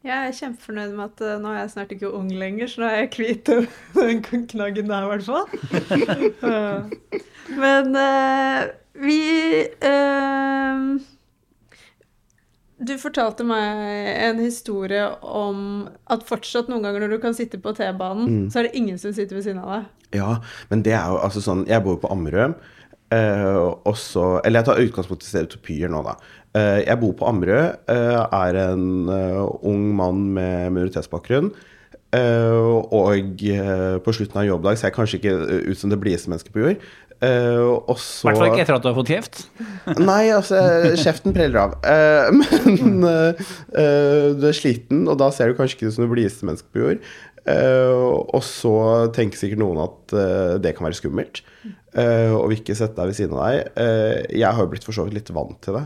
Jeg 0.00 0.16
er 0.16 0.32
kjempefornøyd 0.32 0.94
med 0.96 1.04
at 1.10 1.22
uh, 1.26 1.34
nå 1.42 1.50
er 1.52 1.58
jeg 1.58 1.72
snart 1.74 1.90
ikke 1.92 2.12
ung 2.16 2.30
lenger, 2.32 2.70
så 2.72 2.80
nå 2.80 2.88
er 2.88 3.02
jeg 3.02 3.10
kvitt 3.18 3.50
den 3.98 4.22
knaggen 4.48 4.88
der, 4.88 5.04
i 5.04 5.10
hvert 5.10 5.26
fall. 5.28 5.46
Men 7.64 7.98
uh, 7.98 8.70
vi 9.00 9.20
Du 12.80 12.94
fortalte 12.96 13.44
meg 13.44 14.08
en 14.24 14.40
historie 14.40 15.04
om 15.20 15.88
at 16.08 16.24
fortsatt 16.24 16.72
noen 16.72 16.86
ganger 16.86 17.04
når 17.04 17.16
du 17.18 17.20
kan 17.20 17.36
sitte 17.36 17.60
på 17.60 17.74
T-banen, 17.76 18.24
mm. 18.24 18.50
så 18.50 18.62
er 18.62 18.70
det 18.70 18.78
ingen 18.80 18.96
som 18.98 19.12
sitter 19.12 19.36
ved 19.36 19.44
siden 19.44 19.60
av 19.60 19.74
deg. 19.74 19.88
Ja, 20.16 20.30
men 20.72 20.80
det 20.82 20.96
er 20.96 21.12
jo 21.12 21.20
altså 21.22 21.38
sånn 21.44 21.60
Jeg 21.70 21.84
bor 21.84 21.94
jo 21.94 22.00
på 22.02 22.10
Ammerød. 22.10 22.56
Uh, 23.10 23.74
også, 23.90 24.38
eller 24.46 24.60
jeg 24.60 24.66
tar 24.68 24.80
utgangspunkt 24.84 25.24
i 25.26 25.28
stereotypier 25.28 25.90
nå, 25.90 26.00
da. 26.06 26.12
Uh, 26.50 26.80
jeg 26.82 26.98
bor 26.98 27.12
på 27.14 27.28
Ammerud, 27.30 27.76
uh, 27.86 28.24
er 28.34 28.56
en 28.64 28.86
ung 29.10 29.84
mann 29.94 30.24
med 30.34 30.72
minoritetsbakgrunn. 30.74 31.52
og 32.10 33.44
på 34.02 34.12
slutten 34.16 34.40
av 34.40 34.48
jobbdag 34.48 34.78
ser 34.78 34.90
jeg 34.90 34.96
kanskje 34.96 35.20
ikke 35.20 35.34
ut 35.70 35.78
som 35.78 35.92
det 35.92 36.00
blideste 36.02 36.32
mennesket 36.32 36.52
på 36.52 36.64
jord. 36.64 36.88
I 37.20 37.28
hvert 37.28 38.40
fall 38.40 38.48
ikke 38.48 38.64
etter 38.64 38.78
at 38.78 38.82
du 38.82 38.88
har 38.88 38.96
fått 38.96 39.12
kjeft? 39.12 39.42
Nei, 40.10 40.32
altså, 40.34 40.58
kjeften 40.98 41.36
preller 41.36 41.60
av. 41.60 41.76
men 42.66 42.98
du 43.06 44.46
er 44.48 44.56
sliten, 44.56 45.04
og 45.06 45.20
da 45.22 45.30
ser 45.30 45.52
du 45.52 45.58
kanskje 45.60 45.78
ikke 45.78 45.92
ut 45.92 45.98
som 46.00 46.06
det 46.08 46.10
blideste 46.16 46.48
mennesket 46.48 46.74
på 46.74 46.82
jord. 46.82 47.10
Uh, 47.48 48.20
og 48.36 48.42
så 48.44 48.72
tenker 49.16 49.40
sikkert 49.40 49.62
noen 49.62 49.80
at 49.80 50.14
uh, 50.14 50.54
det 50.60 50.74
kan 50.76 50.86
være 50.86 50.98
skummelt, 50.98 51.42
uh, 51.96 52.36
og 52.36 52.50
vil 52.50 52.60
ikke 52.60 52.76
sette 52.78 52.98
deg 52.98 53.10
ved 53.10 53.16
siden 53.16 53.36
av 53.36 53.46
deg. 53.48 54.30
jeg 54.36 54.56
har 54.56 54.64
jo 54.64 54.70
blitt 54.72 54.86
for 54.86 54.96
så 54.96 55.06
vidt 55.06 55.16
litt 55.16 55.32
vant 55.34 55.58
til 55.64 55.78
det. 55.78 55.84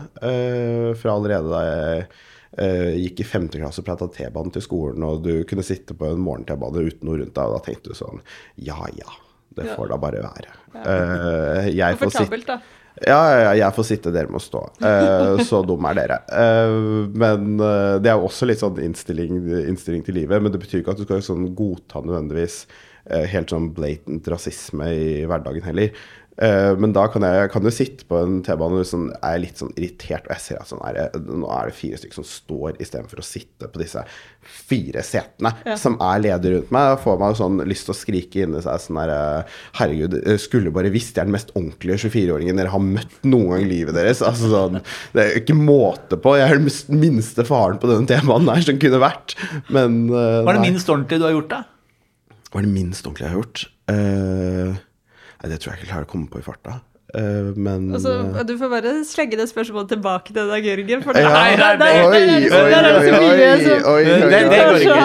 fra 0.99 1.15
allerede 1.15 1.51
da 1.51 1.61
jeg 1.65 3.03
gikk 3.03 3.19
i 3.19 3.27
femte 3.27 3.59
klasse 3.59 3.81
og 3.81 3.87
prata 3.87 4.07
T-banen 4.07 4.53
til 4.55 4.63
skolen, 4.63 5.03
og 5.03 5.25
du 5.25 5.43
kunne 5.47 5.65
sitte 5.65 5.95
på 5.97 6.07
en 6.07 6.21
morgen-T-bane 6.23 6.85
uten 6.87 7.09
noe 7.09 7.19
rundt 7.19 7.35
deg, 7.35 7.49
og 7.49 7.57
da 7.57 7.63
tenkte 7.65 7.91
du 7.91 7.99
sånn 7.99 8.21
Ja 8.63 8.79
ja, 8.95 9.17
det 9.57 9.73
får 9.73 9.91
da 9.91 9.99
bare 9.99 10.23
være. 10.23 10.55
Ja. 10.75 11.65
jeg 11.67 11.99
får 11.99 12.15
sitte. 12.15 12.59
Ja, 13.03 13.19
ja, 13.35 13.51
jeg 13.59 13.75
får 13.75 13.87
sitte, 13.89 14.11
dere 14.15 14.31
må 14.31 14.39
stå. 14.39 14.61
Uh, 14.79 15.41
så 15.43 15.59
dum 15.67 15.83
er 15.89 15.97
dere. 15.99 16.19
Uh, 16.31 17.11
men 17.11 17.57
uh, 17.59 17.97
det 17.99 18.11
er 18.11 18.15
jo 18.15 18.29
også 18.29 18.47
litt 18.47 18.61
sånn 18.63 18.79
innstilling, 18.85 19.41
innstilling, 19.65 20.03
til 20.05 20.15
livet. 20.21 20.39
Men 20.39 20.53
det 20.53 20.61
betyr 20.63 20.79
ikke 20.79 20.95
at 20.95 21.01
du 21.01 21.07
skal 21.07 21.23
sånn 21.25 21.49
godta 21.57 22.03
nødvendigvis 22.05 22.65
helt 23.05 23.51
sånn 23.53 23.67
blatant 23.75 24.25
rasisme 24.31 24.87
i 24.89 25.09
hverdagen 25.29 25.61
heller. 25.67 25.91
Uh, 26.35 26.73
men 26.81 26.91
da 26.95 27.05
kan 27.07 27.23
jeg 27.23 27.49
kan 27.53 27.63
jo 27.63 27.71
sitte 27.71 28.07
på 28.09 28.17
en 28.19 28.41
T-bane 28.43 28.81
og 28.81 28.87
sånn, 28.89 29.07
er 29.23 29.39
litt 29.39 29.61
sånn 29.61 29.71
irritert, 29.77 30.25
og 30.27 30.33
jeg 30.35 30.43
ser 30.43 30.59
at 30.59 30.71
sånn 30.71 30.81
er 30.83 30.97
det, 30.97 31.21
nå 31.23 31.47
er 31.47 31.69
det 31.69 31.77
fire 31.77 31.99
stykker 31.99 32.19
som 32.19 32.27
står 32.27 32.79
istedenfor 32.83 33.21
å 33.21 33.25
sitte 33.25 33.69
på 33.71 33.79
disse 33.79 34.03
fire 34.45 35.01
setene 35.05 35.53
ja. 35.65 35.77
som 35.79 35.95
er 36.03 36.23
ledige 36.25 36.57
rundt 36.57 36.73
meg. 36.75 36.89
Da 36.91 36.97
får 37.01 37.21
man 37.21 37.37
sånn 37.39 37.61
lyst 37.67 37.87
til 37.87 37.95
å 37.95 37.97
skrike 37.97 38.43
inni 38.43 38.63
seg 38.65 38.83
sånn 38.83 38.99
her 38.99 39.13
Herregud, 39.79 40.17
skulle 40.41 40.73
bare 40.75 40.91
visst 40.93 41.15
jeg 41.15 41.23
er 41.23 41.29
den 41.29 41.35
mest 41.37 41.53
ordentlige 41.55 42.05
24-åringen 42.05 42.59
dere 42.59 42.73
har 42.73 42.83
møtt 42.83 43.15
noen 43.25 43.53
gang 43.55 43.65
i 43.65 43.69
livet 43.69 43.97
deres. 43.97 44.23
Altså 44.25 44.51
sånn, 44.51 44.81
Det 45.15 45.23
er 45.23 45.39
ikke 45.39 45.55
måte 45.57 46.19
på. 46.19 46.35
Jeg 46.39 46.51
er 46.51 46.59
den 46.59 46.99
minste 46.99 47.45
faren 47.47 47.79
på 47.81 47.89
denne 47.89 48.09
T-banen 48.09 48.51
her 48.51 48.65
som 48.65 48.81
kunne 48.81 48.99
vært. 49.01 49.37
Men 49.69 50.03
uh, 50.11 50.43
Hva 50.43 50.51
er 50.53 50.59
det 50.59 50.67
minst 50.67 50.91
ordentlige 50.91 51.23
du 51.23 51.29
har 51.29 51.37
gjort, 51.37 51.53
da? 51.53 51.61
Hva 52.51 52.61
er 52.61 52.67
det 52.67 52.75
minst 52.75 53.07
ordentlige 53.07 53.29
jeg 53.29 53.33
har 53.33 53.41
gjort? 53.41 53.65
Uh, 53.85 54.83
det 55.51 55.61
tror 55.61 55.73
jeg 55.73 55.83
ikke 55.83 55.91
klarer 55.93 56.07
å 56.07 56.11
komme 56.11 56.29
på 56.31 56.41
i 56.41 56.45
farta. 56.45 56.79
Uh, 57.15 57.53
men 57.55 57.93
altså, 57.93 58.43
Du 58.47 58.57
får 58.57 58.69
bare 58.69 58.91
slenge 59.07 59.37
det 59.39 59.45
spørsmålet 59.47 59.89
tilbake 59.93 60.33
til 60.35 60.49
deg, 60.49 60.65
Jørgen. 60.67 61.03
For 61.05 61.15
ja, 61.15 61.29
nei, 61.31 61.55
nei, 61.55 61.77
nei, 61.79 61.91
oi, 62.01 62.17
oi, 62.49 62.73
oi, 63.91 64.01
Det 64.33 64.39
går 64.49 64.75
ikke. 64.81 65.03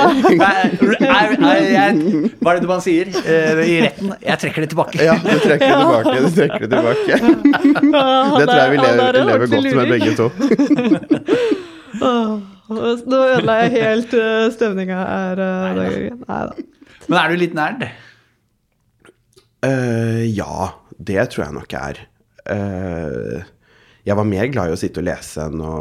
Hva 2.40 2.54
er 2.54 2.62
det 2.64 2.70
man 2.72 2.82
sier 2.82 3.12
uh, 3.14 3.62
i 3.62 3.78
retten? 3.84 4.10
Jeg 4.26 4.42
trekker 4.42 4.66
det 4.66 4.70
tilbake. 4.72 4.96
Ja, 5.04 5.14
du 5.20 5.38
trekker 5.44 5.68
det 5.70 5.76
tilbake. 5.84 6.16
Du 6.16 6.30
trekker 6.40 6.62
det 6.64 6.70
tilbake. 6.74 7.14
det 8.40 8.44
tror 8.48 8.58
jeg 8.58 8.70
vi 8.74 8.78
lever, 8.82 9.22
lever 9.30 9.46
godt 9.54 9.70
med, 9.78 9.86
begge 9.94 10.12
to. 10.18 10.26
Nå 12.70 13.18
ødela 13.18 13.54
jeg 13.64 13.70
helt 13.76 14.12
stemninga 14.56 14.98
her. 15.04 15.36
Nei 15.76 16.14
da. 16.26 16.54
Men 17.10 17.16
er 17.18 17.26
du 17.28 17.34
litt 17.44 17.54
nerd? 17.58 17.90
Uh, 19.64 20.24
ja, 20.24 20.70
det 20.96 21.22
tror 21.32 21.46
jeg 21.46 21.56
nok 21.56 21.74
er. 21.76 22.04
Uh, 22.48 23.40
jeg 24.06 24.16
var 24.16 24.28
mer 24.28 24.48
glad 24.52 24.70
i 24.70 24.76
å 24.76 24.80
sitte 24.80 25.02
og 25.02 25.08
lese 25.10 25.44
enn 25.44 25.60
å 25.60 25.74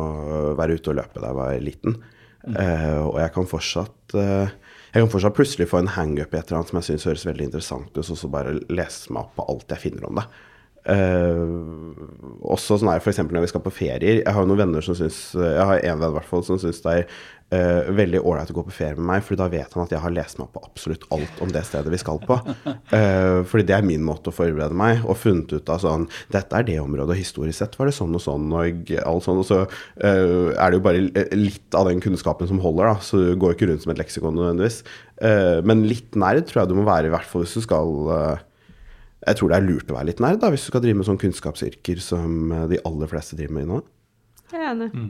være 0.59 0.75
ute 0.79 0.91
og 0.91 0.99
løpe 0.99 1.21
da 1.21 1.31
jeg 1.31 1.39
var 1.39 1.61
liten. 1.63 1.95
Uh, 2.43 3.05
og 3.05 3.17
jeg 3.21 3.31
kan 3.35 3.47
fortsatt 3.49 4.15
jeg 4.89 5.03
kan 5.03 5.09
fortsatt 5.11 5.35
plutselig 5.37 5.67
få 5.69 5.83
en 5.83 5.91
hangup 5.93 6.31
i 6.33 6.39
et 6.39 6.47
eller 6.47 6.59
annet 6.59 6.71
som 6.71 6.79
jeg 6.79 6.87
syns 6.87 7.03
høres 7.05 7.25
veldig 7.27 7.45
interessant 7.45 7.91
ut, 7.93 7.99
og 8.01 8.17
så 8.17 8.29
bare 8.31 8.55
lese 8.73 9.11
meg 9.13 9.27
opp 9.27 9.35
på 9.37 9.45
alt 9.53 9.75
jeg 9.75 9.83
finner 9.83 10.07
om 10.07 10.17
det. 10.17 10.23
Uh, 10.89 12.39
også 12.49 12.79
sånn 12.79 12.89
er 12.89 13.03
f.eks. 13.03 13.19
når 13.21 13.45
vi 13.45 13.51
skal 13.51 13.61
på 13.61 13.73
ferier. 13.75 14.23
Jeg 14.23 14.33
har 14.33 14.47
noen 14.47 14.63
venner 14.63 14.85
som 14.85 14.95
syns 14.97 15.19
Jeg 15.37 15.67
har 15.69 15.83
en 15.83 16.01
venn 16.01 16.15
hvert 16.15 16.29
fall 16.29 16.45
som 16.47 16.57
syns 16.61 16.81
det 16.85 16.95
er 16.95 17.19
uh, 17.53 17.89
veldig 17.95 18.21
ålreit 18.21 18.51
å 18.51 18.55
gå 18.57 18.63
på 18.67 18.73
ferie 18.73 18.97
med 18.97 19.07
meg, 19.09 19.23
for 19.25 19.39
da 19.39 19.47
vet 19.51 19.73
han 19.75 19.85
at 19.85 19.93
jeg 19.93 20.01
har 20.03 20.13
lest 20.13 20.39
meg 20.39 20.47
opp 20.47 20.57
på 20.57 20.63
absolutt 20.67 21.05
alt 21.15 21.41
om 21.43 21.51
det 21.53 21.63
stedet 21.67 21.93
vi 21.93 21.99
skal 22.01 22.21
på. 22.23 22.37
Uh, 22.93 23.41
fordi 23.49 23.65
det 23.69 23.75
er 23.77 23.85
min 23.85 24.05
måte 24.05 24.31
å 24.31 24.35
forberede 24.35 24.77
meg, 24.77 25.03
og 25.05 25.19
funnet 25.19 25.53
ut 25.55 25.71
av 25.73 25.81
sånn 25.83 26.07
Dette 26.33 26.57
er 26.57 26.67
det 26.67 26.79
området, 26.81 27.15
og 27.15 27.19
historisk 27.21 27.59
sett 27.61 27.77
var 27.79 27.89
det 27.89 27.95
sånn 27.97 28.15
og 28.15 28.23
sånn, 28.23 28.49
og 28.53 28.93
alt 29.03 29.25
sånn. 29.25 29.41
Og 29.41 29.47
så 29.47 29.61
uh, 29.65 30.49
er 30.53 30.65
det 30.69 30.79
jo 30.79 30.85
bare 30.85 31.05
litt 31.37 31.77
av 31.77 31.89
den 31.89 32.03
kunnskapen 32.03 32.49
som 32.49 32.61
holder, 32.63 32.91
da, 32.91 33.05
så 33.05 33.21
du 33.21 33.31
går 33.39 33.55
ikke 33.55 33.71
rundt 33.71 33.85
som 33.85 33.93
et 33.93 34.01
leksikon 34.01 34.37
nødvendigvis. 34.37 34.83
men 35.67 35.81
litt 35.83 36.15
nerd 36.15 36.45
tror 36.47 36.61
jeg 36.61 36.69
du 36.71 36.77
må 36.77 36.85
være, 36.87 37.09
i 37.09 37.11
hvert 37.11 37.27
fall 37.27 37.43
hvis 37.43 37.57
du 37.57 37.63
skal 37.65 37.89
Jeg 39.25 39.35
tror 39.35 39.51
det 39.51 39.57
er 39.57 39.65
lurt 39.65 39.89
å 39.91 39.97
være 39.97 40.07
litt 40.07 40.21
nerd 40.23 40.39
da, 40.39 40.51
hvis 40.53 40.63
du 40.63 40.69
skal 40.71 40.83
drive 40.83 41.01
med 41.01 41.07
sånne 41.07 41.19
kunnskapsyrker 41.19 41.99
som 42.03 42.53
de 42.71 42.79
aller 42.87 43.11
fleste 43.11 43.35
driver 43.35 43.57
med 43.57 43.67
nå. 43.67 43.81
Jeg 44.53 44.61
er 44.61 44.71
enig. 44.71 44.89
Mm. 44.93 45.09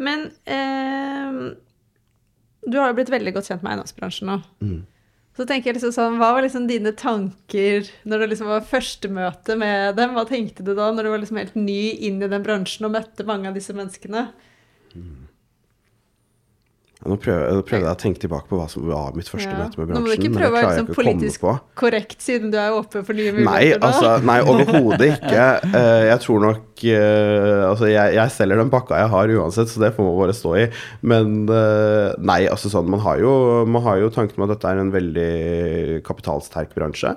Men 0.00 0.30
eh, 0.48 1.40
du 2.66 2.78
har 2.78 2.90
jo 2.90 2.98
blitt 2.98 3.12
veldig 3.12 3.34
godt 3.36 3.50
kjent 3.50 3.64
med 3.64 3.74
eiendomsbransjen 3.74 4.30
nå. 4.30 4.40
Mm. 4.64 4.80
Så 5.36 5.46
tenker 5.48 5.70
jeg 5.70 5.78
liksom 5.78 5.94
sånn, 5.94 6.18
Hva 6.20 6.32
var 6.34 6.44
liksom 6.44 6.66
dine 6.68 6.92
tanker 6.98 7.86
når 8.08 8.22
det 8.22 8.30
liksom 8.32 8.50
var 8.50 8.66
første 8.66 9.08
møte 9.12 9.56
med 9.60 9.96
dem? 9.96 10.16
Hva 10.16 10.26
tenkte 10.28 10.66
du 10.66 10.74
da 10.74 10.90
når 10.92 11.06
du 11.06 11.12
var 11.12 11.22
liksom 11.22 11.40
helt 11.40 11.56
ny 11.56 11.82
inn 12.08 12.20
i 12.20 12.28
den 12.30 12.44
bransjen 12.44 12.88
og 12.88 12.96
møtte 12.96 13.26
mange 13.28 13.48
av 13.48 13.56
disse 13.56 13.76
menneskene? 13.76 14.26
Mm. 14.92 15.29
Nå 17.00 17.16
prøver, 17.16 17.46
nå 17.56 17.62
prøver, 17.64 17.86
jeg 17.86 17.96
å 17.96 17.96
tenke 17.96 18.20
tilbake 18.20 18.44
på 18.50 18.58
hva 18.58 18.66
som 18.68 18.84
var 18.84 19.14
mitt 19.16 19.28
første 19.30 19.48
ja. 19.48 19.56
møte 19.56 19.78
med 19.80 19.88
bransjen. 19.88 19.94
Nå 19.96 20.00
må 20.04 20.10
du 20.10 20.16
ikke 20.18 20.32
prøve 20.34 20.50
å 20.50 20.56
være 20.58 20.72
liksom 20.74 20.98
politisk 20.98 21.46
korrekt, 21.80 22.18
siden 22.20 22.52
du 22.52 22.58
er 22.60 22.76
åpen 22.76 23.06
for 23.06 23.16
nye 23.16 23.32
muligheter. 23.32 23.48
Nei, 23.48 23.88
altså, 23.88 24.10
nei 24.28 24.36
overhodet 24.44 25.08
ikke. 25.14 25.46
Uh, 25.64 26.02
jeg 26.10 26.22
tror 26.26 26.44
nok 26.44 26.84
uh, 26.84 27.64
Altså, 27.70 27.88
jeg, 27.88 28.14
jeg, 28.18 28.34
selger 28.36 28.60
den 28.60 28.74
pakka 28.74 29.00
jeg 29.00 29.12
har 29.14 29.34
uansett, 29.38 29.72
så 29.72 29.80
det 29.80 29.92
får 29.96 30.10
man 30.10 30.20
bare 30.20 30.36
stå 30.36 30.54
i. 30.60 30.68
Men 31.14 31.34
uh, 31.48 32.12
nei, 32.20 32.42
altså 32.52 32.68
sånn 32.72 32.92
Man 32.92 33.04
har 33.06 33.24
jo, 33.24 33.34
man 33.64 33.86
har 33.88 34.04
jo 34.04 34.12
tanken 34.12 34.36
om 34.36 34.50
at 34.50 34.56
dette 34.58 34.68
er 34.68 34.84
en 34.84 34.92
veldig 34.92 35.32
kapitalsterk 36.04 36.76
bransje. 36.76 37.16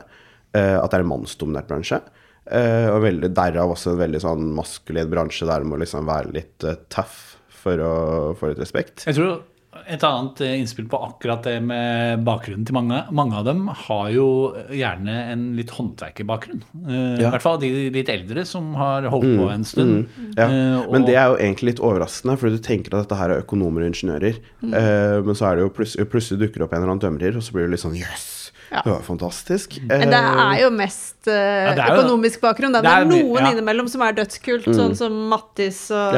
at 0.54 0.92
det 0.92 0.96
er 0.96 1.04
en 1.04 1.12
mannsdominert 1.12 1.68
bransje. 1.68 2.00
og 2.48 3.04
veldig, 3.04 3.36
derav 3.36 3.72
også 3.74 3.98
en 3.98 4.04
veldig 4.06 4.20
sånn 4.24 4.52
maskulin 4.56 5.12
bransje 5.12 5.48
der 5.50 5.64
det 5.64 5.68
må 5.68 5.80
liksom 5.82 6.08
være 6.08 6.36
litt 6.36 6.72
tøff 6.94 7.34
for 7.64 7.80
å 7.84 7.96
få 8.40 8.52
litt 8.52 8.62
respekt. 8.64 9.04
Jeg 9.08 9.18
tror 9.18 9.42
et 9.90 10.04
annet 10.06 10.42
eh, 10.46 10.56
innspill 10.62 10.88
på 10.90 11.00
akkurat 11.06 11.44
det 11.46 11.56
med 11.66 12.24
bakgrunnen 12.28 12.66
til 12.68 12.76
mange. 12.78 13.00
Mange 13.16 13.38
av 13.40 13.48
dem 13.48 13.66
har 13.68 14.10
jo 14.14 14.28
gjerne 14.74 15.16
en 15.34 15.46
litt 15.58 15.74
håndverkerbakgrunn. 15.76 16.64
Eh, 16.86 17.00
ja. 17.22 17.28
I 17.28 17.32
hvert 17.34 17.46
fall 17.46 17.60
de 17.62 17.72
litt 17.94 18.12
eldre 18.14 18.46
som 18.48 18.72
har 18.80 19.08
holdt 19.12 19.32
mm, 19.32 19.36
på 19.42 19.50
en 19.54 19.68
stund. 19.68 19.96
Mm, 20.06 20.30
ja. 20.38 20.48
uh, 20.48 20.88
men 20.94 21.08
det 21.08 21.18
er 21.18 21.34
jo 21.34 21.40
egentlig 21.40 21.74
litt 21.74 21.84
overraskende, 21.84 22.38
fordi 22.40 22.60
du 22.60 22.66
tenker 22.66 22.96
at 22.96 23.08
dette 23.08 23.20
her 23.20 23.36
er 23.36 23.44
økonomer 23.44 23.86
og 23.86 23.92
ingeniører. 23.92 24.40
Mm. 24.64 24.72
Uh, 24.74 25.18
men 25.28 25.40
så 25.40 25.50
er 25.50 25.60
det 25.60 25.68
jo 25.68 25.76
plutselig, 25.76 26.08
plutselig 26.14 26.46
dukker 26.46 26.66
opp 26.66 26.74
en 26.74 26.84
eller 26.84 26.96
annen 26.96 27.06
dømrer, 27.06 27.38
og 27.40 27.46
så 27.46 27.58
blir 27.58 27.68
du 27.68 27.76
litt 27.76 27.84
sånn 27.84 28.00
Yes! 28.00 28.30
Ja. 28.74 28.82
Det 28.82 28.90
var 28.90 29.04
fantastisk. 29.06 29.76
Men 29.86 30.10
det 30.10 30.18
er 30.18 30.56
jo 30.64 30.72
mest 30.74 31.28
uh, 31.28 31.34
ja, 31.36 31.76
er 31.76 31.84
jo, 31.84 32.00
økonomisk 32.00 32.42
bakgrunn. 32.42 32.74
Det 32.74 32.82
er, 32.82 32.88
det 32.88 32.94
er 33.04 33.10
noen 33.12 33.52
innimellom 33.52 33.90
som 33.92 34.02
er 34.02 34.16
dødskult, 34.18 34.66
sånn 34.72 34.96
mm. 34.96 34.98
som 34.98 35.20
Mattis 35.30 35.86
og 35.94 36.18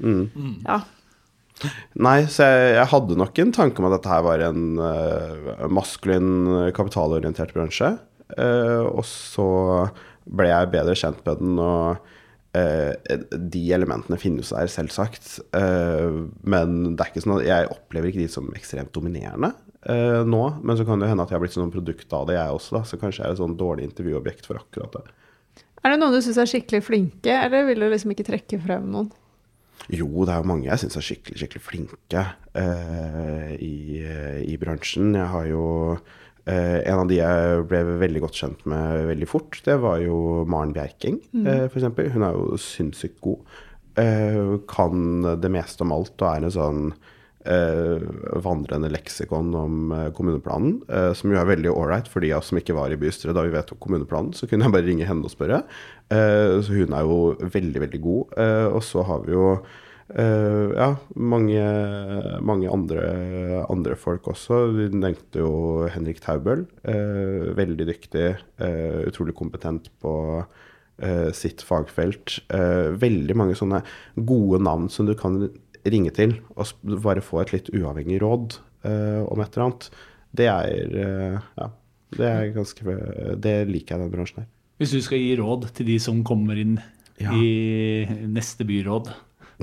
mm. 0.00 0.54
ja. 0.64 0.80
Nei, 2.06 2.22
så 2.30 2.46
jeg, 2.48 2.72
jeg 2.78 2.90
hadde 2.92 3.18
nok 3.18 3.42
en 3.42 3.52
tanke 3.54 3.82
om 3.82 3.88
at 3.88 3.96
dette 3.96 4.10
her 4.12 4.24
var 4.26 4.42
en 4.48 4.80
uh, 4.80 5.68
maskulin, 5.72 6.70
kapitalorientert 6.76 7.54
bransje. 7.56 7.94
Uh, 8.36 8.88
og 8.88 9.04
så 9.08 9.46
ble 10.24 10.48
jeg 10.50 10.72
bedre 10.72 10.96
kjent 10.98 11.22
med 11.26 11.42
den, 11.42 11.58
og 11.62 12.02
uh, 12.58 13.16
de 13.32 13.64
elementene 13.74 14.20
finnes 14.20 14.52
der, 14.54 14.70
selvsagt. 14.70 15.38
men 15.52 16.78
det 16.92 17.04
er 17.04 17.10
ikke 17.12 17.24
sånn 17.24 17.38
at 17.38 17.48
jeg 17.48 17.70
opplever 17.72 18.10
ikke 18.10 18.24
de 18.24 18.32
som 18.32 18.50
ekstremt 18.56 18.94
dominerende 18.94 19.54
nå. 20.28 20.42
Men 20.62 20.76
så 20.78 20.84
kan 20.86 21.00
det 21.02 21.08
hende 21.10 21.24
at 21.24 21.32
jeg 21.32 21.40
har 21.40 21.42
blitt 21.42 21.56
sånn 21.56 21.72
produkt 21.74 22.12
av 22.14 22.28
det, 22.28 22.36
jeg 22.38 22.54
også. 22.54 22.76
da, 22.76 22.82
Så 22.86 23.00
kanskje 23.00 23.24
jeg 23.24 23.32
er 23.32 23.34
et 23.34 23.40
sånn 23.40 23.56
dårlig 23.58 23.88
intervjuobjekt 23.88 24.46
for 24.46 24.60
akkurat 24.60 24.94
det. 24.94 25.16
Er 25.82 25.90
det 25.90 25.98
noen 25.98 26.14
du 26.14 26.20
syns 26.22 26.38
er 26.38 26.46
skikkelig 26.46 26.84
flinke, 26.86 27.34
eller 27.34 27.66
vil 27.66 27.82
du 27.82 27.88
liksom 27.90 28.12
ikke 28.14 28.28
trekke 28.28 28.60
frem 28.62 28.86
noen? 28.92 29.10
Jo, 29.90 30.08
det 30.24 30.32
er 30.32 30.42
jo 30.42 30.48
mange 30.48 30.68
jeg 30.68 30.82
syns 30.82 30.98
er 30.98 31.04
skikkelig, 31.04 31.38
skikkelig 31.40 31.62
flinke 31.64 32.24
eh, 32.58 33.54
i, 33.58 33.76
i, 34.46 34.56
bransjen. 34.60 35.10
Jeg 35.18 35.28
har 35.32 35.48
jo 35.50 35.64
eh, 36.46 36.78
En 36.86 37.02
av 37.02 37.10
de 37.10 37.18
jeg 37.18 37.64
ble 37.70 37.82
veldig 38.04 38.22
godt 38.22 38.38
kjent 38.38 38.62
med 38.70 39.08
veldig 39.10 39.28
fort, 39.30 39.58
det 39.66 39.78
var 39.82 39.98
jo 40.04 40.44
Maren 40.48 40.74
Bjerking, 40.76 41.18
mm. 41.32 41.46
eh, 41.46 41.64
f.eks. 41.66 41.90
Hun 42.14 42.28
er 42.28 42.38
jo 42.38 42.60
sinnssykt 42.60 43.20
god. 43.24 43.58
kan 44.72 45.26
det 45.42 45.50
meste 45.52 45.84
om 45.84 45.90
alt 45.92 46.22
og 46.22 46.28
er 46.30 46.46
en 46.46 46.54
sånn 46.54 46.86
vandrende 47.42 48.90
leksikon 48.92 49.48
om 49.58 49.94
kommuneplanen, 50.14 50.76
som 51.18 51.32
jo 51.32 51.40
er 51.40 51.48
veldig 51.48 51.72
ålreit 51.72 52.10
for 52.10 52.22
de 52.22 52.30
av 52.30 52.38
oss 52.38 52.52
som 52.52 52.60
ikke 52.60 52.76
var 52.76 52.94
i 52.94 52.98
bystyret 53.00 53.34
da 53.34 53.42
vi 53.42 53.54
vedtok 53.54 53.80
kommuneplanen. 53.82 54.30
Så 54.38 54.46
kunne 54.46 54.68
jeg 54.68 54.74
bare 54.76 54.86
ringe 54.86 55.08
henne 55.08 55.26
og 55.26 55.34
spørre. 55.34 55.62
så 56.06 56.76
hun 56.76 56.94
er 56.94 57.08
jo 57.08 57.16
veldig, 57.42 57.82
veldig 57.86 58.02
god. 58.04 58.36
og 58.70 58.82
så 58.86 59.02
har 59.08 59.26
vi 59.26 59.34
jo 59.34 59.56
Uh, 60.12 60.74
ja, 60.76 60.88
mange, 61.16 61.62
mange 62.44 62.68
andre, 62.68 63.04
andre, 63.72 63.96
folk 63.96 64.28
også. 64.28 64.66
Vi 64.76 64.88
nevnte 64.92 65.40
jo 65.40 65.52
Henrik 65.92 66.20
Taubøl. 66.24 66.66
Uh, 66.84 67.52
veldig 67.56 67.86
dyktig, 67.88 68.26
uh, 68.60 69.00
utrolig 69.08 69.36
kompetent 69.38 69.90
på 70.02 70.14
sitt 71.34 71.64
fagfelt. 71.66 72.36
veldig 73.00 73.34
mange 73.34 73.56
sånne 73.58 73.80
gode 74.28 74.60
navn 74.62 74.84
som 74.92 75.08
du 75.08 75.16
kan 75.18 75.48
ringe 75.88 76.12
til 76.14 76.36
og 76.54 76.72
bare 77.02 77.24
få 77.24 77.42
et 77.42 77.52
litt 77.54 77.70
uavhengig 77.74 78.20
råd 78.22 78.58
om 78.82 79.42
et 79.42 79.56
eller 79.56 79.64
annet. 79.64 79.88
Det 80.34 80.46
er, 80.48 80.94
ja, 81.58 81.66
det 82.16 82.28
er 82.28 82.52
ganske 82.54 82.94
Det 83.38 83.54
liker 83.68 83.94
jeg 83.94 84.02
den 84.02 84.12
bransjen 84.14 84.42
her. 84.42 84.48
Hvis 84.80 84.94
du 84.94 85.02
skal 85.04 85.20
gi 85.22 85.34
råd 85.38 85.68
til 85.76 85.90
de 85.92 85.98
som 86.02 86.22
kommer 86.26 86.58
inn 86.58 86.78
ja. 87.20 87.34
i 87.34 88.26
neste 88.26 88.66
byråd, 88.66 89.12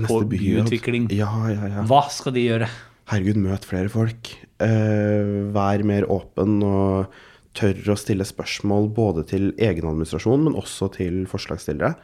på 0.08 0.20
byutvikling. 0.32 1.10
Ja, 1.16 1.32
ja, 1.52 1.72
ja. 1.74 1.88
Hva 1.90 2.06
skal 2.14 2.36
de 2.36 2.46
gjøre? 2.46 2.70
Herregud, 3.10 3.42
møt 3.42 3.66
flere 3.68 3.92
folk. 3.92 4.32
Uh, 4.62 5.50
vær 5.56 5.84
mer 5.88 6.06
åpen 6.12 6.60
og 6.66 7.18
tør 7.58 7.96
å 7.96 7.98
stille 8.00 8.28
spørsmål 8.28 8.92
både 8.96 9.26
til 9.32 9.50
egen 9.58 9.88
administrasjon, 9.90 10.46
men 10.46 10.58
også 10.60 10.92
til 10.96 11.24
forslagsstillere. 11.30 11.96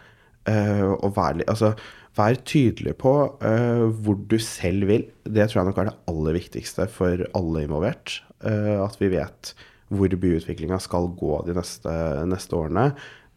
Uh, 0.46 0.94
og 1.02 1.16
vær, 1.16 1.40
altså, 1.50 1.72
vær, 2.18 2.38
tydelig 2.46 2.96
på 3.02 3.14
uh, 3.42 3.86
hvor 3.90 4.20
du 4.30 4.38
selv 4.42 4.88
vil. 4.92 5.08
Det 5.26 5.48
tror 5.50 5.62
jeg 5.62 5.72
nok 5.72 5.80
er 5.82 5.90
det 5.90 5.98
aller 6.12 6.38
viktigste 6.38 6.90
for 6.92 7.26
alle 7.38 7.66
involvert. 7.66 8.22
at 8.46 8.98
vi 9.00 9.08
vet 9.10 9.56
hvor 9.90 10.12
byutviklinga 10.22 10.78
skal 10.82 11.08
gå 11.18 11.38
de 11.48 11.56
neste, 11.56 11.94
neste 12.30 12.58
årene. 12.58 12.92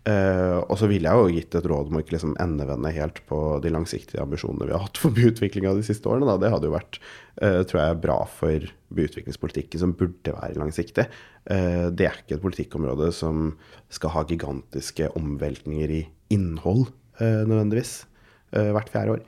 Uh, 0.08 0.62
og 0.70 0.78
så 0.80 0.86
ville 0.88 1.10
jeg 1.10 1.20
jo 1.20 1.32
gitt 1.34 1.56
et 1.58 1.66
råd 1.68 1.90
om 1.90 1.98
å 1.98 2.00
ikke 2.00 2.14
liksom 2.14 2.36
endevende 2.40 2.92
helt 2.94 3.18
på 3.28 3.38
de 3.60 3.72
langsiktige 3.74 4.22
ambisjonene 4.22 4.68
vi 4.68 4.72
har 4.72 4.86
hatt 4.86 5.00
for 5.00 5.12
byutviklinga 5.18 5.74
de 5.76 5.84
siste 5.84 6.08
årene. 6.08 6.28
Da. 6.30 6.38
Det 6.40 6.52
hadde 6.54 6.70
jo 6.70 6.76
vært 6.76 7.00
uh, 7.42 7.60
tror 7.68 7.80
jeg, 7.82 7.98
bra 8.04 8.18
for 8.32 8.68
byutviklingspolitikken, 8.96 9.82
som 9.82 9.96
burde 9.98 10.36
være 10.36 10.56
langsiktig. 10.60 11.08
Uh, 11.50 11.90
det 11.92 12.08
er 12.08 12.22
ikke 12.22 12.38
et 12.38 12.46
politikkområde 12.46 13.10
som 13.16 13.52
skal 13.92 14.14
ha 14.14 14.24
gigantiske 14.28 15.10
omveltninger 15.18 15.98
i 15.98 16.06
innhold 16.34 16.88
nødvendigvis 17.18 18.04
hvert 18.52 18.90
fjerde 18.92 19.16
år. 19.16 19.22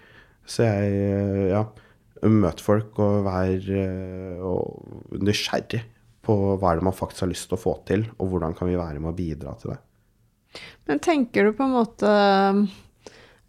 Så 0.46 0.62
jeg, 0.62 1.48
ja 1.50 1.64
møter 2.28 2.62
folk 2.62 2.98
og 3.02 3.24
vær 3.24 3.64
nysgjerrig 5.18 5.80
på 6.22 6.36
hva 6.60 6.70
er 6.70 6.78
det 6.78 6.86
man 6.86 6.94
faktisk 6.94 7.24
har 7.24 7.32
lyst 7.32 7.48
til 7.50 7.58
å 7.58 7.62
få 7.64 7.74
til, 7.88 8.04
og 8.20 8.30
hvordan 8.30 8.54
kan 8.54 8.70
vi 8.70 8.78
være 8.78 9.00
med 9.00 9.10
å 9.10 9.16
bidra 9.16 9.56
til 9.58 9.74
det. 9.74 9.80
Men 10.90 11.02
tenker 11.02 11.46
du 11.46 11.56
på 11.56 11.66
en 11.66 11.76
måte 11.76 12.12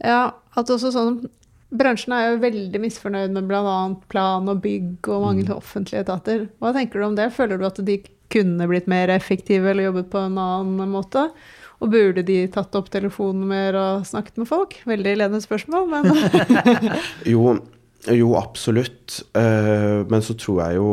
Ja, 0.02 0.24
at 0.58 0.74
også 0.74 0.92
sånn 0.94 1.22
Bransjen 1.72 2.12
er 2.12 2.26
jo 2.26 2.42
veldig 2.42 2.82
misfornøyd 2.84 3.32
med 3.32 3.46
bl.a. 3.48 3.76
plan 4.12 4.50
og 4.52 4.60
bygg 4.64 5.08
og 5.08 5.22
mange 5.24 5.46
mm. 5.46 5.54
offentlige 5.56 6.02
etater. 6.04 6.42
Hva 6.60 6.74
tenker 6.76 7.00
du 7.00 7.06
om 7.08 7.16
det? 7.16 7.30
Føler 7.32 7.62
du 7.62 7.64
at 7.64 7.80
de 7.88 7.96
kunne 8.32 8.68
blitt 8.68 8.90
mer 8.92 9.12
effektive 9.14 9.72
eller 9.72 9.88
jobbet 9.88 10.10
på 10.12 10.20
en 10.20 10.36
annen 10.42 10.92
måte? 10.92 11.30
Og 11.82 11.94
burde 11.94 12.26
de 12.28 12.42
tatt 12.52 12.76
opp 12.78 12.92
telefonen 12.94 13.48
mer 13.50 13.78
og 13.80 14.04
snakket 14.10 14.42
med 14.44 14.50
folk? 14.52 14.76
Veldig 14.84 15.16
ledende 15.16 15.42
spørsmål, 15.42 15.88
men 15.90 16.12
jo, 17.34 17.56
jo, 18.12 18.36
absolutt. 18.38 19.22
Uh, 19.32 20.04
men 20.12 20.28
så 20.28 20.36
tror 20.38 20.62
jeg 20.66 20.82
jo 20.82 20.92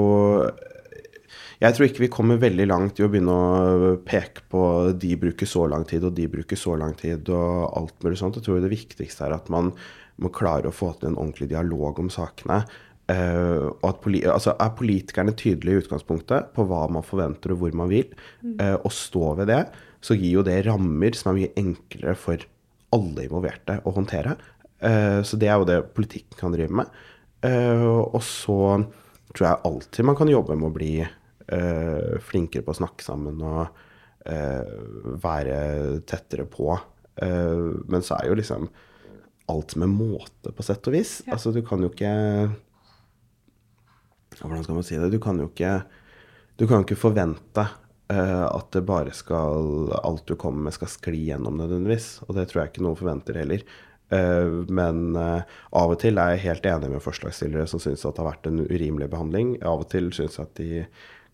jeg 1.58 1.74
tror 1.74 1.88
ikke 1.88 2.04
vi 2.04 2.10
kommer 2.12 2.38
veldig 2.38 2.66
langt 2.70 3.00
i 3.00 3.04
å 3.04 3.08
begynne 3.10 3.34
å 3.34 3.94
peke 4.06 4.44
på 4.50 4.62
de 4.94 5.14
bruker 5.18 5.48
så 5.48 5.64
lang 5.70 5.82
tid, 5.88 6.04
og 6.06 6.14
de 6.14 6.28
bruker 6.30 6.58
så 6.58 6.76
lang 6.78 6.92
tid, 6.98 7.26
og 7.34 7.72
alt 7.80 7.96
mulig 8.04 8.20
sånt. 8.20 8.38
Jeg 8.38 8.46
tror 8.46 8.60
det 8.62 8.70
viktigste 8.70 9.26
er 9.26 9.34
at 9.34 9.50
man 9.50 9.72
må 10.22 10.30
klare 10.34 10.70
å 10.70 10.74
få 10.74 10.92
til 10.98 11.10
en 11.10 11.18
ordentlig 11.18 11.50
dialog 11.50 11.98
om 11.98 12.12
sakene. 12.14 12.62
Uh, 13.08 13.72
poli 14.02 14.20
altså, 14.28 14.52
Er 14.60 14.74
politikerne 14.76 15.32
tydelige 15.32 15.78
i 15.78 15.82
utgangspunktet 15.82 16.50
på 16.52 16.66
hva 16.68 16.82
man 16.92 17.06
forventer 17.06 17.54
og 17.54 17.62
hvor 17.62 17.76
man 17.80 17.90
vil, 17.90 18.10
uh, 18.60 18.76
og 18.76 18.92
stå 18.94 19.32
ved 19.40 19.50
det, 19.50 19.62
så 20.04 20.14
gir 20.14 20.36
jo 20.36 20.46
det 20.46 20.60
rammer 20.68 21.16
som 21.16 21.32
er 21.32 21.40
mye 21.40 21.54
enklere 21.58 22.14
for 22.20 22.44
alle 22.94 23.26
involverte 23.26 23.80
å 23.82 23.96
håndtere. 23.96 24.36
Uh, 24.78 25.24
så 25.26 25.40
det 25.40 25.50
er 25.50 25.58
jo 25.58 25.70
det 25.72 25.82
politikken 25.96 26.38
kan 26.38 26.54
drive 26.54 26.84
med. 26.84 26.98
og 27.42 28.22
så 28.22 28.82
tror 29.34 29.44
jeg 29.46 29.64
alltid 29.64 30.06
man 30.06 30.16
kan 30.18 30.30
jobbe 30.30 30.56
med 30.58 30.68
å 30.68 30.74
bli 30.74 30.92
flinkere 32.20 32.64
på 32.66 32.74
å 32.74 32.76
snakke 32.76 33.04
sammen 33.06 33.38
og 33.40 33.62
uh, 34.28 35.16
være 35.22 36.00
tettere 36.08 36.46
på. 36.50 36.72
Uh, 37.22 37.78
men 37.88 38.04
så 38.04 38.18
er 38.18 38.30
jo 38.30 38.38
liksom 38.38 38.68
alt 39.48 39.76
med 39.80 39.92
måte, 39.94 40.52
på 40.52 40.64
sett 40.64 40.86
og 40.90 40.96
vis. 40.96 41.18
Ja. 41.26 41.36
Altså, 41.36 41.54
du 41.54 41.62
kan 41.64 41.82
jo 41.82 41.92
ikke 41.92 42.14
Hvordan 44.38 44.62
skal 44.62 44.76
man 44.76 44.84
si 44.86 44.98
det? 45.00 45.08
Du 45.10 45.18
kan 45.18 45.38
jo 45.40 45.48
ikke, 45.48 45.80
du 46.60 46.66
kan 46.68 46.84
ikke 46.84 46.98
forvente 47.00 47.64
at 48.08 48.68
det 48.72 48.84
bare 48.86 49.10
skal 49.12 49.90
alt 49.98 50.22
du 50.30 50.36
kommer 50.38 50.68
med, 50.68 50.72
skal 50.76 50.88
skli 50.92 51.24
gjennom 51.26 51.58
nødvendigvis. 51.58 52.20
Og 52.28 52.36
det 52.36 52.44
tror 52.48 52.60
jeg 52.60 52.70
ikke 52.70 52.84
noen 52.86 53.00
forventer 53.00 53.40
heller. 53.40 53.64
men 54.70 55.18
av 55.18 55.90
og 55.90 55.98
til 56.00 56.20
er 56.22 56.36
jeg 56.36 56.44
helt 56.44 56.68
enig 56.70 56.92
med 56.92 57.04
forslagsstillere 57.04 57.66
som 57.68 57.82
syns 57.82 58.06
at 58.06 58.14
det 58.14 58.22
har 58.22 58.30
vært 58.30 58.46
en 58.52 58.62
urimelig 58.62 59.10
behandling. 59.10 59.56
Av 59.60 59.82
og 59.82 59.90
til 59.90 60.12
syns 60.14 60.38
jeg 60.38 60.46
at 60.46 60.54
de 60.60 60.84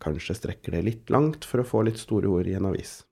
Kanskje 0.03 0.37
strekker 0.39 0.77
det 0.77 0.83
litt 0.87 1.13
langt 1.15 1.45
for 1.49 1.63
å 1.63 1.69
få 1.69 1.85
litt 1.87 2.01
store 2.01 2.31
ord 2.31 2.49
i 2.51 2.57
en 2.59 2.71
avis. 2.71 3.03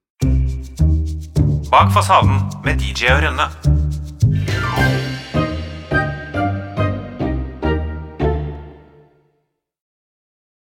Bak 1.73 1.93
fasaden 1.95 2.43
med 2.67 2.83
DJ 2.83 3.15
og 3.15 3.25
Rønne. 3.27 3.82